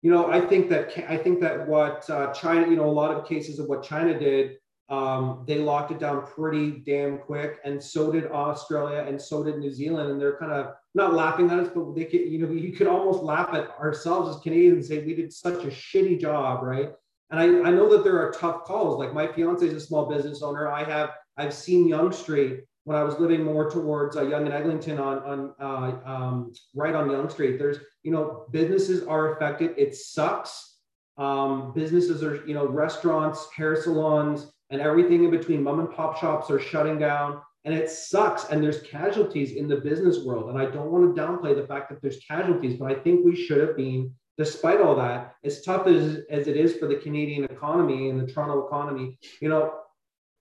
you 0.01 0.11
know, 0.11 0.31
I 0.31 0.39
think 0.39 0.69
that 0.69 0.91
I 1.09 1.17
think 1.17 1.41
that 1.41 1.67
what 1.67 2.09
uh, 2.09 2.33
China, 2.33 2.67
you 2.67 2.75
know, 2.75 2.85
a 2.85 2.91
lot 2.91 3.11
of 3.11 3.27
cases 3.27 3.59
of 3.59 3.67
what 3.67 3.83
China 3.83 4.17
did, 4.17 4.57
um, 4.89 5.43
they 5.47 5.59
locked 5.59 5.91
it 5.91 5.99
down 5.99 6.25
pretty 6.25 6.71
damn 6.85 7.19
quick, 7.19 7.59
and 7.63 7.81
so 7.81 8.11
did 8.11 8.25
Australia, 8.31 9.05
and 9.07 9.21
so 9.21 9.43
did 9.43 9.57
New 9.57 9.71
Zealand, 9.71 10.09
and 10.09 10.19
they're 10.19 10.37
kind 10.37 10.51
of 10.51 10.73
not 10.95 11.13
laughing 11.13 11.49
at 11.51 11.59
us, 11.59 11.69
but 11.73 11.95
they 11.95 12.05
could, 12.05 12.21
you 12.21 12.39
know, 12.39 12.51
you 12.51 12.73
could 12.73 12.87
almost 12.87 13.23
laugh 13.23 13.53
at 13.53 13.69
ourselves 13.79 14.35
as 14.35 14.41
Canadians 14.41 14.89
and 14.89 14.99
say 14.99 15.05
we 15.05 15.13
did 15.13 15.31
such 15.31 15.63
a 15.63 15.67
shitty 15.67 16.19
job, 16.19 16.63
right? 16.63 16.91
And 17.29 17.39
I, 17.39 17.69
I 17.69 17.71
know 17.71 17.87
that 17.89 18.03
there 18.03 18.19
are 18.19 18.31
tough 18.31 18.63
calls. 18.63 18.97
Like 18.97 19.13
my 19.13 19.27
fiance 19.27 19.65
is 19.65 19.73
a 19.73 19.79
small 19.79 20.07
business 20.07 20.41
owner. 20.41 20.67
I 20.67 20.83
have 20.83 21.11
I've 21.37 21.53
seen 21.53 21.87
Yonge 21.87 22.15
Street 22.15 22.61
when 22.89 22.97
I 22.97 23.03
was 23.03 23.19
living 23.19 23.43
more 23.43 23.69
towards 23.69 24.17
uh, 24.17 24.23
Yonge 24.23 24.45
and 24.45 24.53
Eglinton 24.53 24.97
on, 24.97 25.19
on 25.19 25.53
uh, 25.59 25.99
um, 26.09 26.51
right 26.73 26.95
on 26.95 27.11
Yonge 27.11 27.31
Street, 27.31 27.59
there's, 27.59 27.77
you 28.01 28.11
know, 28.11 28.47
businesses 28.49 29.05
are 29.05 29.35
affected. 29.35 29.75
It 29.77 29.95
sucks. 29.95 30.77
Um, 31.17 31.71
businesses 31.75 32.23
are, 32.23 32.43
you 32.47 32.55
know, 32.55 32.65
restaurants, 32.65 33.47
hair 33.55 33.79
salons, 33.79 34.51
and 34.69 34.81
everything 34.81 35.23
in 35.23 35.31
between, 35.31 35.63
mom 35.63 35.79
and 35.79 35.91
pop 35.91 36.19
shops 36.19 36.49
are 36.49 36.59
shutting 36.59 36.99
down. 36.99 37.41
And 37.65 37.73
it 37.73 37.89
sucks. 37.89 38.45
And 38.45 38.63
there's 38.63 38.81
casualties 38.83 39.53
in 39.53 39.67
the 39.67 39.77
business 39.77 40.23
world. 40.23 40.49
And 40.49 40.57
I 40.57 40.65
don't 40.65 40.91
want 40.91 41.13
to 41.13 41.21
downplay 41.21 41.55
the 41.55 41.67
fact 41.67 41.89
that 41.89 42.01
there's 42.01 42.19
casualties, 42.19 42.79
but 42.79 42.91
I 42.91 42.95
think 42.95 43.25
we 43.25 43.35
should 43.35 43.59
have 43.59 43.75
been, 43.75 44.13
despite 44.37 44.79
all 44.79 44.95
that, 44.95 45.35
as 45.43 45.61
tough 45.61 45.85
as, 45.85 46.19
as 46.29 46.47
it 46.47 46.55
is 46.55 46.77
for 46.77 46.87
the 46.87 46.95
Canadian 46.95 47.43
economy 47.43 48.09
and 48.09 48.19
the 48.19 48.31
Toronto 48.31 48.65
economy, 48.65 49.17
you 49.41 49.49
know, 49.49 49.73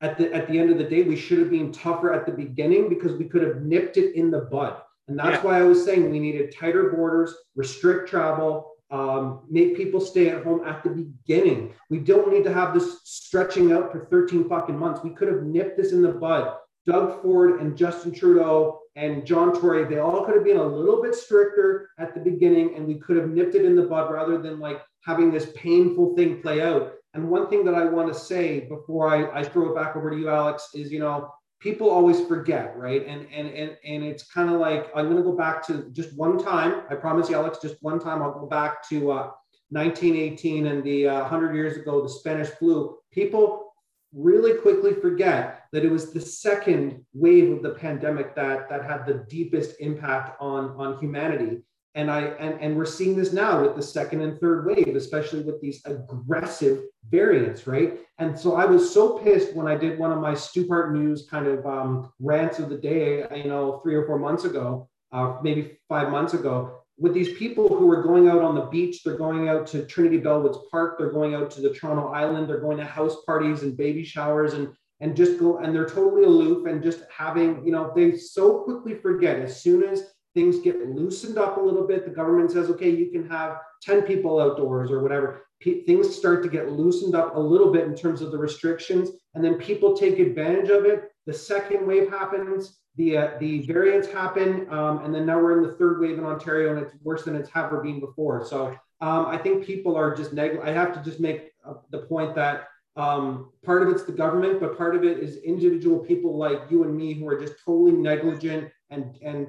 at 0.01 0.17
the 0.17 0.33
at 0.33 0.49
the 0.49 0.59
end 0.59 0.71
of 0.71 0.79
the 0.79 0.85
day, 0.85 1.03
we 1.03 1.17
should 1.17 1.39
have 1.39 1.51
been 1.51 1.73
tougher 1.73 2.13
at 2.13 2.25
the 2.25 2.33
beginning 2.33 2.89
because 2.89 3.17
we 3.17 3.25
could 3.25 3.43
have 3.43 3.63
nipped 3.63 3.97
it 3.97 4.15
in 4.15 4.31
the 4.31 4.43
bud. 4.43 4.81
And 5.09 5.19
that's 5.19 5.43
yeah. 5.43 5.43
why 5.43 5.59
I 5.59 5.63
was 5.63 5.85
saying 5.85 6.11
we 6.11 6.21
needed 6.21 6.55
tighter 6.55 6.91
borders, 6.91 7.35
restrict 7.57 8.09
travel, 8.09 8.68
um, 8.91 9.41
make 9.51 9.77
people 9.77 10.01
stay 10.01 10.29
at 10.29 10.45
home 10.45 10.67
at 10.67 10.83
the 10.83 10.91
beginning. 10.91 11.75
We 11.91 11.99
don't 11.99 12.33
need 12.33 12.45
to 12.45 12.53
have 12.53 12.73
this 12.73 13.01
stretching 13.05 13.73
out 13.73 13.93
for 13.93 14.07
13 14.07 14.49
fucking 14.49 14.79
months. 14.79 15.03
We 15.03 15.11
could 15.11 15.29
have 15.29 15.43
nipped 15.43 15.77
this 15.77 15.93
in 15.93 16.03
the 16.03 16.13
bud. 16.13 16.57
Doug 16.87 17.21
Ford 17.21 17.61
and 17.61 17.77
Justin 17.77 18.13
Trudeau 18.13 18.81
and 18.97 19.27
John 19.27 19.53
Tory, 19.53 19.85
they 19.85 19.99
all 19.99 20.25
could 20.25 20.35
have 20.35 20.45
been 20.45 20.57
a 20.57 20.67
little 20.67 21.03
bit 21.03 21.15
stricter 21.15 21.91
at 21.99 22.15
the 22.15 22.21
beginning 22.21 22.75
and 22.77 22.87
we 22.87 22.95
could 22.95 23.17
have 23.17 23.29
nipped 23.29 23.55
it 23.55 23.65
in 23.65 23.77
the 23.77 23.83
bud 23.83 24.11
rather 24.11 24.39
than 24.39 24.59
like 24.59 24.81
having 25.05 25.31
this 25.31 25.53
painful 25.55 26.17
thing 26.17 26.41
play 26.41 26.63
out. 26.63 26.95
And 27.15 27.29
one 27.29 27.49
thing 27.49 27.65
that 27.65 27.75
I 27.75 27.85
want 27.85 28.13
to 28.13 28.19
say 28.19 28.61
before 28.61 29.09
I, 29.09 29.41
I 29.41 29.45
throw 29.45 29.71
it 29.71 29.75
back 29.75 29.97
over 29.97 30.11
to 30.11 30.17
you, 30.17 30.29
Alex, 30.29 30.71
is 30.75 30.91
you 30.91 31.01
know, 31.01 31.31
people 31.61 31.91
always 31.91 32.21
forget, 32.27 32.77
right? 32.77 33.07
And 33.07 33.27
and 33.33 33.49
and 33.49 33.77
and 33.85 34.05
it's 34.05 34.31
kind 34.31 34.51
of 34.51 34.61
like 34.61 34.91
I'm 34.95 35.07
going 35.07 35.17
to 35.17 35.23
go 35.23 35.37
back 35.37 35.67
to 35.69 35.91
just 35.93 36.17
one 36.17 36.39
time. 36.39 36.83
I 36.91 36.95
promise 36.95 37.29
you, 37.29 37.37
Alex, 37.37 37.59
just 37.61 37.77
one 37.81 37.99
time. 37.99 38.23
I'll 38.23 38.39
go 38.39 38.47
back 38.47 38.89
to 38.91 39.11
uh, 39.11 39.31
1918 39.71 40.67
and 40.67 40.83
the 40.85 41.09
uh, 41.09 41.21
100 41.21 41.55
years 41.55 41.77
ago, 41.77 42.03
the 42.03 42.09
Spanish 42.09 42.49
flu. 42.49 42.97
People 43.13 43.73
really 44.15 44.59
quickly 44.59 44.95
forget 44.95 45.65
that 45.73 45.85
it 45.85 45.91
was 45.91 46.13
the 46.13 46.21
second 46.21 47.05
wave 47.13 47.51
of 47.51 47.63
the 47.63 47.71
pandemic 47.71 48.35
that 48.35 48.69
that 48.71 48.85
had 48.85 49.05
the 49.05 49.25
deepest 49.29 49.77
impact 49.81 50.41
on 50.41 50.71
on 50.79 50.99
humanity 50.99 51.59
and 51.95 52.11
I 52.11 52.21
and, 52.21 52.61
and 52.61 52.77
we're 52.77 52.87
seeing 52.87 53.17
this 53.17 53.33
now 53.33 53.63
with 53.63 53.77
the 53.77 53.83
second 53.83 54.21
and 54.21 54.39
third 54.41 54.67
wave, 54.67 54.95
especially 54.95 55.43
with 55.43 55.61
these 55.61 55.85
aggressive 55.85 56.85
variants, 57.11 57.67
right? 57.67 58.01
And 58.19 58.39
so 58.39 58.57
I 58.57 58.65
was 58.65 58.93
so 58.93 59.19
pissed 59.19 59.55
when 59.55 59.67
I 59.67 59.77
did 59.77 59.99
one 59.99 60.13
of 60.13 60.19
my 60.19 60.35
Stupart 60.35 60.93
News 60.93 61.27
kind 61.31 61.47
of 61.47 61.67
um, 61.67 62.13
rants 62.21 62.59
of 62.59 62.69
the 62.69 62.79
day, 62.79 63.25
you 63.35 63.49
know, 63.49 63.81
three 63.83 63.95
or 63.95 64.07
four 64.07 64.19
months 64.19 64.45
ago, 64.45 64.89
uh, 65.13 65.39
maybe 65.43 65.79
five 65.89 66.11
months 66.11 66.35
ago, 66.35 66.83
with 66.99 67.15
these 67.15 67.33
people 67.35 67.69
who 67.69 67.89
are 67.91 68.03
going 68.03 68.29
out 68.29 68.43
on 68.43 68.57
the 68.57 68.67
beach, 68.67 69.03
they're 69.03 69.17
going 69.17 69.49
out 69.49 69.67
to 69.69 69.87
Trinity 69.87 70.21
Bellwoods 70.21 70.69
Park, 70.71 70.99
they're 70.99 71.13
going 71.13 71.35
out 71.35 71.51
to 71.53 71.61
the 71.61 71.71
Toronto 71.71 72.09
Island, 72.09 72.49
they're 72.49 72.61
going 72.61 72.79
to 72.79 72.85
house 72.85 73.17
parties 73.25 73.63
and 73.63 73.77
baby 73.77 74.05
showers 74.05 74.55
and 74.55 74.69
and 75.01 75.17
just 75.17 75.39
go 75.39 75.59
and 75.59 75.73
they're 75.73 75.89
totally 75.89 76.25
aloof 76.25 76.67
and 76.67 76.83
just 76.83 77.03
having, 77.09 77.65
you 77.65 77.71
know, 77.71 77.93
they 77.95 78.17
so 78.17 78.65
quickly 78.65 78.95
forget 78.95 79.39
as 79.39 79.63
soon 79.63 79.85
as 79.85 80.03
things 80.39 80.61
get 80.61 80.89
loosened 80.89 81.37
up 81.37 81.57
a 81.57 81.61
little 81.61 81.85
bit. 81.85 82.05
The 82.05 82.13
government 82.13 82.53
says, 82.53 82.71
okay, 82.71 82.89
you 82.89 83.11
can 83.11 83.29
have 83.29 83.59
10 83.83 84.03
people 84.03 84.39
outdoors 84.39 84.89
or 84.89 85.03
whatever. 85.03 85.43
P- 85.59 85.83
things 85.83 86.15
start 86.15 86.45
to 86.45 86.49
get 86.49 86.71
loosened 86.71 87.17
up 87.17 87.35
a 87.35 87.41
little 87.41 87.73
bit 87.73 87.89
in 87.89 87.97
terms 87.97 88.23
of 88.23 88.31
the 88.31 88.39
restrictions, 88.39 89.11
and 89.35 89.45
then 89.45 89.55
people 89.55 89.97
take 89.97 90.21
advantage 90.21 90.71
of 90.71 90.85
it. 90.85 91.11
The 91.27 91.33
second 91.33 91.85
wave 91.89 92.09
happens, 92.09 92.79
the 92.95 93.17
uh, 93.17 93.31
the 93.41 93.67
variants 93.67 94.07
happen, 94.07 94.73
um, 94.73 95.05
and 95.05 95.13
then 95.13 95.27
now 95.27 95.41
we're 95.41 95.57
in 95.59 95.65
the 95.69 95.75
third 95.75 96.01
wave 96.01 96.19
in 96.19 96.25
Ontario, 96.25 96.71
and 96.71 96.79
it's 96.87 96.95
worse 97.03 97.25
than 97.25 97.35
it's 97.35 97.51
ever 97.57 97.83
been 97.83 97.99
before. 97.99 98.47
So 98.47 98.69
um, 99.01 99.27
I 99.27 99.39
think 99.39 99.67
people 99.67 99.97
are 99.97 100.15
just 100.15 100.33
neg. 100.33 100.61
I 100.63 100.71
have 100.71 100.95
to 100.95 101.03
just 101.03 101.19
make 101.19 101.51
uh, 101.67 101.75
the 101.91 102.03
point 102.13 102.37
that 102.37 102.69
um, 102.95 103.51
part 103.65 103.83
of 103.83 103.89
it's 103.89 104.05
the 104.05 104.13
government, 104.13 104.61
but 104.61 104.79
part 104.79 104.95
of 104.95 105.03
it 105.03 105.19
is 105.19 105.39
individual 105.39 105.99
people 105.99 106.39
like 106.39 106.61
you 106.71 106.85
and 106.85 106.97
me 106.97 107.15
who 107.15 107.27
are 107.27 107.41
just 107.41 107.55
totally 107.65 107.93
negligent 107.93 108.71
and 108.91 109.19
and 109.21 109.49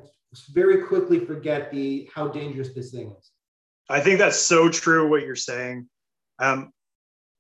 very 0.53 0.83
quickly 0.83 1.25
forget 1.25 1.71
the 1.71 2.09
how 2.13 2.27
dangerous 2.27 2.73
this 2.73 2.91
thing 2.91 3.13
is. 3.17 3.31
I 3.89 3.99
think 3.99 4.19
that's 4.19 4.39
so 4.39 4.69
true 4.69 5.09
what 5.09 5.23
you're 5.23 5.35
saying. 5.35 5.89
Um, 6.37 6.71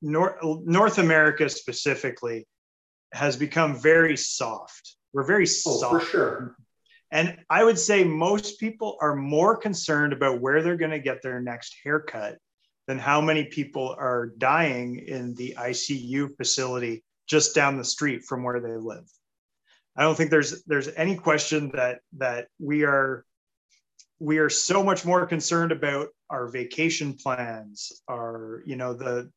North, 0.01 0.37
North 0.41 0.97
America 0.97 1.47
specifically 1.49 2.47
has 3.13 3.35
become 3.35 3.79
very 3.79 4.17
soft. 4.17 4.95
We're 5.13 5.23
very 5.23 5.43
oh, 5.43 5.45
soft. 5.45 6.05
For 6.05 6.09
sure. 6.09 6.55
And 7.11 7.37
I 7.49 7.63
would 7.63 7.79
say 7.79 8.03
most 8.03 8.59
people 8.59 8.97
are 9.01 9.15
more 9.15 9.57
concerned 9.57 10.13
about 10.13 10.41
where 10.41 10.61
they're 10.61 10.77
going 10.77 10.91
to 10.91 10.99
get 10.99 11.21
their 11.21 11.41
next 11.41 11.75
haircut 11.83 12.37
than 12.87 12.99
how 12.99 13.21
many 13.21 13.45
people 13.45 13.95
are 13.97 14.31
dying 14.37 15.03
in 15.07 15.33
the 15.35 15.55
ICU 15.57 16.35
facility 16.37 17.03
just 17.27 17.55
down 17.55 17.77
the 17.77 17.83
street 17.83 18.23
from 18.23 18.43
where 18.43 18.59
they 18.59 18.75
live. 18.75 19.05
I 19.95 20.03
don't 20.03 20.15
think 20.15 20.29
there's 20.29 20.63
there's 20.63 20.87
any 20.95 21.15
question 21.15 21.71
that 21.73 21.99
that 22.17 22.47
we 22.59 22.83
are 22.83 23.25
we 24.19 24.37
are 24.37 24.49
so 24.49 24.83
much 24.83 25.05
more 25.05 25.25
concerned 25.25 25.71
about 25.71 26.09
our 26.29 26.47
vacation 26.47 27.13
plans, 27.13 27.91
our 28.09 28.61
you 28.65 28.75
know 28.75 28.93
the 28.93 29.31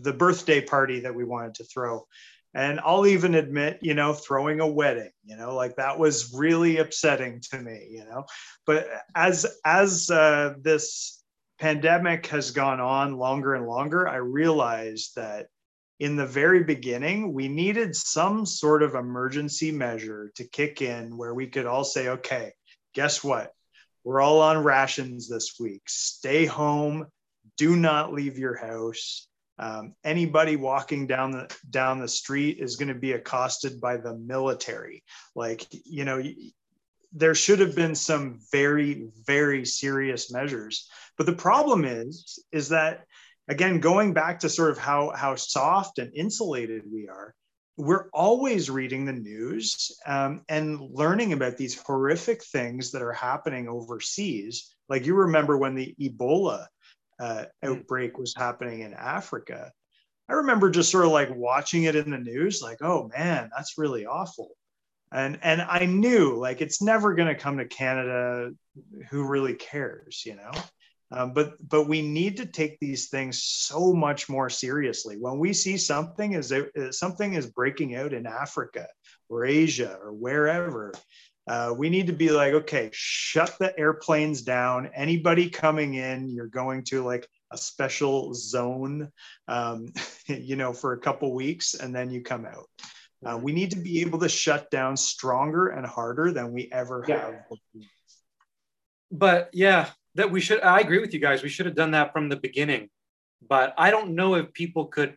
the 0.00 0.12
birthday 0.12 0.60
party 0.60 1.00
that 1.00 1.14
we 1.14 1.24
wanted 1.24 1.54
to 1.54 1.64
throw. 1.64 2.06
And 2.54 2.80
I'll 2.80 3.06
even 3.06 3.34
admit, 3.34 3.80
you 3.82 3.92
know, 3.92 4.14
throwing 4.14 4.60
a 4.60 4.66
wedding, 4.66 5.10
you 5.24 5.36
know, 5.36 5.54
like 5.54 5.76
that 5.76 5.98
was 5.98 6.32
really 6.34 6.78
upsetting 6.78 7.42
to 7.50 7.60
me, 7.60 7.88
you 7.90 8.04
know. 8.06 8.24
But 8.64 8.88
as 9.14 9.58
as 9.64 10.08
uh, 10.08 10.54
this 10.62 11.22
pandemic 11.58 12.26
has 12.28 12.52
gone 12.52 12.80
on 12.80 13.18
longer 13.18 13.54
and 13.54 13.66
longer, 13.66 14.08
I 14.08 14.16
realized 14.16 15.16
that 15.16 15.48
in 15.98 16.16
the 16.16 16.26
very 16.26 16.62
beginning, 16.62 17.32
we 17.32 17.48
needed 17.48 17.96
some 17.96 18.44
sort 18.44 18.82
of 18.82 18.94
emergency 18.94 19.72
measure 19.72 20.30
to 20.36 20.44
kick 20.44 20.82
in 20.82 21.16
where 21.16 21.34
we 21.34 21.46
could 21.46 21.66
all 21.66 21.84
say, 21.84 22.08
okay, 22.08 22.52
guess 22.94 23.24
what? 23.24 23.52
We're 24.04 24.20
all 24.20 24.40
on 24.40 24.62
rations 24.62 25.28
this 25.28 25.54
week. 25.58 25.82
Stay 25.86 26.44
home. 26.44 27.06
Do 27.56 27.76
not 27.76 28.12
leave 28.12 28.38
your 28.38 28.56
house. 28.56 29.26
Um, 29.58 29.94
anybody 30.04 30.56
walking 30.56 31.06
down 31.06 31.30
the 31.30 31.56
down 31.70 31.98
the 31.98 32.08
street 32.08 32.58
is 32.60 32.76
going 32.76 32.88
to 32.88 32.94
be 32.94 33.12
accosted 33.12 33.80
by 33.80 33.96
the 33.96 34.14
military. 34.14 35.02
Like 35.34 35.66
you 35.70 36.04
know, 36.04 36.22
there 37.12 37.34
should 37.34 37.60
have 37.60 37.74
been 37.74 37.94
some 37.94 38.38
very 38.52 39.08
very 39.26 39.64
serious 39.64 40.30
measures. 40.30 40.90
But 41.16 41.24
the 41.24 41.32
problem 41.32 41.86
is 41.86 42.44
is 42.52 42.68
that 42.68 43.06
again, 43.48 43.80
going 43.80 44.12
back 44.12 44.40
to 44.40 44.48
sort 44.48 44.70
of 44.70 44.78
how, 44.78 45.12
how 45.14 45.34
soft 45.36 45.98
and 45.98 46.12
insulated 46.14 46.82
we 46.90 47.08
are, 47.08 47.34
we're 47.76 48.08
always 48.12 48.70
reading 48.70 49.04
the 49.04 49.12
news 49.12 49.90
um, 50.06 50.42
and 50.48 50.80
learning 50.80 51.32
about 51.32 51.56
these 51.56 51.80
horrific 51.80 52.42
things 52.42 52.92
that 52.92 53.02
are 53.02 53.12
happening 53.12 53.68
overseas. 53.68 54.74
Like 54.88 55.04
you 55.04 55.14
remember 55.14 55.58
when 55.58 55.74
the 55.74 55.94
Ebola 56.00 56.66
uh, 57.20 57.44
outbreak 57.62 58.18
was 58.18 58.34
happening 58.34 58.80
in 58.80 58.94
Africa. 58.94 59.72
I 60.28 60.34
remember 60.34 60.70
just 60.70 60.90
sort 60.90 61.04
of 61.04 61.12
like 61.12 61.34
watching 61.34 61.84
it 61.84 61.96
in 61.96 62.10
the 62.10 62.18
news, 62.18 62.62
like, 62.62 62.78
oh 62.80 63.10
man, 63.16 63.50
that's 63.54 63.78
really 63.78 64.06
awful. 64.06 64.50
And 65.12 65.38
and 65.42 65.62
I 65.62 65.86
knew 65.86 66.36
like 66.36 66.60
it's 66.60 66.82
never 66.82 67.14
going 67.14 67.28
to 67.28 67.40
come 67.40 67.58
to 67.58 67.64
Canada. 67.64 68.50
Who 69.10 69.24
really 69.24 69.54
cares, 69.54 70.24
you 70.26 70.34
know? 70.34 70.50
Um, 71.12 71.32
but 71.32 71.54
but 71.68 71.84
we 71.84 72.02
need 72.02 72.36
to 72.38 72.46
take 72.46 72.78
these 72.80 73.08
things 73.08 73.42
so 73.42 73.92
much 73.92 74.28
more 74.28 74.50
seriously. 74.50 75.16
When 75.16 75.38
we 75.38 75.52
see 75.52 75.76
something 75.76 76.32
is 76.32 76.52
something 76.90 77.34
is 77.34 77.46
breaking 77.46 77.94
out 77.94 78.12
in 78.12 78.26
Africa 78.26 78.88
or 79.28 79.44
Asia 79.44 79.98
or 80.02 80.12
wherever, 80.12 80.92
uh, 81.48 81.72
we 81.76 81.90
need 81.90 82.08
to 82.08 82.12
be 82.12 82.30
like, 82.30 82.54
okay, 82.54 82.90
shut 82.92 83.56
the 83.60 83.78
airplanes 83.78 84.42
down. 84.42 84.90
Anybody 84.94 85.48
coming 85.48 85.94
in, 85.94 86.28
you're 86.28 86.48
going 86.48 86.82
to 86.84 87.04
like 87.04 87.28
a 87.52 87.56
special 87.56 88.34
zone, 88.34 89.12
um, 89.46 89.92
you 90.26 90.56
know, 90.56 90.72
for 90.72 90.92
a 90.92 90.98
couple 90.98 91.32
weeks, 91.32 91.74
and 91.74 91.94
then 91.94 92.10
you 92.10 92.22
come 92.22 92.46
out. 92.46 92.68
Uh, 93.24 93.38
we 93.38 93.52
need 93.52 93.70
to 93.70 93.78
be 93.78 94.00
able 94.00 94.18
to 94.18 94.28
shut 94.28 94.70
down 94.70 94.96
stronger 94.96 95.68
and 95.68 95.86
harder 95.86 96.32
than 96.32 96.52
we 96.52 96.68
ever 96.72 97.04
yeah. 97.06 97.16
have. 97.16 97.34
But 99.10 99.50
yeah, 99.52 99.90
that 100.16 100.30
we 100.30 100.40
should 100.40 100.60
i 100.62 100.80
agree 100.80 100.98
with 100.98 101.14
you 101.14 101.20
guys 101.20 101.42
we 101.42 101.48
should 101.48 101.66
have 101.66 101.74
done 101.74 101.92
that 101.92 102.12
from 102.12 102.28
the 102.28 102.36
beginning. 102.36 102.88
But 103.48 103.74
i 103.78 103.90
don't 103.90 104.14
know 104.14 104.34
if 104.34 104.52
people 104.52 104.86
could 104.86 105.16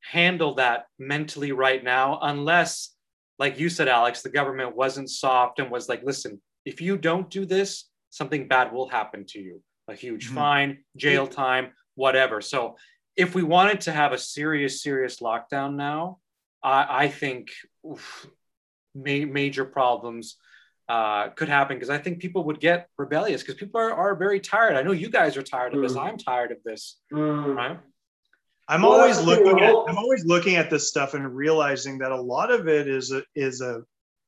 handle 0.00 0.54
that 0.56 0.86
mentally 0.98 1.52
right 1.52 1.82
now 1.82 2.18
unless 2.22 2.94
like 3.38 3.58
you 3.58 3.68
said 3.68 3.88
alex 3.88 4.22
the 4.22 4.28
government 4.28 4.76
wasn't 4.76 5.08
soft 5.08 5.60
and 5.60 5.70
was 5.70 5.88
like 5.88 6.02
listen 6.02 6.40
if 6.64 6.80
you 6.80 6.98
don't 6.98 7.30
do 7.30 7.46
this 7.46 7.88
something 8.10 8.46
bad 8.46 8.72
will 8.72 8.88
happen 8.88 9.24
to 9.26 9.40
you. 9.40 9.62
A 9.88 9.94
huge 9.94 10.26
mm-hmm. 10.26 10.34
fine 10.36 10.78
jail 10.96 11.26
time 11.26 11.72
whatever. 11.94 12.40
So 12.40 12.76
if 13.16 13.34
we 13.34 13.42
wanted 13.42 13.82
to 13.82 13.92
have 13.92 14.12
a 14.12 14.18
serious 14.18 14.82
serious 14.82 15.20
lockdown 15.20 15.74
now 15.74 16.18
i, 16.62 17.04
I 17.04 17.08
think 17.08 17.50
oof, 17.86 18.26
ma- 18.94 19.26
major 19.26 19.64
problems 19.64 20.36
uh, 20.92 21.30
could 21.30 21.48
happen 21.48 21.74
because 21.76 21.88
I 21.88 21.96
think 21.96 22.18
people 22.18 22.44
would 22.44 22.60
get 22.60 22.86
rebellious 22.98 23.40
because 23.40 23.54
people 23.54 23.80
are, 23.80 23.94
are 23.94 24.14
very 24.14 24.40
tired. 24.40 24.76
I 24.76 24.82
know 24.82 24.92
you 24.92 25.08
guys 25.08 25.38
are 25.38 25.42
tired 25.42 25.74
of 25.74 25.80
this. 25.80 25.94
Mm. 25.94 26.02
I'm 26.02 26.18
tired 26.18 26.52
of 26.52 26.58
this. 26.66 27.00
Mm. 27.10 27.56
Right. 27.56 27.80
I'm 28.68 28.82
well, 28.82 28.92
always 28.92 29.18
looking 29.22 29.58
at 29.60 29.74
I'm 29.88 29.96
always 29.96 30.26
looking 30.26 30.56
at 30.56 30.68
this 30.68 30.90
stuff 30.90 31.14
and 31.14 31.34
realizing 31.34 31.98
that 31.98 32.12
a 32.12 32.20
lot 32.20 32.50
of 32.50 32.68
it 32.68 32.88
is 32.88 33.10
a 33.10 33.22
is 33.34 33.62
a 33.62 33.84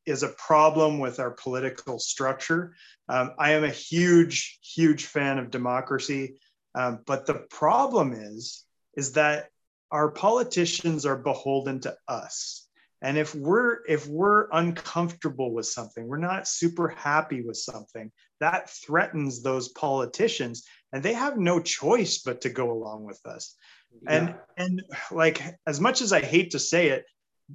is 0.07 0.22
a 0.22 0.28
problem 0.28 1.01
with 1.01 1.20
our 1.20 1.32
political 1.32 1.99
structure. 1.99 2.74
Um, 3.11 3.32
I 3.39 3.53
am 3.53 3.64
a 3.64 3.68
huge 3.68 4.59
huge 4.62 5.05
fan 5.05 5.39
of 5.39 5.51
democracy, 5.51 6.41
um, 6.74 7.01
but 7.05 7.26
the 7.26 7.45
problem 7.51 8.14
is 8.14 8.64
is 8.97 9.12
that 9.12 9.51
our 9.91 10.11
politicians 10.11 11.05
are 11.05 11.16
beholden 11.16 11.80
to 11.80 11.95
us 12.09 12.64
and 13.05 13.18
if 13.18 13.34
we're 13.34 13.84
if 13.86 14.09
we're 14.09 14.48
uncomfortable 14.52 15.52
with 15.52 15.66
something 15.66 16.09
we're 16.09 16.16
not 16.16 16.48
super 16.48 16.88
happy 16.88 17.42
with 17.42 17.57
something 17.57 18.11
that 18.40 18.70
threatens 18.70 19.42
those 19.42 19.68
politicians 19.68 20.64
and 20.92 21.02
they 21.02 21.12
have 21.12 21.38
no 21.38 21.61
choice 21.61 22.18
but 22.18 22.40
to 22.40 22.48
go 22.48 22.72
along 22.72 23.05
with 23.05 23.20
us 23.26 23.57
yeah. 24.02 24.12
and 24.12 24.34
and 24.57 24.82
like 25.12 25.42
as 25.66 25.80
much 25.80 26.00
as 26.00 26.12
i 26.12 26.20
hate 26.20 26.50
to 26.50 26.59
say 26.59 26.88
it 26.88 27.05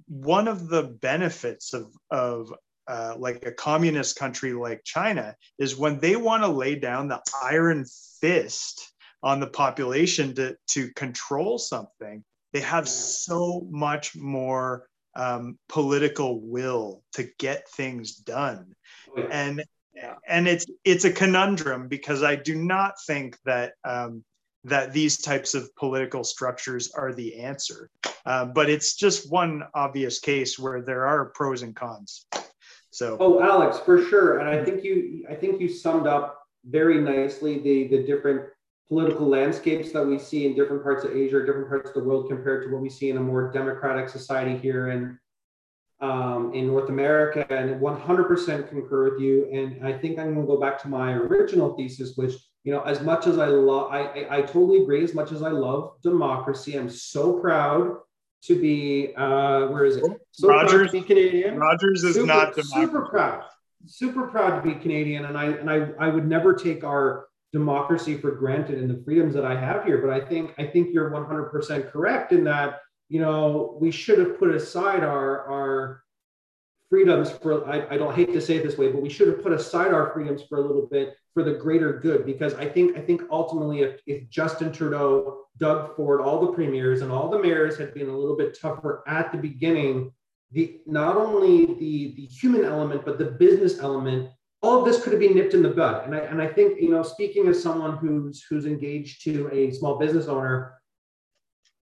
one 0.07 0.47
of 0.47 0.69
the 0.69 0.83
benefits 0.83 1.73
of 1.73 1.91
of 2.11 2.53
uh, 2.87 3.13
like 3.19 3.45
a 3.45 3.51
communist 3.51 4.17
country 4.17 4.51
like 4.51 4.81
China 4.83 5.35
is 5.59 5.77
when 5.77 5.99
they 5.99 6.15
want 6.15 6.41
to 6.41 6.47
lay 6.47 6.73
down 6.73 7.07
the 7.07 7.21
iron 7.43 7.85
fist 8.19 8.91
on 9.21 9.39
the 9.39 9.45
population 9.45 10.33
to, 10.33 10.57
to 10.65 10.91
control 10.93 11.59
something, 11.59 12.23
they 12.51 12.61
have 12.61 12.89
so 12.89 13.67
much 13.69 14.15
more 14.15 14.87
um, 15.19 15.59
political 15.67 16.39
will 16.39 17.03
to 17.13 17.27
get 17.37 17.69
things 17.69 18.15
done. 18.15 18.73
And 19.29 19.63
and 20.25 20.47
it's 20.47 20.65
it's 20.85 21.03
a 21.03 21.11
conundrum 21.11 21.89
because 21.89 22.23
I 22.23 22.35
do 22.35 22.55
not 22.55 22.93
think 23.05 23.37
that 23.43 23.73
um, 23.83 24.23
that 24.63 24.93
these 24.93 25.21
types 25.21 25.55
of 25.55 25.75
political 25.75 26.23
structures 26.23 26.91
are 26.95 27.13
the 27.13 27.41
answer. 27.41 27.89
Uh, 28.25 28.45
but 28.45 28.69
it's 28.69 28.95
just 28.95 29.29
one 29.29 29.63
obvious 29.73 30.19
case 30.19 30.57
where 30.57 30.81
there 30.81 31.05
are 31.05 31.25
pros 31.35 31.63
and 31.63 31.75
cons. 31.75 32.25
So 32.91 33.17
oh, 33.19 33.41
Alex, 33.41 33.77
for 33.79 34.01
sure, 34.05 34.39
and 34.39 34.49
I 34.49 34.63
think 34.63 34.83
you 34.85 35.25
I 35.29 35.35
think 35.35 35.59
you 35.59 35.67
summed 35.67 36.07
up 36.07 36.39
very 36.65 37.01
nicely 37.01 37.59
the 37.59 37.87
the 37.89 38.03
different 38.03 38.49
political 38.89 39.27
landscapes 39.27 39.91
that 39.91 40.05
we 40.05 40.17
see 40.17 40.47
in 40.47 40.55
different 40.55 40.83
parts 40.83 41.05
of 41.05 41.15
Asia 41.15 41.37
or 41.37 41.45
different 41.45 41.69
parts 41.69 41.89
of 41.89 41.95
the 41.95 42.03
world 42.03 42.27
compared 42.27 42.63
to 42.63 42.71
what 42.71 42.81
we 42.81 42.89
see 42.89 43.09
in 43.09 43.17
a 43.17 43.19
more 43.19 43.51
democratic 43.51 44.09
society 44.09 44.57
here 44.57 44.89
in 44.89 45.17
um, 46.01 46.53
in 46.53 46.65
North 46.65 46.89
America. 46.89 47.45
And 47.53 47.79
100% 47.79 48.69
concur 48.69 49.11
with 49.11 49.21
you. 49.21 49.49
And 49.51 49.85
I 49.85 49.93
think 49.93 50.17
I'm 50.17 50.33
going 50.33 50.47
to 50.47 50.53
go 50.53 50.59
back 50.59 50.81
to 50.83 50.87
my 50.87 51.13
original 51.13 51.75
thesis, 51.75 52.17
which 52.17 52.33
you 52.63 52.73
know, 52.73 52.81
as 52.81 53.01
much 53.01 53.25
as 53.25 53.37
I 53.37 53.47
love, 53.47 53.91
I, 53.91 54.01
I, 54.01 54.37
I 54.37 54.41
totally 54.41 54.83
agree. 54.83 55.03
As 55.03 55.13
much 55.13 55.31
as 55.31 55.41
I 55.41 55.49
love 55.49 55.93
democracy, 56.03 56.77
I'm 56.77 56.89
so 56.89 57.39
proud 57.39 57.95
to 58.43 58.59
be 58.59 59.13
uh, 59.15 59.67
where 59.67 59.85
is 59.85 59.97
it? 59.97 60.03
So 60.31 60.49
Rogers, 60.49 60.91
be 60.91 61.01
Canadian. 61.01 61.57
Rogers 61.57 62.03
is 62.03 62.15
super, 62.15 62.27
not 62.27 62.55
democracy. 62.55 62.69
super 62.73 63.01
proud, 63.05 63.43
super 63.85 64.27
proud 64.27 64.61
to 64.61 64.69
be 64.69 64.75
Canadian, 64.79 65.25
and 65.25 65.37
I 65.37 65.45
and 65.45 65.69
I 65.69 65.89
I 65.99 66.09
would 66.09 66.27
never 66.27 66.53
take 66.53 66.83
our 66.83 67.28
democracy 67.51 68.15
for 68.17 68.31
granted 68.31 68.77
and 68.77 68.89
the 68.89 69.03
freedoms 69.03 69.33
that 69.33 69.45
I 69.45 69.59
have 69.59 69.83
here. 69.83 69.99
But 69.99 70.11
I 70.11 70.23
think 70.23 70.53
I 70.57 70.65
think 70.65 70.93
you're 70.93 71.09
100% 71.09 71.91
correct 71.91 72.31
in 72.31 72.43
that 72.45 72.79
you 73.07 73.19
know 73.19 73.77
we 73.81 73.91
should 73.91 74.19
have 74.19 74.39
put 74.39 74.53
aside 74.53 75.03
our 75.03 75.45
our 75.51 76.03
freedoms 76.89 77.31
for 77.31 77.67
I, 77.67 77.87
I 77.91 77.97
don't 77.97 78.15
hate 78.15 78.33
to 78.33 78.41
say 78.41 78.57
it 78.57 78.63
this 78.63 78.77
way, 78.77 78.91
but 78.91 79.01
we 79.01 79.09
should 79.09 79.27
have 79.27 79.41
put 79.41 79.51
aside 79.51 79.93
our 79.93 80.11
freedoms 80.13 80.43
for 80.47 80.57
a 80.57 80.61
little 80.61 80.87
bit 80.87 81.15
for 81.33 81.43
the 81.43 81.53
greater 81.53 81.93
good 81.99 82.25
because 82.25 82.53
I 82.55 82.67
think 82.67 82.97
I 82.97 83.01
think 83.01 83.21
ultimately 83.31 83.81
if, 83.81 84.01
if 84.05 84.29
Justin 84.29 84.71
Trudeau, 84.71 85.45
Doug 85.57 85.95
Ford, 85.95 86.21
all 86.21 86.41
the 86.45 86.53
premiers 86.53 87.01
and 87.01 87.11
all 87.11 87.29
the 87.29 87.39
mayors 87.39 87.77
had 87.77 87.93
been 87.93 88.09
a 88.09 88.17
little 88.17 88.35
bit 88.35 88.59
tougher 88.59 89.03
at 89.07 89.31
the 89.31 89.37
beginning, 89.37 90.11
the 90.51 90.81
not 90.85 91.15
only 91.15 91.65
the 91.65 92.15
the 92.15 92.25
human 92.25 92.63
element 92.63 93.05
but 93.05 93.17
the 93.17 93.25
business 93.25 93.79
element, 93.79 94.29
all 94.61 94.79
of 94.79 94.85
this 94.85 95.01
could 95.01 95.13
have 95.13 95.21
been 95.21 95.35
nipped 95.35 95.53
in 95.53 95.61
the 95.61 95.69
bud. 95.69 96.05
And 96.05 96.15
I 96.15 96.19
and 96.19 96.41
I 96.41 96.47
think 96.47 96.81
you 96.81 96.89
know 96.89 97.03
speaking 97.03 97.47
as 97.47 97.61
someone 97.61 97.97
who's 97.97 98.43
who's 98.49 98.65
engaged 98.65 99.23
to 99.23 99.49
a 99.51 99.71
small 99.71 99.97
business 99.97 100.27
owner, 100.27 100.73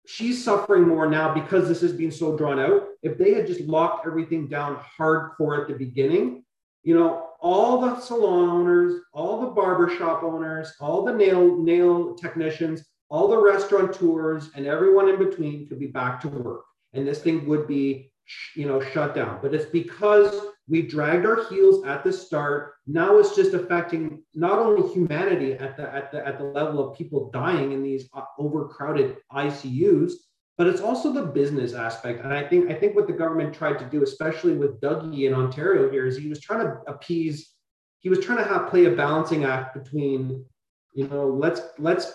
she's 0.06 0.42
suffering 0.44 0.86
more 0.86 1.08
now 1.08 1.34
because 1.34 1.68
this 1.68 1.80
has 1.80 1.92
been 1.92 2.10
so 2.10 2.36
drawn 2.36 2.60
out. 2.60 2.86
If 3.02 3.18
they 3.18 3.34
had 3.34 3.46
just 3.46 3.60
locked 3.62 4.06
everything 4.06 4.48
down 4.48 4.80
hardcore 4.98 5.60
at 5.60 5.68
the 5.68 5.74
beginning, 5.74 6.44
you 6.82 6.94
know, 6.94 7.30
all 7.40 7.80
the 7.80 7.98
salon 8.00 8.48
owners, 8.48 9.00
all 9.12 9.40
the 9.40 9.50
barbershop 9.50 10.22
owners, 10.22 10.72
all 10.80 11.04
the 11.04 11.12
nail 11.12 11.56
nail 11.56 12.14
technicians, 12.14 12.84
all 13.08 13.26
the 13.26 13.36
restaurateurs, 13.36 14.50
and 14.54 14.66
everyone 14.66 15.08
in 15.08 15.18
between 15.18 15.66
could 15.66 15.80
be 15.80 15.88
back 15.88 16.20
to 16.20 16.28
work, 16.28 16.64
and 16.92 17.06
this 17.06 17.20
thing 17.20 17.46
would 17.46 17.66
be, 17.66 18.12
you 18.54 18.66
know, 18.66 18.80
shut 18.80 19.14
down. 19.14 19.40
But 19.42 19.54
it's 19.54 19.70
because 19.70 20.49
we 20.70 20.82
dragged 20.82 21.26
our 21.26 21.44
heels 21.48 21.84
at 21.84 22.04
the 22.04 22.12
start. 22.12 22.74
Now 22.86 23.18
it's 23.18 23.34
just 23.34 23.54
affecting 23.54 24.22
not 24.34 24.60
only 24.60 24.88
humanity 24.92 25.54
at 25.54 25.76
the 25.76 25.92
at 25.92 26.12
the 26.12 26.24
at 26.26 26.38
the 26.38 26.44
level 26.44 26.78
of 26.88 26.96
people 26.96 27.28
dying 27.30 27.72
in 27.72 27.82
these 27.82 28.08
uh, 28.14 28.22
overcrowded 28.38 29.16
ICUs, 29.32 30.12
but 30.56 30.68
it's 30.68 30.80
also 30.80 31.12
the 31.12 31.26
business 31.26 31.74
aspect. 31.74 32.24
And 32.24 32.32
I 32.32 32.46
think 32.46 32.70
I 32.70 32.74
think 32.74 32.94
what 32.94 33.08
the 33.08 33.12
government 33.12 33.52
tried 33.52 33.80
to 33.80 33.84
do, 33.86 34.04
especially 34.04 34.54
with 34.54 34.80
Dougie 34.80 35.26
in 35.26 35.34
Ontario 35.34 35.90
here, 35.90 36.06
is 36.06 36.16
he 36.16 36.28
was 36.28 36.40
trying 36.40 36.60
to 36.60 36.78
appease, 36.86 37.54
he 37.98 38.08
was 38.08 38.20
trying 38.20 38.38
to 38.38 38.44
have 38.44 38.70
play 38.70 38.84
a 38.84 38.92
balancing 38.92 39.44
act 39.44 39.74
between, 39.74 40.44
you 40.94 41.08
know, 41.08 41.26
let's 41.26 41.62
let's 41.78 42.12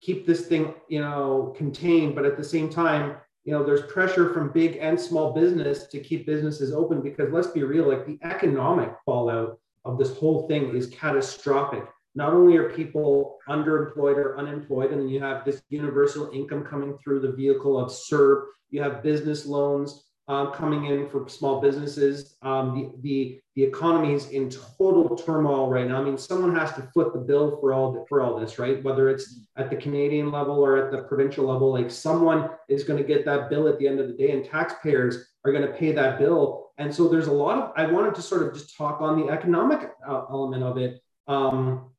keep 0.00 0.26
this 0.26 0.46
thing, 0.46 0.74
you 0.88 1.00
know, 1.00 1.54
contained, 1.56 2.16
but 2.16 2.24
at 2.24 2.36
the 2.36 2.42
same 2.42 2.68
time, 2.68 3.16
you 3.44 3.52
know, 3.52 3.64
there's 3.64 3.90
pressure 3.92 4.32
from 4.32 4.52
big 4.52 4.76
and 4.80 4.98
small 4.98 5.32
business 5.32 5.86
to 5.88 5.98
keep 5.98 6.26
businesses 6.26 6.72
open 6.72 7.00
because 7.02 7.32
let's 7.32 7.48
be 7.48 7.62
real, 7.64 7.88
like 7.88 8.06
the 8.06 8.18
economic 8.22 8.94
fallout 9.04 9.58
of 9.84 9.98
this 9.98 10.16
whole 10.16 10.46
thing 10.46 10.74
is 10.74 10.86
catastrophic. 10.88 11.84
Not 12.14 12.32
only 12.32 12.56
are 12.56 12.70
people 12.70 13.38
underemployed 13.48 14.16
or 14.16 14.38
unemployed, 14.38 14.92
and 14.92 15.00
then 15.00 15.08
you 15.08 15.20
have 15.20 15.44
this 15.44 15.62
universal 15.70 16.30
income 16.32 16.62
coming 16.64 16.96
through 16.98 17.20
the 17.20 17.32
vehicle 17.32 17.78
of 17.78 17.90
CERB, 17.90 18.42
you 18.70 18.82
have 18.82 19.02
business 19.02 19.44
loans 19.44 20.04
um, 20.32 20.46
coming 20.60 20.82
in 20.92 20.98
for 21.10 21.28
small 21.28 21.60
businesses. 21.60 22.36
Um, 22.42 22.64
the, 22.74 22.84
the, 23.06 23.40
the 23.56 23.62
economy 23.64 24.14
is 24.14 24.24
in 24.30 24.44
total 24.78 25.14
turmoil 25.14 25.68
right 25.68 25.86
now. 25.86 26.00
I 26.00 26.04
mean, 26.04 26.16
someone 26.16 26.54
has 26.56 26.72
to 26.76 26.82
foot 26.94 27.12
the 27.12 27.20
bill 27.30 27.46
for 27.60 27.68
all, 27.74 28.06
for 28.08 28.22
all 28.22 28.34
this, 28.40 28.58
right? 28.58 28.82
Whether 28.86 29.10
it's 29.10 29.40
at 29.56 29.68
the 29.68 29.76
Canadian 29.76 30.28
level 30.38 30.56
or 30.66 30.72
at 30.82 30.90
the 30.90 31.02
provincial 31.10 31.44
level, 31.52 31.68
like 31.78 31.90
someone 31.90 32.40
is 32.68 32.84
going 32.84 33.00
to 33.02 33.08
get 33.12 33.26
that 33.26 33.50
bill 33.50 33.68
at 33.68 33.78
the 33.78 33.86
end 33.86 34.00
of 34.00 34.08
the 34.08 34.14
day, 34.14 34.30
and 34.34 34.42
taxpayers 34.44 35.14
are 35.44 35.52
going 35.52 35.66
to 35.66 35.74
pay 35.80 35.92
that 35.92 36.18
bill. 36.18 36.70
And 36.78 36.94
so 36.96 37.08
there's 37.08 37.26
a 37.34 37.38
lot 37.44 37.58
of, 37.58 37.72
I 37.76 37.84
wanted 37.96 38.14
to 38.14 38.22
sort 38.22 38.42
of 38.42 38.54
just 38.54 38.76
talk 38.76 39.02
on 39.02 39.20
the 39.20 39.30
economic 39.30 39.80
uh, 40.08 40.22
element 40.30 40.62
of 40.62 40.78
it. 40.78 40.92
Um, 41.28 41.90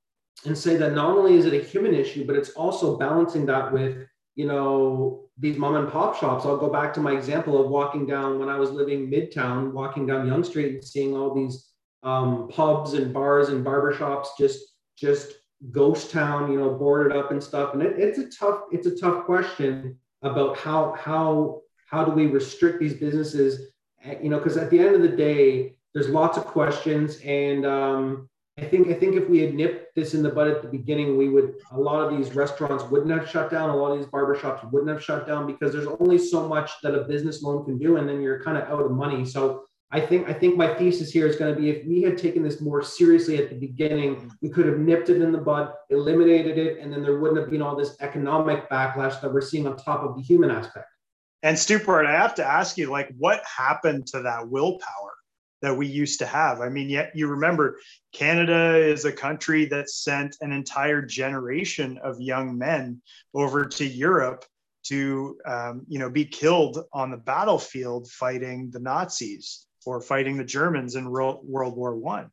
and 0.46 0.58
say 0.58 0.76
that 0.78 0.94
not 0.94 1.16
only 1.18 1.36
is 1.36 1.46
it 1.46 1.54
a 1.54 1.64
human 1.64 1.94
issue, 1.94 2.26
but 2.26 2.36
it's 2.36 2.50
also 2.52 2.98
balancing 2.98 3.46
that 3.46 3.72
with, 3.72 4.08
you 4.36 4.48
know, 4.48 5.26
these 5.38 5.58
mom 5.58 5.76
and 5.76 5.92
pop 5.92 6.16
shops. 6.20 6.46
I'll 6.46 6.58
go 6.58 6.70
back 6.70 6.94
to 6.94 7.02
my 7.02 7.12
example 7.14 7.60
of 7.60 7.70
walking 7.70 8.06
down 8.06 8.40
when 8.40 8.50
I 8.50 8.58
was 8.58 8.72
living 8.72 9.10
midtown, 9.10 9.72
walking 9.72 10.06
down 10.06 10.28
Yonge 10.28 10.46
Street 10.46 10.74
and 10.76 10.84
seeing 10.84 11.16
all 11.16 11.34
these 11.34 11.70
um, 12.04 12.50
pubs 12.50 12.94
and 12.94 13.14
bars 13.14 13.50
and 13.50 13.66
barbershops 13.66 14.28
just 14.38 14.60
just 14.98 15.34
ghost 15.72 16.12
town, 16.12 16.52
you 16.52 16.60
know, 16.60 16.72
boarded 16.72 17.16
up 17.16 17.32
and 17.32 17.42
stuff. 17.42 17.74
And 17.74 17.82
it, 17.82 17.98
it's 17.98 18.20
a 18.20 18.30
tough, 18.30 18.62
it's 18.72 18.88
a 18.88 18.96
tough 18.96 19.26
question 19.26 19.98
about 20.22 20.58
how 20.58 20.96
how 20.98 21.62
how 21.90 22.04
do 22.04 22.12
we 22.12 22.26
restrict 22.26 22.80
these 22.80 22.96
businesses, 22.96 23.72
eh, 24.04 24.18
you 24.22 24.30
know, 24.30 24.38
because 24.38 24.58
at 24.58 24.70
the 24.70 24.80
end 24.80 24.96
of 24.96 25.02
the 25.02 25.08
day, 25.08 25.76
there's 25.94 26.10
lots 26.10 26.38
of 26.38 26.46
questions 26.46 27.20
and 27.24 27.66
um, 27.66 28.30
I 28.58 28.66
think 28.66 28.88
I 28.88 28.94
think 28.94 29.16
if 29.16 29.28
we 29.28 29.40
had 29.40 29.56
nipped 29.56 29.96
this 29.96 30.14
in 30.14 30.22
the 30.22 30.30
bud 30.30 30.48
at 30.48 30.62
the 30.62 30.68
beginning, 30.68 31.18
we 31.18 31.28
would 31.28 31.56
a 31.72 31.80
lot 31.80 32.02
of 32.02 32.16
these 32.16 32.36
restaurants 32.36 32.84
wouldn't 32.84 33.12
have 33.12 33.28
shut 33.28 33.50
down. 33.50 33.72
A 33.72 33.76
lot 33.76 33.94
of 33.94 33.98
these 33.98 34.08
barbershops 34.08 34.72
wouldn't 34.72 34.92
have 34.92 35.04
shut 35.04 35.26
down 35.26 35.48
because 35.48 35.74
there's 35.74 35.88
only 36.00 36.20
so 36.20 36.48
much 36.48 36.70
that 36.84 36.94
a 36.94 37.04
business 37.06 37.42
loan 37.42 37.66
can 37.66 37.80
do, 37.80 37.98
and 37.98 38.08
then 38.08 38.22
you're 38.22 38.44
kind 38.44 38.58
of 38.58 38.64
out 38.66 38.86
of 38.86 38.92
money. 38.92 39.26
So 39.26 39.66
I 39.92 40.00
think 40.00 40.30
I 40.30 40.34
think 40.34 40.56
my 40.56 40.72
thesis 40.76 41.12
here 41.12 41.26
is 41.26 41.36
going 41.36 41.54
to 41.54 41.60
be 41.60 41.72
if 41.72 41.86
we 41.88 42.04
had 42.04 42.16
taken 42.16 42.44
this 42.44 42.62
more 42.62 42.84
seriously 42.84 43.38
at 43.38 43.50
the 43.50 43.56
beginning, 43.56 44.32
we 44.44 44.50
could 44.50 44.68
have 44.68 44.78
nipped 44.78 45.10
it 45.10 45.20
in 45.20 45.32
the 45.32 45.40
bud, 45.40 45.74
eliminated 45.90 46.60
it, 46.60 46.78
and 46.80 46.94
then 46.94 47.02
there 47.02 47.20
wouldn't 47.20 47.40
have 47.40 47.50
been 47.50 47.64
all 47.64 47.76
this 47.76 47.96
economic 48.02 48.70
backlash 48.70 49.20
that 49.22 49.34
we're 49.34 49.42
seeing 49.42 49.66
on 49.66 49.78
top 49.78 50.04
of 50.04 50.16
the 50.16 50.22
human 50.22 50.52
aspect. 50.52 50.88
And 51.42 51.58
Stupart, 51.58 52.06
I 52.06 52.12
have 52.14 52.36
to 52.36 52.46
ask 52.46 52.78
you, 52.78 52.90
like, 52.90 53.10
what 53.18 53.44
happened 53.46 54.08
to 54.08 54.22
that 54.22 54.48
willpower? 54.48 55.14
That 55.64 55.76
we 55.76 55.88
used 55.88 56.20
to 56.20 56.26
have. 56.26 56.60
I 56.60 56.68
mean, 56.68 56.90
yet 56.90 57.14
you 57.16 57.28
remember 57.28 57.80
Canada 58.12 58.76
is 58.76 59.06
a 59.06 59.14
country 59.14 59.64
that 59.68 59.90
sent 59.90 60.36
an 60.42 60.52
entire 60.52 61.02
generation 61.02 61.98
of 62.04 62.20
young 62.20 62.58
men 62.58 63.02
over 63.34 63.66
to 63.66 63.86
Europe 63.86 64.44
to, 64.84 65.38
um, 65.46 65.86
you 65.88 66.00
know, 66.00 66.10
be 66.10 66.26
killed 66.26 66.84
on 66.92 67.10
the 67.10 67.18
battlefield 67.18 68.12
fighting 68.12 68.70
the 68.72 68.80
Nazis 68.82 69.66
or 69.86 70.02
fighting 70.02 70.36
the 70.36 70.44
Germans 70.44 70.96
in 70.96 71.10
World, 71.10 71.40
War 71.48 71.96
One. 71.96 72.30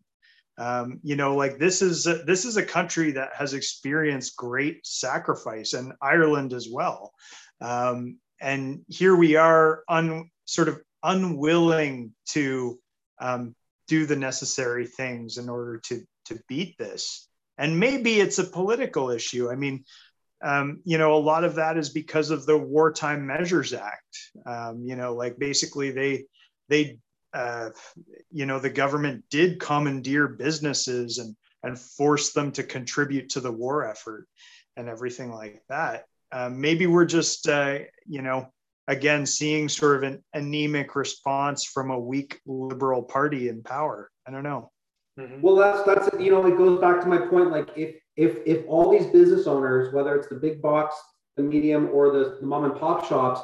Um, 0.58 0.98
you 1.04 1.14
know, 1.14 1.36
like 1.36 1.58
this 1.58 1.82
is 1.82 2.08
a, 2.08 2.16
this 2.24 2.44
is 2.44 2.56
a 2.56 2.66
country 2.66 3.12
that 3.12 3.30
has 3.34 3.54
experienced 3.54 4.36
great 4.36 4.84
sacrifice, 4.84 5.72
and 5.72 5.92
Ireland 6.02 6.52
as 6.52 6.68
well. 6.68 7.12
Um, 7.60 8.18
and 8.40 8.80
here 8.88 9.14
we 9.14 9.36
are, 9.36 9.84
un, 9.88 10.30
sort 10.46 10.68
of 10.68 10.80
unwilling 11.04 12.12
to 12.30 12.78
um, 13.20 13.54
do 13.86 14.06
the 14.06 14.16
necessary 14.16 14.86
things 14.86 15.38
in 15.38 15.48
order 15.48 15.78
to 15.84 16.02
to 16.26 16.40
beat 16.48 16.78
this. 16.78 17.28
And 17.58 17.78
maybe 17.78 18.20
it's 18.20 18.38
a 18.38 18.44
political 18.44 19.10
issue. 19.10 19.50
I 19.50 19.56
mean, 19.56 19.84
um, 20.42 20.80
you 20.84 20.96
know, 20.96 21.14
a 21.14 21.20
lot 21.20 21.44
of 21.44 21.56
that 21.56 21.76
is 21.76 21.90
because 21.90 22.30
of 22.30 22.46
the 22.46 22.56
Wartime 22.56 23.26
Measures 23.26 23.72
Act. 23.72 24.16
Um, 24.46 24.82
you 24.84 24.96
know, 24.96 25.14
like 25.14 25.38
basically 25.38 25.90
they 25.90 26.24
they, 26.68 26.98
uh, 27.34 27.70
you 28.30 28.46
know, 28.46 28.58
the 28.58 28.70
government 28.70 29.24
did 29.30 29.60
commandeer 29.60 30.28
businesses 30.28 31.18
and 31.18 31.36
and 31.62 31.78
force 31.78 32.32
them 32.32 32.52
to 32.52 32.62
contribute 32.62 33.28
to 33.30 33.40
the 33.40 33.52
war 33.52 33.86
effort 33.86 34.26
and 34.76 34.88
everything 34.88 35.30
like 35.30 35.62
that. 35.68 36.04
Um, 36.32 36.60
maybe 36.60 36.86
we're 36.86 37.04
just, 37.04 37.48
uh, 37.48 37.80
you 38.06 38.22
know, 38.22 38.52
again 38.88 39.26
seeing 39.26 39.68
sort 39.68 39.96
of 39.96 40.02
an 40.02 40.22
anemic 40.34 40.96
response 40.96 41.64
from 41.64 41.90
a 41.90 41.98
weak 41.98 42.40
liberal 42.46 43.02
party 43.02 43.48
in 43.48 43.62
power. 43.62 44.10
I 44.26 44.30
don't 44.30 44.42
know. 44.42 44.70
Mm-hmm. 45.18 45.40
Well, 45.40 45.56
that's 45.56 45.82
that's 45.84 46.08
you 46.20 46.30
know 46.30 46.46
it 46.46 46.56
goes 46.56 46.80
back 46.80 47.00
to 47.02 47.06
my 47.06 47.18
point. 47.18 47.50
Like 47.50 47.68
if 47.76 47.96
if 48.16 48.38
if 48.46 48.66
all 48.66 48.90
these 48.90 49.06
business 49.06 49.46
owners, 49.46 49.92
whether 49.92 50.14
it's 50.14 50.28
the 50.28 50.36
big 50.36 50.62
box, 50.62 50.94
the 51.36 51.42
medium, 51.42 51.90
or 51.92 52.10
the, 52.10 52.38
the 52.40 52.46
mom 52.46 52.64
and 52.64 52.78
pop 52.78 53.06
shops, 53.06 53.40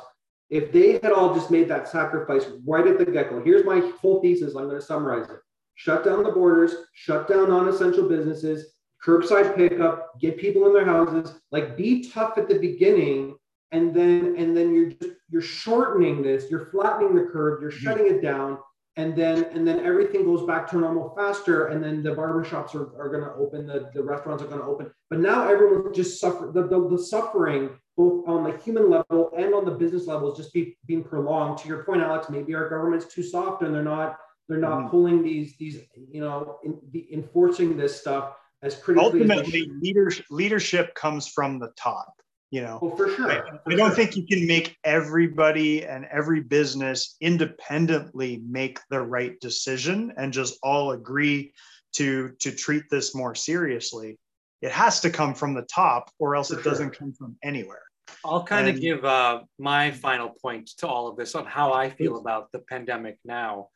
if 0.50 0.72
they 0.72 0.92
had 0.92 1.12
all 1.12 1.34
just 1.34 1.50
made 1.50 1.68
that 1.68 1.88
sacrifice 1.88 2.46
right 2.66 2.86
at 2.86 2.98
the 2.98 3.04
get 3.04 3.30
go, 3.30 3.42
here's 3.42 3.64
my 3.64 3.80
whole 4.00 4.20
thesis. 4.20 4.54
I'm 4.54 4.64
going 4.68 4.76
to 4.76 4.82
summarize 4.82 5.28
it: 5.28 5.40
shut 5.74 6.04
down 6.04 6.22
the 6.22 6.32
borders, 6.32 6.74
shut 6.94 7.28
down 7.28 7.50
non-essential 7.50 8.08
businesses, 8.08 8.74
curbside 9.04 9.56
pickup, 9.56 10.18
get 10.20 10.38
people 10.38 10.66
in 10.66 10.72
their 10.72 10.84
houses. 10.84 11.40
Like 11.50 11.76
be 11.76 12.08
tough 12.08 12.38
at 12.38 12.48
the 12.48 12.58
beginning 12.58 13.36
and 13.72 13.94
then 13.94 14.34
and 14.38 14.56
then 14.56 14.74
you're 14.74 14.90
just 14.90 15.15
you're 15.30 15.42
shortening 15.42 16.22
this 16.22 16.50
you're 16.50 16.66
flattening 16.66 17.14
the 17.14 17.22
curve 17.22 17.60
you're 17.60 17.70
mm-hmm. 17.70 17.84
shutting 17.84 18.06
it 18.06 18.22
down 18.22 18.58
and 18.96 19.14
then 19.14 19.44
and 19.52 19.66
then 19.66 19.80
everything 19.80 20.24
goes 20.24 20.46
back 20.46 20.68
to 20.70 20.78
normal 20.78 21.14
faster 21.16 21.66
and 21.66 21.82
then 21.82 22.02
the 22.02 22.10
barbershops 22.10 22.74
are, 22.74 22.98
are 23.00 23.08
going 23.08 23.22
to 23.22 23.32
open 23.34 23.66
the, 23.66 23.90
the 23.94 24.02
restaurants 24.02 24.42
are 24.42 24.46
going 24.46 24.60
to 24.60 24.66
open 24.66 24.90
but 25.10 25.20
now 25.20 25.48
everyone's 25.48 25.96
just 25.96 26.20
suffer 26.20 26.50
the, 26.52 26.66
the, 26.66 26.88
the, 26.88 26.98
suffering 26.98 27.70
both 27.96 28.26
on 28.28 28.44
the 28.44 28.56
human 28.58 28.90
level 28.90 29.30
and 29.36 29.54
on 29.54 29.64
the 29.64 29.70
business 29.70 30.06
level 30.06 30.30
is 30.30 30.36
just 30.36 30.52
be, 30.52 30.76
being 30.86 31.04
prolonged 31.04 31.58
to 31.58 31.68
your 31.68 31.84
point 31.84 32.00
alex 32.00 32.28
maybe 32.30 32.54
our 32.54 32.68
government's 32.68 33.06
too 33.06 33.22
soft 33.22 33.62
and 33.62 33.74
they're 33.74 33.82
not 33.82 34.16
they're 34.48 34.58
not 34.58 34.78
mm-hmm. 34.78 34.88
pulling 34.88 35.22
these 35.22 35.56
these 35.58 35.80
you 36.10 36.20
know 36.20 36.58
in, 36.64 36.78
enforcing 37.12 37.76
this 37.76 38.00
stuff 38.00 38.34
as 38.62 38.76
critically 38.76 39.20
ultimately 39.20 39.70
leadership 39.80 40.24
leadership 40.30 40.94
comes 40.94 41.28
from 41.28 41.58
the 41.58 41.70
top 41.76 42.12
you 42.50 42.62
know? 42.62 42.78
Oh, 42.80 42.96
for 42.96 43.10
sure. 43.10 43.30
I, 43.30 43.40
for 43.40 43.72
I 43.72 43.76
don't 43.76 43.88
sure. 43.88 43.96
think 43.96 44.16
you 44.16 44.26
can 44.26 44.46
make 44.46 44.76
everybody 44.84 45.84
and 45.84 46.06
every 46.06 46.40
business 46.40 47.16
independently 47.20 48.42
make 48.48 48.78
the 48.90 49.00
right 49.00 49.38
decision 49.40 50.12
and 50.16 50.32
just 50.32 50.58
all 50.62 50.92
agree 50.92 51.52
to 51.94 52.30
to 52.40 52.52
treat 52.52 52.84
this 52.90 53.14
more 53.14 53.34
seriously. 53.34 54.18
It 54.62 54.72
has 54.72 55.00
to 55.00 55.10
come 55.10 55.34
from 55.34 55.54
the 55.54 55.62
top 55.62 56.10
or 56.18 56.36
else 56.36 56.48
for 56.48 56.58
it 56.58 56.62
sure. 56.62 56.72
doesn't 56.72 56.98
come 56.98 57.12
from 57.12 57.36
anywhere. 57.42 57.82
I'll 58.24 58.44
kind 58.44 58.68
and, 58.68 58.76
of 58.76 58.82
give 58.82 59.04
uh, 59.04 59.40
my 59.58 59.90
final 59.90 60.30
point 60.30 60.70
to 60.78 60.86
all 60.86 61.08
of 61.08 61.16
this 61.16 61.34
on 61.34 61.44
how 61.44 61.72
i 61.72 61.90
feel 61.90 62.18
about 62.18 62.52
the 62.52 62.60
pandemic 62.60 63.18
now 63.24 63.68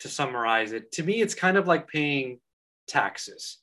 to 0.00 0.08
summarize 0.08 0.72
it. 0.72 0.92
To 0.92 1.02
me 1.02 1.20
it's 1.20 1.34
kind 1.34 1.56
of 1.56 1.66
like 1.66 1.88
paying 1.88 2.40
taxes. 2.88 3.58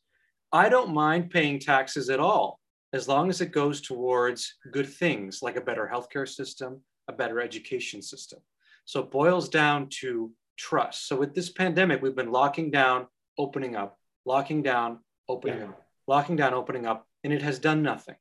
I 0.51 0.69
don't 0.69 0.93
mind 0.93 1.31
paying 1.31 1.59
taxes 1.59 2.09
at 2.09 2.19
all 2.19 2.59
as 2.93 3.07
long 3.07 3.29
as 3.29 3.41
it 3.41 3.51
goes 3.51 3.81
towards 3.81 4.55
good 4.71 4.87
things 4.87 5.41
like 5.41 5.57
a 5.57 5.61
better 5.61 5.89
healthcare 5.91 6.27
system, 6.27 6.79
a 7.07 7.13
better 7.13 7.41
education 7.41 8.01
system. 8.01 8.39
So 8.85 9.01
it 9.01 9.11
boils 9.11 9.49
down 9.49 9.87
to 10.01 10.31
trust. 10.57 11.07
So 11.07 11.15
with 11.15 11.33
this 11.33 11.49
pandemic, 11.49 12.01
we've 12.01 12.15
been 12.15 12.31
locking 12.31 12.69
down, 12.69 13.07
opening 13.37 13.75
up, 13.75 13.97
locking 14.25 14.61
down, 14.61 14.99
opening 15.27 15.59
yeah. 15.59 15.65
up, 15.65 15.83
locking 16.07 16.35
down, 16.35 16.53
opening 16.53 16.85
up, 16.85 17.07
and 17.23 17.33
it 17.33 17.41
has 17.41 17.59
done 17.59 17.81
nothing. 17.81 18.15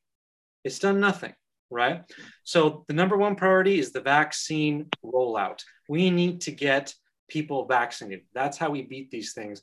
It's 0.64 0.78
done 0.78 1.00
nothing, 1.00 1.34
right? 1.70 2.04
So 2.44 2.84
the 2.88 2.94
number 2.94 3.16
one 3.16 3.36
priority 3.36 3.78
is 3.78 3.92
the 3.92 4.00
vaccine 4.00 4.86
rollout. 5.04 5.60
We 5.88 6.10
need 6.10 6.40
to 6.42 6.52
get 6.52 6.94
people 7.28 7.66
vaccinated. 7.66 8.24
That's 8.34 8.56
how 8.56 8.70
we 8.70 8.82
beat 8.82 9.10
these 9.10 9.32
things 9.34 9.62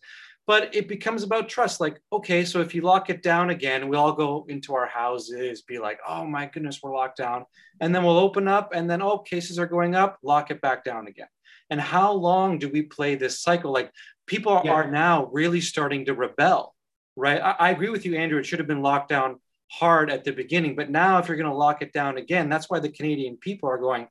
but 0.50 0.74
it 0.74 0.88
becomes 0.88 1.22
about 1.22 1.48
trust. 1.48 1.80
Like 1.80 2.02
okay 2.12 2.44
so 2.44 2.60
if 2.60 2.74
you 2.74 2.82
lock 2.82 3.12
it 3.12 3.22
down 3.22 3.52
again 3.52 3.88
we 3.88 3.96
all 3.96 4.14
go 4.14 4.48
into 4.50 4.74
our 4.74 4.88
houses 4.88 5.62
be 5.62 5.78
like 5.78 6.00
oh 6.08 6.26
my 6.26 6.48
goodness 6.48 6.80
we're 6.82 6.96
locked 6.96 7.18
down. 7.18 7.46
And 7.82 7.94
then 7.94 8.04
we'll 8.04 8.18
open 8.18 8.48
up 8.48 8.72
and 8.74 8.90
then 8.90 9.00
oh 9.00 9.20
cases 9.20 9.60
are 9.60 9.68
going 9.68 9.94
up 9.94 10.18
lock 10.24 10.50
it 10.50 10.60
back 10.60 10.84
down 10.84 11.06
again. 11.06 11.28
And 11.70 11.80
how 11.80 12.12
long 12.14 12.58
do 12.58 12.68
we 12.68 12.82
play 12.82 13.14
this 13.14 13.44
cycle? 13.44 13.72
Like 13.72 13.92
people 14.26 14.60
yeah. 14.66 14.72
are 14.72 14.90
now 14.90 15.30
really 15.32 15.62
starting 15.62 16.04
to 16.06 16.16
rebel 16.16 16.74
right? 17.16 17.42
I, 17.42 17.52
I 17.68 17.70
agree 17.70 17.90
with 17.90 18.04
you 18.06 18.16
andrew 18.16 18.40
it 18.40 18.48
should 18.48 18.60
have 18.60 18.68
been 18.68 18.82
locked 18.82 19.10
down 19.10 19.40
hard 19.70 20.10
at 20.10 20.24
the 20.24 20.32
beginning 20.32 20.76
but 20.76 20.90
now 20.90 21.20
if 21.20 21.28
you're 21.28 21.38
going 21.38 21.52
to 21.52 21.56
lock 21.56 21.84
it 21.84 21.94
down 21.94 22.18
again 22.18 22.50
that's 22.50 22.72
why 22.72 22.80
the 22.80 22.90
canadian 22.90 23.38
people 23.38 23.70
are 23.70 23.78
going 23.78 24.08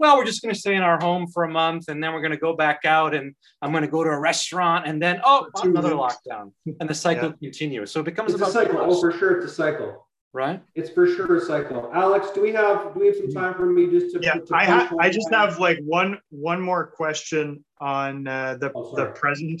well, 0.00 0.16
we're 0.16 0.24
just 0.24 0.40
going 0.40 0.54
to 0.54 0.58
stay 0.58 0.74
in 0.74 0.82
our 0.82 0.98
home 0.98 1.26
for 1.26 1.44
a 1.44 1.48
month 1.48 1.88
and 1.88 2.02
then 2.02 2.14
we're 2.14 2.22
going 2.22 2.32
to 2.32 2.38
go 2.38 2.56
back 2.56 2.80
out 2.86 3.14
and 3.14 3.34
I'm 3.60 3.70
going 3.70 3.82
to 3.82 3.90
go 3.90 4.02
to 4.02 4.08
a 4.08 4.18
restaurant 4.18 4.86
and 4.86 5.00
then, 5.00 5.20
oh, 5.22 5.46
another 5.62 5.90
lockdown. 5.90 6.52
And 6.80 6.88
the 6.88 6.94
cycle 6.94 7.28
yeah. 7.28 7.48
continues. 7.48 7.90
So 7.90 8.00
it 8.00 8.04
becomes 8.04 8.32
it's 8.32 8.40
about 8.40 8.48
a 8.48 8.52
cycle. 8.52 8.78
Oh, 8.80 8.98
for 8.98 9.12
sure. 9.12 9.36
It's 9.36 9.52
a 9.52 9.54
cycle. 9.54 10.08
Right. 10.32 10.62
It's 10.74 10.88
for 10.90 11.06
sure 11.06 11.36
a 11.36 11.40
cycle. 11.40 11.90
Alex, 11.92 12.30
do 12.34 12.40
we 12.40 12.52
have 12.52 12.94
do 12.94 13.00
we 13.00 13.08
have 13.08 13.16
some 13.16 13.32
time 13.32 13.54
for 13.54 13.66
me 13.66 13.90
just 13.90 14.14
to? 14.14 14.20
Yeah, 14.22 14.34
to 14.34 14.54
I 14.54 14.64
have. 14.64 14.94
I 15.00 15.10
just 15.10 15.28
have 15.32 15.58
like 15.58 15.80
one 15.84 16.20
one 16.30 16.60
more 16.60 16.86
question 16.86 17.64
on 17.80 18.28
uh, 18.28 18.56
the 18.60 18.70
oh, 18.72 18.94
the 18.94 19.06
present, 19.06 19.60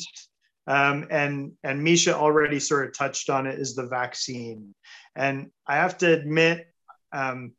um, 0.68 1.08
and 1.10 1.52
and 1.64 1.82
Misha 1.82 2.14
already 2.14 2.60
sort 2.60 2.86
of 2.86 2.96
touched 2.96 3.30
on 3.30 3.48
it 3.48 3.58
is 3.58 3.74
the 3.74 3.88
vaccine, 3.88 4.72
and 5.16 5.50
I 5.66 5.74
have 5.74 5.98
to 5.98 6.12
admit, 6.12 6.68
um, 7.12 7.52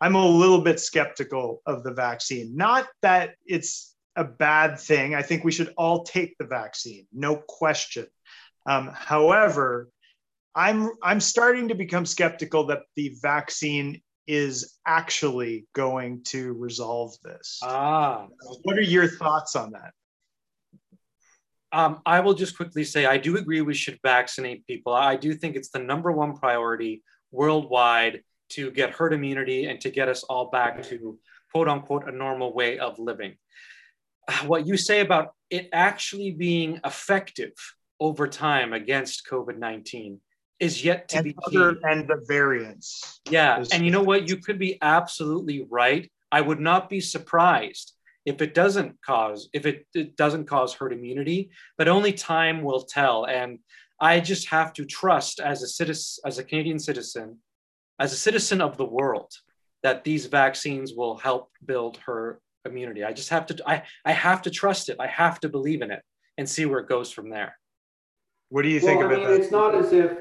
I'm 0.00 0.14
a 0.14 0.26
little 0.26 0.60
bit 0.60 0.78
skeptical 0.80 1.62
of 1.66 1.82
the 1.82 1.92
vaccine. 1.92 2.56
Not 2.56 2.86
that 3.02 3.34
it's 3.46 3.94
a 4.14 4.24
bad 4.24 4.78
thing. 4.78 5.14
I 5.14 5.22
think 5.22 5.44
we 5.44 5.52
should 5.52 5.72
all 5.76 6.04
take 6.04 6.36
the 6.38 6.46
vaccine, 6.46 7.06
no 7.12 7.36
question. 7.36 8.06
Um, 8.66 8.90
however, 8.94 9.88
I'm 10.54 10.90
I'm 11.02 11.20
starting 11.20 11.68
to 11.68 11.74
become 11.74 12.06
skeptical 12.06 12.66
that 12.66 12.82
the 12.96 13.14
vaccine 13.20 14.00
is 14.26 14.78
actually 14.86 15.66
going 15.74 16.22
to 16.24 16.54
resolve 16.54 17.14
this. 17.22 17.60
Ah, 17.62 18.26
what 18.62 18.76
are 18.76 18.82
your 18.82 19.08
thoughts 19.08 19.54
on 19.54 19.72
that? 19.72 19.92
Um, 21.72 22.00
I 22.06 22.20
will 22.20 22.34
just 22.34 22.56
quickly 22.56 22.84
say 22.84 23.04
I 23.06 23.18
do 23.18 23.36
agree 23.36 23.60
we 23.60 23.74
should 23.74 23.98
vaccinate 24.02 24.66
people. 24.66 24.94
I 24.94 25.16
do 25.16 25.34
think 25.34 25.56
it's 25.56 25.68
the 25.70 25.78
number 25.78 26.10
one 26.10 26.36
priority 26.36 27.02
worldwide 27.30 28.22
to 28.50 28.70
get 28.70 28.90
herd 28.90 29.12
immunity 29.12 29.66
and 29.66 29.80
to 29.80 29.90
get 29.90 30.08
us 30.08 30.22
all 30.24 30.50
back 30.50 30.82
to 30.84 31.18
quote 31.52 31.68
unquote 31.68 32.08
a 32.08 32.12
normal 32.12 32.52
way 32.52 32.78
of 32.78 32.98
living. 32.98 33.36
What 34.46 34.66
you 34.66 34.76
say 34.76 35.00
about 35.00 35.32
it 35.50 35.68
actually 35.72 36.32
being 36.32 36.80
effective 36.84 37.52
over 38.00 38.26
time 38.26 38.72
against 38.72 39.26
COVID 39.26 39.58
19 39.58 40.20
is 40.58 40.84
yet 40.84 41.08
to 41.08 41.18
and 41.18 41.24
be 41.24 41.36
other, 41.46 41.74
key. 41.74 41.80
and 41.84 42.08
the 42.08 42.24
variants. 42.26 43.20
Yeah. 43.30 43.62
And 43.72 43.84
you 43.84 43.90
know 43.90 44.02
what? 44.02 44.28
You 44.28 44.38
could 44.38 44.58
be 44.58 44.78
absolutely 44.80 45.66
right. 45.70 46.10
I 46.32 46.40
would 46.40 46.60
not 46.60 46.88
be 46.88 47.00
surprised 47.00 47.92
if 48.24 48.42
it 48.42 48.54
doesn't 48.54 49.00
cause 49.02 49.48
if 49.52 49.66
it, 49.66 49.86
it 49.94 50.16
doesn't 50.16 50.46
cause 50.46 50.74
herd 50.74 50.92
immunity, 50.92 51.50
but 51.78 51.88
only 51.88 52.12
time 52.12 52.62
will 52.62 52.82
tell. 52.82 53.24
And 53.26 53.60
I 54.00 54.20
just 54.20 54.48
have 54.48 54.72
to 54.74 54.84
trust 54.84 55.40
as 55.40 55.62
a 55.62 55.68
citizen, 55.68 56.22
as 56.26 56.38
a 56.38 56.44
Canadian 56.44 56.78
citizen, 56.78 57.38
as 57.98 58.12
a 58.12 58.16
citizen 58.16 58.60
of 58.60 58.76
the 58.76 58.84
world 58.84 59.32
that 59.82 60.04
these 60.04 60.26
vaccines 60.26 60.92
will 60.94 61.16
help 61.16 61.50
build 61.64 61.98
her 62.06 62.40
immunity. 62.64 63.04
I 63.04 63.12
just 63.12 63.28
have 63.30 63.46
to 63.46 63.62
I, 63.66 63.82
I 64.04 64.12
have 64.12 64.42
to 64.42 64.50
trust 64.50 64.88
it. 64.88 64.96
I 64.98 65.06
have 65.06 65.40
to 65.40 65.48
believe 65.48 65.82
in 65.82 65.90
it 65.90 66.02
and 66.38 66.48
see 66.48 66.66
where 66.66 66.80
it 66.80 66.88
goes 66.88 67.10
from 67.10 67.30
there. 67.30 67.56
What 68.48 68.62
do 68.62 68.68
you 68.68 68.80
think 68.80 68.98
well, 68.98 69.06
about 69.06 69.18
I 69.18 69.20
mean, 69.20 69.30
that? 69.30 69.40
It's 69.40 69.52
not 69.52 69.74
as 69.74 69.92
if 69.92 70.12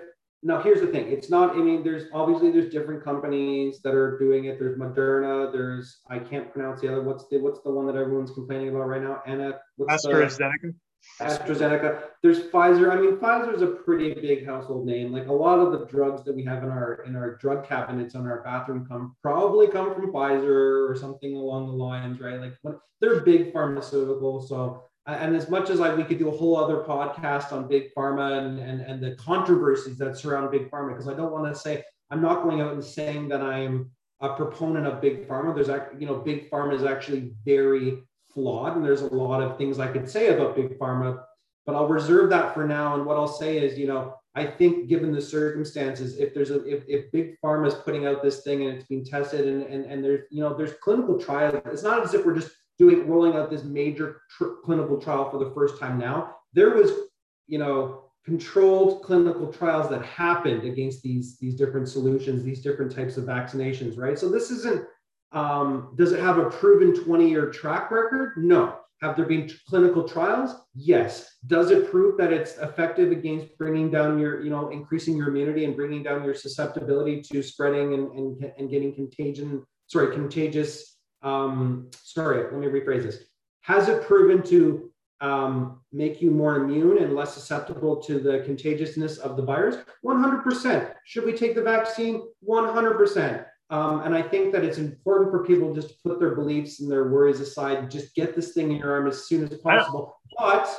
now 0.43 0.61
here's 0.61 0.81
the 0.81 0.87
thing. 0.87 1.07
It's 1.11 1.29
not, 1.29 1.55
I 1.55 1.59
mean, 1.59 1.83
there's 1.83 2.03
obviously 2.13 2.51
there's 2.51 2.71
different 2.71 3.03
companies 3.03 3.81
that 3.83 3.95
are 3.95 4.17
doing 4.19 4.45
it. 4.45 4.59
There's 4.59 4.77
Moderna, 4.77 5.51
there's 5.51 6.01
I 6.09 6.19
can't 6.19 6.51
pronounce 6.53 6.81
the 6.81 6.91
other. 6.91 7.01
What's 7.01 7.27
the 7.27 7.39
what's 7.39 7.61
the 7.61 7.71
one 7.71 7.87
that 7.87 7.95
everyone's 7.95 8.31
complaining 8.31 8.69
about 8.69 8.87
right 8.87 9.01
now? 9.01 9.21
Anna 9.25 9.59
what's 9.77 10.05
AstraZeneca. 10.05 10.61
The, 10.61 10.75
AstraZeneca. 11.19 12.03
There's 12.21 12.43
Pfizer. 12.43 12.91
I 12.91 12.99
mean, 12.99 13.17
Pfizer 13.17 13.55
is 13.55 13.61
a 13.61 13.67
pretty 13.67 14.13
big 14.13 14.45
household 14.45 14.85
name. 14.85 15.11
Like 15.11 15.27
a 15.27 15.33
lot 15.33 15.59
of 15.59 15.71
the 15.71 15.85
drugs 15.85 16.23
that 16.25 16.35
we 16.35 16.43
have 16.43 16.63
in 16.63 16.69
our 16.69 17.03
in 17.05 17.15
our 17.15 17.35
drug 17.35 17.67
cabinets 17.67 18.15
on 18.15 18.27
our 18.27 18.41
bathroom 18.43 18.85
come 18.85 19.15
probably 19.21 19.67
come 19.67 19.93
from 19.93 20.11
Pfizer 20.11 20.89
or 20.89 20.95
something 20.99 21.35
along 21.35 21.67
the 21.67 21.73
lines, 21.73 22.19
right? 22.19 22.39
Like 22.39 22.75
they're 22.99 23.21
big 23.21 23.53
pharmaceutical. 23.53 24.41
So 24.41 24.83
and 25.07 25.35
as 25.35 25.49
much 25.49 25.69
as 25.69 25.79
like 25.79 25.95
we 25.95 26.03
could 26.03 26.19
do 26.19 26.29
a 26.29 26.35
whole 26.35 26.57
other 26.57 26.77
podcast 26.77 27.53
on 27.53 27.67
big 27.67 27.93
pharma 27.95 28.39
and 28.39 28.59
and, 28.59 28.81
and 28.81 29.01
the 29.01 29.15
controversies 29.15 29.97
that 29.99 30.17
surround 30.17 30.51
big 30.51 30.69
pharma, 30.69 30.89
because 30.89 31.07
I 31.07 31.13
don't 31.13 31.31
want 31.31 31.53
to 31.53 31.59
say 31.59 31.83
I'm 32.11 32.21
not 32.21 32.43
going 32.43 32.61
out 32.61 32.73
and 32.73 32.83
saying 32.83 33.29
that 33.29 33.41
I'm 33.41 33.91
a 34.21 34.35
proponent 34.35 34.87
of 34.87 35.01
big 35.01 35.27
pharma. 35.27 35.55
There's 35.55 35.69
you 35.99 36.07
know, 36.07 36.15
big 36.15 36.49
pharma 36.49 36.73
is 36.75 36.83
actually 36.83 37.33
very 37.45 38.03
flawed, 38.35 38.75
and 38.75 38.85
there's 38.85 39.01
a 39.01 39.07
lot 39.07 39.41
of 39.41 39.57
things 39.57 39.79
I 39.79 39.87
could 39.87 40.07
say 40.07 40.27
about 40.27 40.55
big 40.55 40.77
pharma, 40.77 41.23
but 41.65 41.75
I'll 41.75 41.87
reserve 41.87 42.29
that 42.29 42.53
for 42.53 42.67
now. 42.67 42.93
And 42.93 43.05
what 43.05 43.17
I'll 43.17 43.27
say 43.27 43.57
is, 43.57 43.79
you 43.79 43.87
know, 43.87 44.13
I 44.35 44.45
think 44.45 44.89
given 44.89 45.13
the 45.13 45.21
circumstances, 45.21 46.17
if 46.17 46.33
there's 46.33 46.51
a 46.51 46.63
if, 46.65 46.83
if 46.87 47.11
big 47.11 47.39
pharma 47.41 47.67
is 47.67 47.73
putting 47.73 48.05
out 48.05 48.21
this 48.21 48.43
thing 48.43 48.63
and 48.63 48.77
it's 48.77 48.85
being 48.85 49.05
tested 49.05 49.47
and, 49.47 49.63
and 49.63 49.85
and 49.85 50.03
there's 50.03 50.25
you 50.29 50.41
know 50.41 50.53
there's 50.53 50.73
clinical 50.83 51.17
trials, 51.17 51.61
it's 51.67 51.83
not 51.83 52.03
as 52.03 52.13
if 52.13 52.25
we're 52.25 52.35
just 52.35 52.51
doing 52.77 53.07
rolling 53.07 53.35
out 53.35 53.49
this 53.49 53.63
major 53.63 54.21
tr- 54.29 54.55
clinical 54.63 54.99
trial 54.99 55.31
for 55.31 55.37
the 55.37 55.51
first 55.51 55.79
time 55.79 55.97
now. 55.97 56.35
There 56.51 56.71
was, 56.71 56.91
you 57.47 57.57
know, 57.57 58.11
controlled 58.25 59.03
clinical 59.03 59.53
trials 59.53 59.89
that 59.89 60.03
happened 60.03 60.65
against 60.65 61.01
these 61.01 61.37
these 61.37 61.55
different 61.55 61.87
solutions, 61.87 62.43
these 62.43 62.61
different 62.61 62.93
types 62.93 63.15
of 63.15 63.23
vaccinations, 63.23 63.97
right? 63.97 64.19
So 64.19 64.29
this 64.29 64.51
isn't. 64.51 64.85
Um, 65.35 65.93
does 65.95 66.13
it 66.13 66.21
have 66.21 66.37
a 66.37 66.49
proven 66.49 66.95
20 66.95 67.29
year 67.29 67.51
track 67.51 67.91
record? 67.91 68.33
No. 68.37 68.79
Have 69.01 69.17
there 69.17 69.25
been 69.25 69.51
clinical 69.67 70.07
trials? 70.07 70.55
Yes. 70.73 71.35
Does 71.45 71.69
it 71.69 71.91
prove 71.91 72.17
that 72.17 72.31
it's 72.31 72.57
effective 72.57 73.11
against 73.11 73.57
bringing 73.57 73.91
down 73.91 74.17
your, 74.17 74.41
you 74.41 74.49
know, 74.49 74.69
increasing 74.69 75.17
your 75.17 75.27
immunity 75.27 75.65
and 75.65 75.75
bringing 75.75 76.01
down 76.01 76.23
your 76.23 76.33
susceptibility 76.33 77.21
to 77.21 77.43
spreading 77.43 77.93
and, 77.93 78.11
and, 78.13 78.51
and 78.57 78.69
getting 78.69 78.95
contagion, 78.95 79.63
sorry, 79.87 80.15
contagious, 80.15 80.97
um, 81.21 81.89
sorry, 82.01 82.43
let 82.43 82.53
me 82.53 82.67
rephrase 82.67 83.03
this. 83.03 83.25
Has 83.61 83.89
it 83.89 84.03
proven 84.03 84.41
to 84.43 84.89
um, 85.19 85.81
make 85.91 86.21
you 86.21 86.31
more 86.31 86.55
immune 86.55 86.99
and 86.99 87.13
less 87.13 87.33
susceptible 87.33 87.97
to 88.03 88.19
the 88.19 88.39
contagiousness 88.45 89.17
of 89.17 89.35
the 89.35 89.43
virus? 89.43 89.75
100%. 90.05 90.93
Should 91.03 91.25
we 91.25 91.33
take 91.33 91.55
the 91.55 91.61
vaccine? 91.61 92.21
100%. 92.47 93.45
Um, 93.69 94.01
and 94.01 94.13
I 94.13 94.21
think 94.21 94.51
that 94.53 94.63
it's 94.63 94.77
important 94.77 95.31
for 95.31 95.43
people 95.43 95.73
just 95.73 95.89
to 95.89 95.95
put 96.03 96.19
their 96.19 96.35
beliefs 96.35 96.81
and 96.81 96.91
their 96.91 97.09
worries 97.09 97.39
aside, 97.39 97.89
just 97.89 98.13
get 98.13 98.35
this 98.35 98.53
thing 98.53 98.71
in 98.71 98.77
your 98.77 98.91
arm 98.91 99.07
as 99.07 99.27
soon 99.27 99.43
as 99.43 99.57
possible. 99.57 100.17
But 100.37 100.69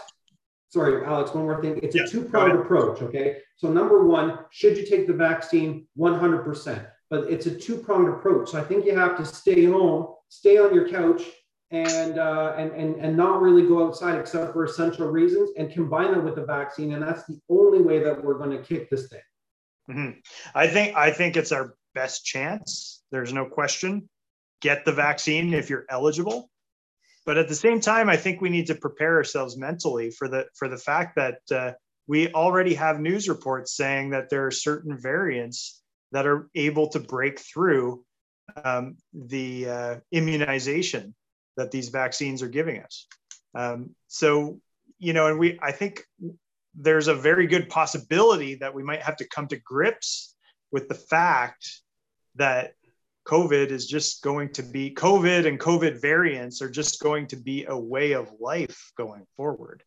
sorry, 0.68 1.04
Alex, 1.04 1.34
one 1.34 1.44
more 1.44 1.60
thing. 1.60 1.80
It's 1.82 1.96
yeah, 1.96 2.04
a 2.04 2.06
two-pronged 2.06 2.58
approach. 2.60 3.02
Okay. 3.02 3.38
So 3.56 3.72
number 3.72 4.06
one, 4.06 4.38
should 4.50 4.76
you 4.76 4.86
take 4.86 5.06
the 5.06 5.14
vaccine? 5.14 5.86
100%. 5.98 6.86
But 7.10 7.30
it's 7.30 7.46
a 7.46 7.54
two-pronged 7.54 8.08
approach. 8.08 8.50
So 8.50 8.58
I 8.58 8.64
think 8.64 8.84
you 8.84 8.96
have 8.96 9.16
to 9.16 9.24
stay 9.24 9.64
home, 9.64 10.14
stay 10.28 10.58
on 10.58 10.74
your 10.74 10.88
couch, 10.88 11.22
and 11.72 12.18
uh, 12.18 12.54
and 12.56 12.70
and 12.72 12.94
and 12.96 13.16
not 13.16 13.42
really 13.42 13.66
go 13.66 13.86
outside 13.86 14.18
except 14.18 14.52
for 14.52 14.64
essential 14.64 15.08
reasons, 15.08 15.50
and 15.56 15.70
combine 15.72 16.14
it 16.14 16.22
with 16.22 16.36
the 16.36 16.44
vaccine. 16.44 16.92
And 16.92 17.02
that's 17.02 17.24
the 17.24 17.40
only 17.48 17.80
way 17.80 17.98
that 18.02 18.22
we're 18.22 18.38
going 18.38 18.50
to 18.50 18.62
kick 18.62 18.88
this 18.88 19.08
thing. 19.08 19.20
Mm-hmm. 19.90 20.18
I 20.54 20.66
think 20.68 20.96
I 20.96 21.10
think 21.10 21.36
it's 21.36 21.52
our 21.52 21.74
best 21.96 22.24
chance. 22.24 23.02
There's 23.10 23.32
no 23.32 23.46
question. 23.46 24.08
Get 24.60 24.84
the 24.84 24.92
vaccine 24.92 25.54
if 25.54 25.70
you're 25.70 25.86
eligible. 25.88 26.50
But 27.24 27.38
at 27.38 27.48
the 27.48 27.54
same 27.66 27.80
time, 27.80 28.08
I 28.08 28.16
think 28.16 28.40
we 28.40 28.50
need 28.50 28.68
to 28.68 28.76
prepare 28.76 29.16
ourselves 29.16 29.56
mentally 29.56 30.10
for 30.10 30.28
the 30.28 30.42
for 30.58 30.68
the 30.68 30.82
fact 30.88 31.16
that 31.16 31.40
uh, 31.50 31.72
we 32.06 32.32
already 32.32 32.74
have 32.74 33.00
news 33.00 33.28
reports 33.28 33.76
saying 33.76 34.10
that 34.10 34.30
there 34.30 34.46
are 34.46 34.52
certain 34.52 34.96
variants 34.96 35.82
that 36.12 36.26
are 36.26 36.48
able 36.54 36.88
to 36.90 37.00
break 37.00 37.40
through 37.40 38.04
um, 38.64 38.96
the 39.12 39.68
uh, 39.68 39.94
immunization 40.12 41.14
that 41.56 41.70
these 41.70 41.88
vaccines 41.88 42.42
are 42.42 42.48
giving 42.58 42.78
us. 42.82 43.06
Um, 43.54 43.90
so, 44.06 44.60
you 44.98 45.12
know, 45.12 45.26
and 45.26 45.38
we, 45.38 45.58
I 45.60 45.72
think 45.72 46.04
there's 46.74 47.08
a 47.08 47.14
very 47.14 47.46
good 47.46 47.68
possibility 47.68 48.56
that 48.56 48.74
we 48.74 48.82
might 48.82 49.02
have 49.02 49.16
to 49.16 49.28
come 49.34 49.48
to 49.48 49.56
grips 49.56 50.36
with 50.70 50.88
the 50.88 50.94
fact 50.94 51.66
that 52.36 52.72
COVID 53.26 53.70
is 53.70 53.86
just 53.86 54.22
going 54.22 54.52
to 54.52 54.62
be 54.62 54.94
COVID 54.94 55.46
and 55.46 55.58
COVID 55.58 56.00
variants 56.00 56.62
are 56.62 56.70
just 56.70 57.00
going 57.00 57.26
to 57.28 57.36
be 57.36 57.64
a 57.64 57.76
way 57.76 58.12
of 58.12 58.30
life 58.40 58.92
going 58.96 59.26
forward. 59.36 59.82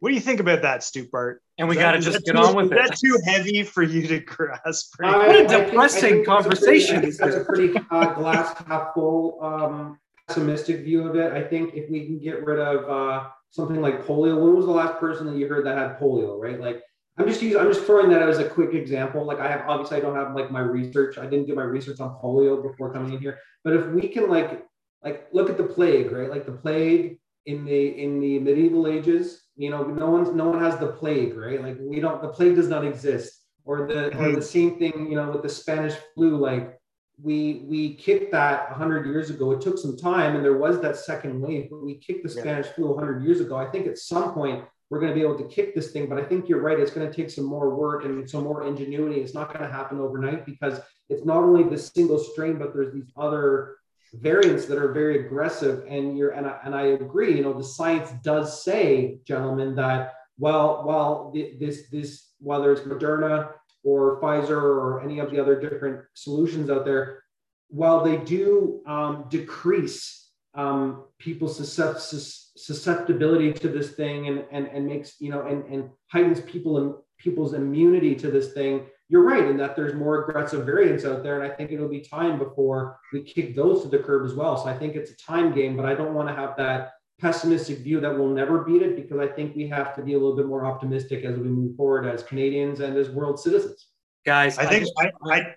What 0.00 0.10
do 0.10 0.14
you 0.14 0.20
think 0.20 0.40
about 0.40 0.62
that, 0.62 0.82
Stupart? 0.82 1.42
And 1.58 1.68
we 1.68 1.76
got 1.76 1.92
to 1.92 2.00
just 2.00 2.24
get 2.24 2.32
too, 2.32 2.38
on 2.38 2.54
with 2.54 2.66
is 2.66 2.72
it. 2.72 2.78
Is 2.78 2.88
that 2.88 2.98
too 2.98 3.18
heavy 3.24 3.62
for 3.62 3.82
you 3.82 4.06
to 4.06 4.20
grasp? 4.20 4.98
Right? 4.98 5.16
what 5.16 5.36
a 5.36 5.46
depressing 5.46 5.74
I 5.74 5.76
think, 5.78 5.94
I 5.94 6.10
think 6.10 6.26
conversation. 6.26 7.02
That's 7.02 7.18
a 7.20 7.44
pretty, 7.44 7.68
that's 7.68 7.80
a 7.80 7.84
pretty 7.84 7.86
uh, 7.90 8.14
glass 8.14 8.62
half 8.66 8.94
full 8.94 9.38
um, 9.42 9.98
pessimistic 10.26 10.84
view 10.84 11.06
of 11.06 11.16
it. 11.16 11.32
I 11.32 11.42
think 11.42 11.74
if 11.74 11.90
we 11.90 12.06
can 12.06 12.18
get 12.18 12.44
rid 12.44 12.58
of 12.58 12.88
uh, 12.88 13.28
something 13.50 13.80
like 13.80 14.06
polio, 14.06 14.40
when 14.42 14.56
was 14.56 14.66
the 14.66 14.72
last 14.72 14.98
person 14.98 15.26
that 15.26 15.36
you 15.36 15.46
heard 15.48 15.66
that 15.66 15.76
had 15.76 15.98
polio, 15.98 16.38
right? 16.40 16.58
Like 16.58 16.82
I'm 17.20 17.28
just 17.28 17.42
using, 17.42 17.60
I'm 17.60 17.70
just 17.70 17.84
throwing 17.84 18.08
that 18.10 18.22
as 18.22 18.38
a 18.38 18.48
quick 18.48 18.72
example. 18.72 19.24
Like 19.26 19.40
I 19.40 19.48
have, 19.48 19.68
obviously 19.68 19.98
I 19.98 20.00
don't 20.00 20.16
have 20.16 20.34
like 20.34 20.50
my 20.50 20.60
research. 20.60 21.18
I 21.18 21.26
didn't 21.26 21.46
do 21.46 21.54
my 21.54 21.62
research 21.62 22.00
on 22.00 22.16
polio 22.22 22.62
before 22.62 22.90
coming 22.92 23.12
in 23.12 23.20
here. 23.20 23.38
But 23.62 23.74
if 23.74 23.86
we 23.88 24.08
can 24.08 24.30
like, 24.30 24.64
like 25.04 25.28
look 25.32 25.50
at 25.50 25.58
the 25.58 25.64
plague, 25.64 26.12
right? 26.12 26.30
Like 26.30 26.46
the 26.46 26.52
plague 26.52 27.18
in 27.44 27.66
the, 27.66 28.02
in 28.02 28.20
the 28.20 28.38
medieval 28.38 28.86
ages, 28.86 29.42
you 29.56 29.68
know, 29.68 29.82
no 29.84 30.10
one's, 30.10 30.30
no 30.30 30.48
one 30.48 30.60
has 30.60 30.78
the 30.78 30.92
plague, 30.92 31.36
right? 31.36 31.62
Like 31.62 31.76
we 31.78 32.00
don't, 32.00 32.22
the 32.22 32.28
plague 32.28 32.56
does 32.56 32.68
not 32.68 32.86
exist. 32.86 33.36
Or 33.66 33.86
the, 33.86 34.06
or 34.06 34.10
mm-hmm. 34.10 34.34
the 34.36 34.42
same 34.42 34.78
thing, 34.78 35.08
you 35.10 35.16
know, 35.16 35.30
with 35.30 35.42
the 35.42 35.48
Spanish 35.48 35.94
flu, 36.14 36.38
like 36.38 36.80
we, 37.22 37.66
we 37.68 37.96
kicked 37.96 38.32
that 38.32 38.70
100 38.70 39.06
years 39.06 39.28
ago. 39.28 39.50
It 39.50 39.60
took 39.60 39.76
some 39.76 39.98
time 39.98 40.36
and 40.36 40.42
there 40.42 40.56
was 40.56 40.80
that 40.80 40.96
second 40.96 41.38
wave, 41.38 41.68
but 41.70 41.84
we 41.84 41.96
kicked 41.96 42.22
the 42.22 42.30
Spanish 42.30 42.66
yeah. 42.68 42.72
flu 42.72 42.94
100 42.94 43.22
years 43.22 43.40
ago. 43.40 43.56
I 43.56 43.66
think 43.66 43.86
at 43.86 43.98
some 43.98 44.32
point 44.32 44.64
we're 44.90 44.98
going 44.98 45.12
to 45.12 45.14
be 45.14 45.22
able 45.22 45.38
to 45.38 45.44
kick 45.44 45.74
this 45.74 45.92
thing. 45.92 46.08
But 46.08 46.18
I 46.18 46.24
think 46.24 46.48
you're 46.48 46.60
right. 46.60 46.78
It's 46.78 46.90
going 46.90 47.08
to 47.08 47.14
take 47.14 47.30
some 47.30 47.44
more 47.44 47.74
work 47.74 48.04
and 48.04 48.28
some 48.28 48.42
more 48.42 48.66
ingenuity. 48.66 49.20
It's 49.20 49.34
not 49.34 49.54
going 49.54 49.64
to 49.64 49.72
happen 49.72 50.00
overnight 50.00 50.44
because 50.44 50.80
it's 51.08 51.24
not 51.24 51.38
only 51.38 51.62
the 51.62 51.78
single 51.78 52.18
strain, 52.18 52.58
but 52.58 52.74
there's 52.74 52.92
these 52.92 53.10
other 53.16 53.76
variants 54.14 54.66
that 54.66 54.78
are 54.78 54.92
very 54.92 55.24
aggressive. 55.24 55.84
And 55.88 56.18
you're 56.18 56.30
and 56.30 56.46
I, 56.46 56.58
and 56.64 56.74
I 56.74 56.82
agree. 56.86 57.36
You 57.36 57.44
know, 57.44 57.52
the 57.52 57.64
science 57.64 58.10
does 58.24 58.64
say, 58.64 59.20
gentlemen, 59.24 59.76
that 59.76 60.14
well, 60.38 60.82
while 60.84 61.32
this 61.60 61.88
this 61.90 62.30
whether 62.40 62.72
it's 62.72 62.80
Moderna 62.80 63.52
or 63.84 64.20
Pfizer 64.20 64.60
or 64.60 65.02
any 65.02 65.20
of 65.20 65.30
the 65.30 65.38
other 65.38 65.60
different 65.60 66.04
solutions 66.14 66.68
out 66.68 66.84
there, 66.84 67.22
while 67.68 68.02
they 68.02 68.16
do 68.16 68.82
um, 68.86 69.26
decrease 69.28 70.19
um, 70.54 71.04
people's 71.18 71.56
susceptibility 71.56 73.52
to 73.52 73.68
this 73.68 73.92
thing 73.92 74.28
and, 74.28 74.44
and, 74.50 74.66
and 74.66 74.86
makes, 74.86 75.20
you 75.20 75.30
know, 75.30 75.46
and, 75.46 75.64
and 75.72 75.90
heightens 76.08 76.40
people 76.40 76.78
and 76.78 76.94
people's 77.18 77.54
immunity 77.54 78.14
to 78.16 78.30
this 78.30 78.52
thing. 78.52 78.86
You're 79.08 79.24
right 79.24 79.44
in 79.44 79.56
that 79.58 79.76
there's 79.76 79.94
more 79.94 80.24
aggressive 80.24 80.64
variants 80.66 81.04
out 81.04 81.22
there. 81.22 81.40
And 81.40 81.52
I 81.52 81.54
think 81.54 81.70
it'll 81.70 81.88
be 81.88 82.00
time 82.00 82.38
before 82.38 82.98
we 83.12 83.22
kick 83.22 83.54
those 83.54 83.82
to 83.82 83.88
the 83.88 83.98
curb 83.98 84.24
as 84.24 84.34
well. 84.34 84.56
So 84.56 84.68
I 84.68 84.76
think 84.76 84.94
it's 84.94 85.10
a 85.10 85.16
time 85.16 85.54
game, 85.54 85.76
but 85.76 85.86
I 85.86 85.94
don't 85.94 86.14
want 86.14 86.28
to 86.28 86.34
have 86.34 86.56
that 86.56 86.92
pessimistic 87.20 87.78
view 87.78 88.00
that 88.00 88.16
we'll 88.16 88.28
never 88.28 88.64
beat 88.64 88.82
it 88.82 88.96
because 88.96 89.18
I 89.18 89.26
think 89.26 89.54
we 89.54 89.68
have 89.68 89.94
to 89.96 90.02
be 90.02 90.14
a 90.14 90.18
little 90.18 90.36
bit 90.36 90.46
more 90.46 90.64
optimistic 90.64 91.24
as 91.24 91.36
we 91.36 91.48
move 91.48 91.76
forward 91.76 92.06
as 92.06 92.22
Canadians 92.22 92.80
and 92.80 92.96
as 92.96 93.10
world 93.10 93.38
citizens. 93.38 93.88
Guys, 94.24 94.58
I 94.58 94.66
think 94.66 94.86
I, 94.98 95.10
I, 95.26 95.36
I 95.38 95.54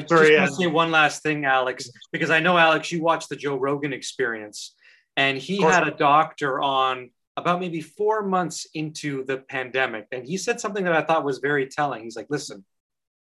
Sorry, 0.00 0.30
just 0.30 0.38
want 0.38 0.50
to 0.50 0.56
say 0.56 0.66
one 0.66 0.90
last 0.90 1.22
thing, 1.22 1.44
Alex, 1.44 1.90
because 2.12 2.30
I 2.30 2.40
know 2.40 2.56
Alex, 2.56 2.90
you 2.90 3.02
watched 3.02 3.28
the 3.28 3.36
Joe 3.36 3.56
Rogan 3.56 3.92
experience, 3.92 4.74
and 5.16 5.36
he 5.38 5.60
had 5.60 5.86
a 5.86 5.90
doctor 5.90 6.60
on 6.60 7.10
about 7.36 7.60
maybe 7.60 7.80
four 7.80 8.22
months 8.22 8.66
into 8.74 9.24
the 9.24 9.38
pandemic, 9.38 10.06
and 10.12 10.26
he 10.26 10.36
said 10.36 10.60
something 10.60 10.84
that 10.84 10.94
I 10.94 11.02
thought 11.02 11.24
was 11.24 11.38
very 11.38 11.66
telling. 11.66 12.04
He's 12.04 12.16
like, 12.16 12.28
"Listen, 12.30 12.64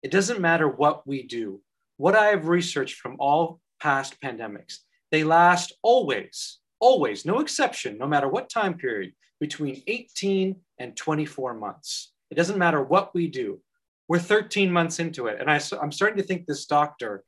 it 0.04 0.12
doesn't 0.12 0.40
matter 0.40 0.68
what 0.68 1.06
we 1.08 1.24
do. 1.24 1.62
What 1.98 2.16
I 2.16 2.28
have 2.28 2.48
researched 2.48 2.96
from 2.96 3.18
all 3.20 3.60
past 3.82 4.20
pandemics, 4.22 4.80
they 5.12 5.24
last 5.24 5.74
always, 5.82 6.60
always, 6.80 7.26
no 7.26 7.40
exception, 7.40 7.98
no 7.98 8.08
matter 8.08 8.28
what 8.28 8.50
time 8.50 8.76
period, 8.76 9.14
between 9.40 9.84
18 9.88 10.56
and 10.78 10.96
24 10.96 11.54
months. 11.54 12.14
It 12.32 12.36
doesn't 12.36 12.58
matter 12.58 12.82
what 12.82 13.14
we 13.14 13.28
do 13.28 13.62
we're 14.10 14.20
13 14.20 14.70
months 14.70 15.00
into 15.00 15.28
it 15.28 15.40
and 15.40 15.50
I, 15.50 15.62
i'm 15.82 15.92
starting 15.92 16.18
to 16.18 16.24
think 16.24 16.46
this 16.46 16.66
doctor 16.66 17.24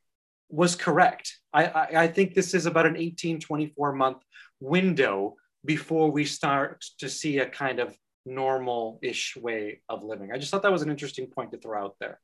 was 0.52 0.76
correct. 0.76 1.40
I, 1.54 1.66
I, 1.66 1.88
I 2.04 2.08
think 2.08 2.36
this 2.36 2.54
is 2.54 2.66
about 2.66 2.86
an 2.86 2.98
18 2.98 3.40
24 3.40 3.94
month 3.94 4.18
window 4.60 5.36
before 5.66 6.12
we 6.12 6.26
start 6.26 6.84
to 7.00 7.10
see 7.10 7.40
a 7.40 7.46
kind 7.48 7.80
of 7.80 7.96
normal-ish 8.26 9.36
way 9.38 9.82
of 9.90 10.04
living. 10.04 10.32
I 10.32 10.38
just 10.38 10.52
thought 10.52 10.64
that 10.64 10.72
was 10.72 10.82
an 10.82 10.90
interesting 10.90 11.28
point 11.28 11.52
to 11.52 11.58
throw 11.58 11.84
out 11.84 11.96
there. 12.00 12.20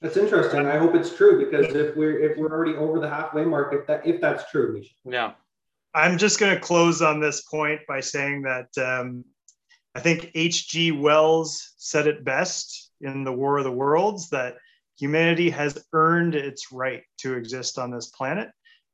That's 0.00 0.16
interesting. 0.16 0.66
I 0.66 0.78
hope 0.78 0.94
it's 0.94 1.14
true 1.14 1.44
because 1.44 1.74
if 1.74 1.94
we're 1.94 2.20
if 2.20 2.38
we're 2.38 2.50
already 2.50 2.74
over 2.76 3.00
the 3.00 3.08
halfway 3.08 3.44
mark 3.44 3.74
if 3.74 3.86
that 3.86 4.06
if 4.06 4.20
that's 4.20 4.50
true 4.50 4.74
Misha. 4.74 4.94
yeah. 5.04 5.32
I'm 5.92 6.18
just 6.18 6.38
going 6.38 6.54
to 6.54 6.60
close 6.60 7.02
on 7.02 7.20
this 7.20 7.42
point 7.42 7.80
by 7.88 8.00
saying 8.00 8.42
that 8.42 8.68
um, 8.78 9.24
i 9.96 9.98
think 9.98 10.30
hg 10.36 11.00
wells 11.00 11.74
said 11.78 12.06
it 12.06 12.24
best 12.24 12.89
in 13.00 13.24
the 13.24 13.32
War 13.32 13.58
of 13.58 13.64
the 13.64 13.72
Worlds 13.72 14.30
that 14.30 14.56
humanity 14.98 15.50
has 15.50 15.84
earned 15.92 16.34
its 16.34 16.72
right 16.72 17.02
to 17.18 17.34
exist 17.34 17.78
on 17.78 17.90
this 17.90 18.08
planet, 18.08 18.50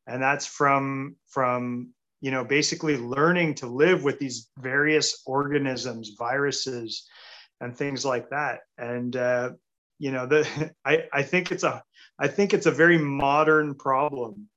and 0.07 0.23
that's 0.23 0.47
from 0.47 1.17
from 1.29 1.91
you 2.21 2.31
know 2.31 2.45
basically 2.45 2.97
learning 2.97 3.55
to 3.55 3.67
live 3.67 4.05
with 4.05 4.19
these 4.19 4.49
various 4.59 5.23
organisms, 5.27 6.13
viruses, 6.19 7.07
and 7.61 7.77
things 7.77 8.05
like 8.05 8.31
that. 8.31 8.61
And 8.79 9.15
uh, 9.17 9.51
you 9.99 10.13
know 10.13 10.27
the 10.27 10.73
I 10.85 11.05
I 11.13 11.23
think 11.23 11.53
it's 11.53 11.65
a 11.65 11.83
I 12.19 12.29
think 12.29 12.55
it's 12.55 12.67
a 12.67 12.71
very 12.71 12.99
modern 12.99 13.75
problem 13.75 14.49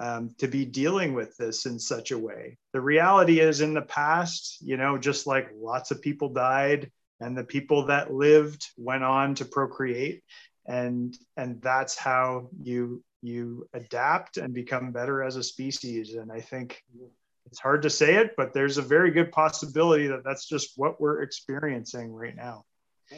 um, 0.00 0.34
to 0.38 0.46
be 0.46 0.64
dealing 0.64 1.12
with 1.12 1.36
this 1.36 1.66
in 1.66 1.78
such 1.78 2.10
a 2.12 2.18
way. 2.18 2.56
The 2.72 2.80
reality 2.80 3.40
is, 3.40 3.60
in 3.60 3.74
the 3.74 3.82
past, 3.82 4.58
you 4.60 4.76
know, 4.76 4.96
just 4.96 5.26
like 5.26 5.50
lots 5.56 5.90
of 5.90 6.00
people 6.00 6.28
died, 6.28 6.90
and 7.20 7.36
the 7.36 7.44
people 7.44 7.86
that 7.86 8.12
lived 8.12 8.66
went 8.76 9.04
on 9.04 9.34
to 9.34 9.44
procreate 9.44 10.22
and 10.68 11.16
and 11.36 11.60
that's 11.62 11.96
how 11.96 12.48
you 12.62 13.02
you 13.22 13.68
adapt 13.72 14.36
and 14.36 14.54
become 14.54 14.92
better 14.92 15.22
as 15.22 15.36
a 15.36 15.42
species. 15.42 16.14
And 16.14 16.30
I 16.30 16.40
think 16.40 16.80
it's 17.46 17.58
hard 17.58 17.82
to 17.82 17.90
say 17.90 18.16
it, 18.16 18.34
but 18.36 18.52
there's 18.52 18.78
a 18.78 18.82
very 18.82 19.10
good 19.10 19.32
possibility 19.32 20.06
that 20.06 20.22
that's 20.24 20.46
just 20.46 20.72
what 20.76 21.00
we're 21.00 21.22
experiencing 21.22 22.12
right 22.12 22.36
now. 22.36 22.64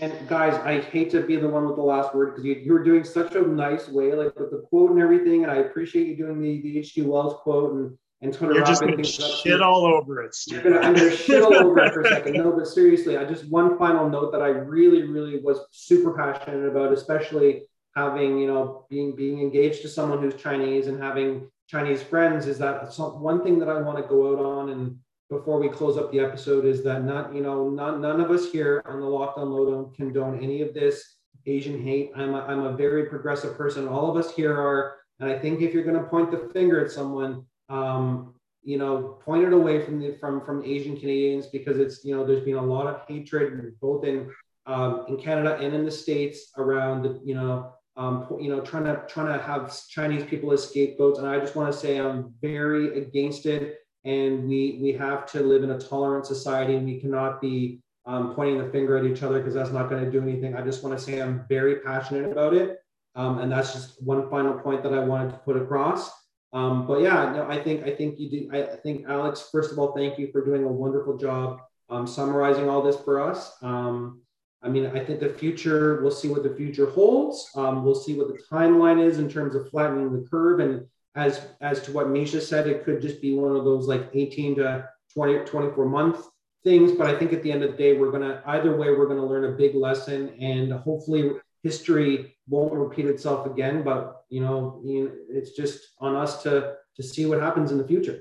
And 0.01 0.29
guys, 0.29 0.55
I 0.65 0.81
hate 0.81 1.11
to 1.11 1.21
be 1.23 1.37
the 1.37 1.49
one 1.49 1.67
with 1.67 1.75
the 1.75 1.83
last 1.83 2.15
word 2.15 2.31
because 2.31 2.45
you, 2.45 2.55
you 2.55 2.73
were 2.73 2.85
doing 2.85 3.03
such 3.03 3.35
a 3.35 3.43
nice 3.43 3.89
way, 3.89 4.15
like 4.15 4.39
with 4.39 4.53
the 4.53 4.59
quote 4.69 4.93
and 4.93 5.01
everything. 5.01 5.43
And 5.43 5.51
I 5.51 5.57
appreciate 5.57 6.07
you 6.07 6.17
doing 6.17 6.41
the, 6.41 6.63
the 6.63 6.79
H.G. 6.79 7.03
Wells 7.03 7.35
quote 7.43 7.73
and, 7.73 7.99
and 8.23 8.35
Tony 8.35 8.55
You're 8.55 8.67
just 8.67 8.83
going 8.83 8.97
to 8.97 9.05
shit 9.05 9.63
all 9.63 9.87
over 9.87 10.23
it, 10.23 10.35
Steve. 10.41 10.67
I'm 10.67 10.95
going 10.95 10.95
to 10.95 11.17
shit 11.17 11.43
all 11.43 11.55
over 11.55 11.79
it 11.81 11.95
for 11.95 12.03
a 12.03 12.09
second. 12.11 12.35
No, 12.35 12.53
but 12.53 12.67
seriously, 12.67 13.17
I 13.17 13.25
just 13.25 13.49
one 13.49 13.79
final 13.79 14.09
note 14.09 14.33
that 14.33 14.43
I 14.43 14.49
really, 14.49 15.05
really 15.05 15.41
was 15.41 15.61
super 15.71 16.13
passionate 16.13 16.67
about, 16.69 16.93
especially 16.93 17.63
having, 17.97 18.39
you 18.39 18.47
know, 18.47 18.87
being 18.91 19.17
being 19.17 19.41
engaged 19.41 19.83
to 19.83 19.89
someone 19.89 20.21
who's 20.21 20.35
Chinese 20.35 20.87
and 20.87 21.03
having 21.03 21.51
Chinese 21.67 22.03
friends 22.03 22.47
is 22.47 22.59
that 22.59 22.93
some, 22.93 23.21
one 23.21 23.43
thing 23.43 23.59
that 23.59 23.69
I 23.69 23.81
want 23.81 23.97
to 23.99 24.05
go 24.05 24.33
out 24.33 24.45
on 24.45 24.71
and 24.71 24.99
before 25.31 25.61
we 25.61 25.69
close 25.69 25.97
up 25.97 26.11
the 26.11 26.19
episode 26.19 26.65
is 26.65 26.83
that 26.83 27.05
not, 27.05 27.33
you 27.33 27.41
know, 27.41 27.71
none, 27.71 28.01
none 28.01 28.21
of 28.21 28.33
us 28.33 28.51
here 28.51 28.83
on 28.85 29.01
the 29.01 29.07
Lockdown 29.07 29.53
Lowdown 29.53 29.93
condone 29.95 30.43
any 30.43 30.61
of 30.61 30.75
this 30.75 31.19
Asian 31.47 31.81
hate. 31.81 32.11
I'm 32.17 32.35
a, 32.35 32.41
I'm 32.41 32.65
a 32.65 32.77
very 32.77 33.07
progressive 33.07 33.57
person. 33.57 33.87
All 33.87 34.11
of 34.11 34.17
us 34.17 34.35
here 34.35 34.53
are, 34.53 34.97
and 35.21 35.31
I 35.31 35.39
think 35.39 35.63
if 35.63 35.73
you're 35.73 35.85
going 35.85 36.03
to 36.03 36.11
point 36.11 36.33
the 36.33 36.51
finger 36.53 36.85
at 36.85 36.91
someone, 36.91 37.47
um, 37.71 38.35
you 38.63 38.77
know, 38.77 39.19
pointed 39.25 39.53
away 39.53 39.83
from 39.83 40.01
the 40.01 40.17
from 40.21 40.45
from 40.45 40.65
Asian 40.65 40.99
Canadians 40.99 41.47
because 41.47 41.79
it's 41.79 42.05
you 42.05 42.15
know 42.15 42.27
there's 42.27 42.45
been 42.45 42.57
a 42.57 42.63
lot 42.63 42.87
of 42.87 43.03
hatred 43.09 43.75
both 43.81 44.05
in 44.05 44.31
um, 44.67 45.05
in 45.09 45.17
Canada 45.17 45.57
and 45.57 45.75
in 45.75 45.85
the 45.85 45.91
states 45.91 46.53
around 46.59 47.21
you 47.25 47.35
know 47.35 47.73
um, 47.97 48.27
you 48.41 48.49
know, 48.49 48.61
trying 48.61 48.85
to 48.85 49.05
trying 49.09 49.27
to 49.37 49.45
have 49.45 49.77
Chinese 49.89 50.25
people 50.25 50.53
as 50.53 50.67
scapegoats. 50.67 51.19
And 51.19 51.29
I 51.29 51.39
just 51.39 51.55
want 51.55 51.73
to 51.73 51.79
say 51.79 51.99
I'm 51.99 52.33
very 52.41 52.99
against 52.99 53.47
it. 53.47 53.79
And 54.05 54.49
we 54.49 54.79
we 54.81 54.93
have 54.93 55.27
to 55.33 55.41
live 55.41 55.63
in 55.63 55.73
a 55.73 55.79
tolerant 55.79 56.25
society, 56.25 56.75
and 56.77 56.87
we 56.87 56.99
cannot 56.99 57.43
be 57.43 57.83
um, 58.07 58.35
pointing 58.35 58.57
the 58.57 58.71
finger 58.71 58.97
at 58.97 59.05
each 59.05 59.23
other 59.23 59.39
because 59.39 59.53
that's 59.53 59.71
not 59.71 59.91
going 59.91 60.03
to 60.03 60.11
do 60.11 60.23
anything. 60.23 60.57
I 60.57 60.63
just 60.63 60.83
want 60.83 60.99
to 60.99 61.05
say 61.05 61.21
I'm 61.21 61.45
very 61.51 61.81
passionate 61.81 62.33
about 62.33 62.55
it, 62.55 62.79
um, 63.15 63.41
and 63.41 63.53
that's 63.53 63.75
just 63.75 64.03
one 64.03 64.31
final 64.31 64.55
point 64.55 64.83
that 64.85 64.95
I 64.95 65.01
wanted 65.01 65.33
to 65.33 65.37
put 65.39 65.59
across. 65.59 66.11
Um, 66.53 66.87
but 66.87 67.01
yeah, 67.01 67.33
no, 67.33 67.47
I 67.49 67.63
think 67.63 67.85
I 67.85 67.95
think 67.95 68.19
you 68.19 68.31
do. 68.31 68.51
I, 68.53 68.77
think 68.77 69.07
Alex, 69.09 69.49
first 69.53 69.71
of 69.71 69.79
all, 69.79 69.93
thank 69.93 70.19
you 70.19 70.31
for 70.33 70.45
doing 70.45 70.65
a 70.65 70.69
wonderful 70.69 71.17
job 71.17 71.61
um, 71.91 72.07
summarizing 72.07 72.69
all 72.69 72.83
this 72.83 72.97
for 72.97 73.21
us. 73.21 73.53
Um, 73.63 74.23
I 74.63 74.69
mean, 74.69 74.87
I 74.87 75.03
think 75.05 75.21
the 75.21 75.29
future, 75.29 76.03
we'll 76.03 76.11
see 76.11 76.29
what 76.29 76.43
the 76.43 76.55
future 76.55 76.91
holds. 76.91 77.51
Um, 77.57 77.83
we'll 77.83 77.95
see 77.95 78.15
what 78.15 78.29
the 78.29 78.39
timeline 78.51 79.03
is 79.03 79.19
in 79.19 79.29
terms 79.29 79.55
of 79.55 79.71
flattening 79.71 80.13
the 80.13 80.29
curve. 80.29 80.61
And 80.61 80.87
as, 81.15 81.47
as 81.61 81.81
to 81.83 81.93
what 81.93 82.11
Misha 82.11 82.41
said, 82.41 82.67
it 82.67 82.85
could 82.85 83.01
just 83.01 83.23
be 83.23 83.35
one 83.35 83.57
of 83.57 83.65
those 83.65 83.89
like 83.89 84.11
18 84.13 84.57
to 84.57 84.89
20, 85.15 85.45
24 85.47 85.87
month 85.87 86.27
things. 86.63 86.93
But 86.93 87.07
I 87.07 87.19
think 87.19 87.33
at 87.33 87.43
the 87.43 87.51
end 87.51 87.63
of 87.63 87.73
the 87.73 87.77
day, 87.77 87.97
we're 87.97 88.11
to, 88.19 88.43
either 88.47 88.77
way, 88.77 88.91
we're 88.91 89.09
to 89.09 89.23
learn 89.23 89.45
a 89.45 89.57
big 89.57 89.75
lesson 89.75 90.31
and 90.41 90.73
hopefully 90.73 91.33
history 91.63 92.37
won't 92.47 92.75
repeat 92.75 93.07
itself 93.07 93.47
again. 93.47 93.83
But, 93.83 94.20
you 94.31 94.41
know, 94.41 94.81
it's 95.29 95.51
just 95.51 95.81
on 95.99 96.17
us 96.17 96.43
to, 96.45 96.75
to 96.97 97.03
see 97.03 97.27
what 97.27 97.41
happens 97.41 97.73
in 97.73 97.79
the 97.79 97.87
future. 97.87 98.21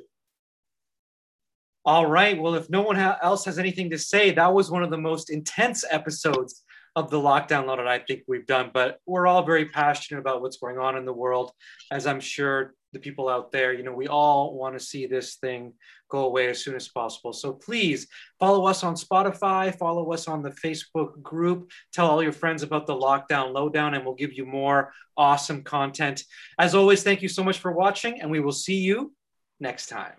All 1.86 2.06
right. 2.06 2.40
Well, 2.40 2.56
if 2.56 2.70
no 2.70 2.82
one 2.82 2.98
else 2.98 3.46
has 3.46 3.58
anything 3.58 3.90
to 3.92 3.98
say, 3.98 4.32
that 4.32 4.54
was 4.54 4.70
one 4.70 4.84
of 4.84 4.92
the 4.92 4.98
most 4.98 5.30
intense 5.30 5.86
episodes 5.90 6.64
of 6.96 7.10
the 7.10 7.18
lockdown 7.18 7.68
lowdown 7.68 7.88
I 7.88 8.00
think 8.00 8.24
we've 8.28 8.46
done. 8.46 8.72
But 8.74 9.00
we're 9.06 9.28
all 9.28 9.44
very 9.44 9.66
passionate 9.66 10.20
about 10.20 10.42
what's 10.42 10.58
going 10.58 10.78
on 10.78 10.98
in 10.98 11.06
the 11.06 11.14
world, 11.14 11.52
as 11.92 12.06
I'm 12.06 12.20
sure 12.20 12.74
the 12.92 13.00
people 13.00 13.30
out 13.30 13.52
there, 13.52 13.72
you 13.72 13.84
know, 13.84 13.94
we 13.94 14.08
all 14.08 14.56
want 14.56 14.78
to 14.78 14.84
see 14.84 15.06
this 15.06 15.36
thing 15.36 15.74
go 16.10 16.26
away 16.26 16.50
as 16.50 16.64
soon 16.64 16.76
as 16.76 16.88
possible. 16.88 17.34
So 17.34 17.54
please 17.54 18.08
follow 18.40 18.66
us 18.66 18.84
on 18.84 18.96
Spotify, 18.96 19.76
follow 19.78 20.12
us 20.12 20.28
on 20.28 20.42
the 20.42 20.52
Facebook 20.52 21.22
group, 21.22 21.72
tell 21.94 22.08
all 22.08 22.22
your 22.22 22.32
friends 22.32 22.64
about 22.64 22.88
the 22.88 22.96
lockdown 22.96 23.54
lowdown, 23.54 23.94
and 23.94 24.04
we'll 24.04 24.16
give 24.16 24.34
you 24.34 24.46
more 24.46 24.92
awesome 25.16 25.64
content. 25.64 26.24
As 26.58 26.76
always, 26.76 27.04
thank 27.04 27.22
you 27.22 27.30
so 27.30 27.44
much 27.44 27.60
for 27.60 27.72
watching, 27.72 28.22
and 28.22 28.30
we 28.30 28.40
will 28.40 28.52
see 28.52 28.80
you 28.80 29.14
next 29.60 29.88
time. 29.88 30.14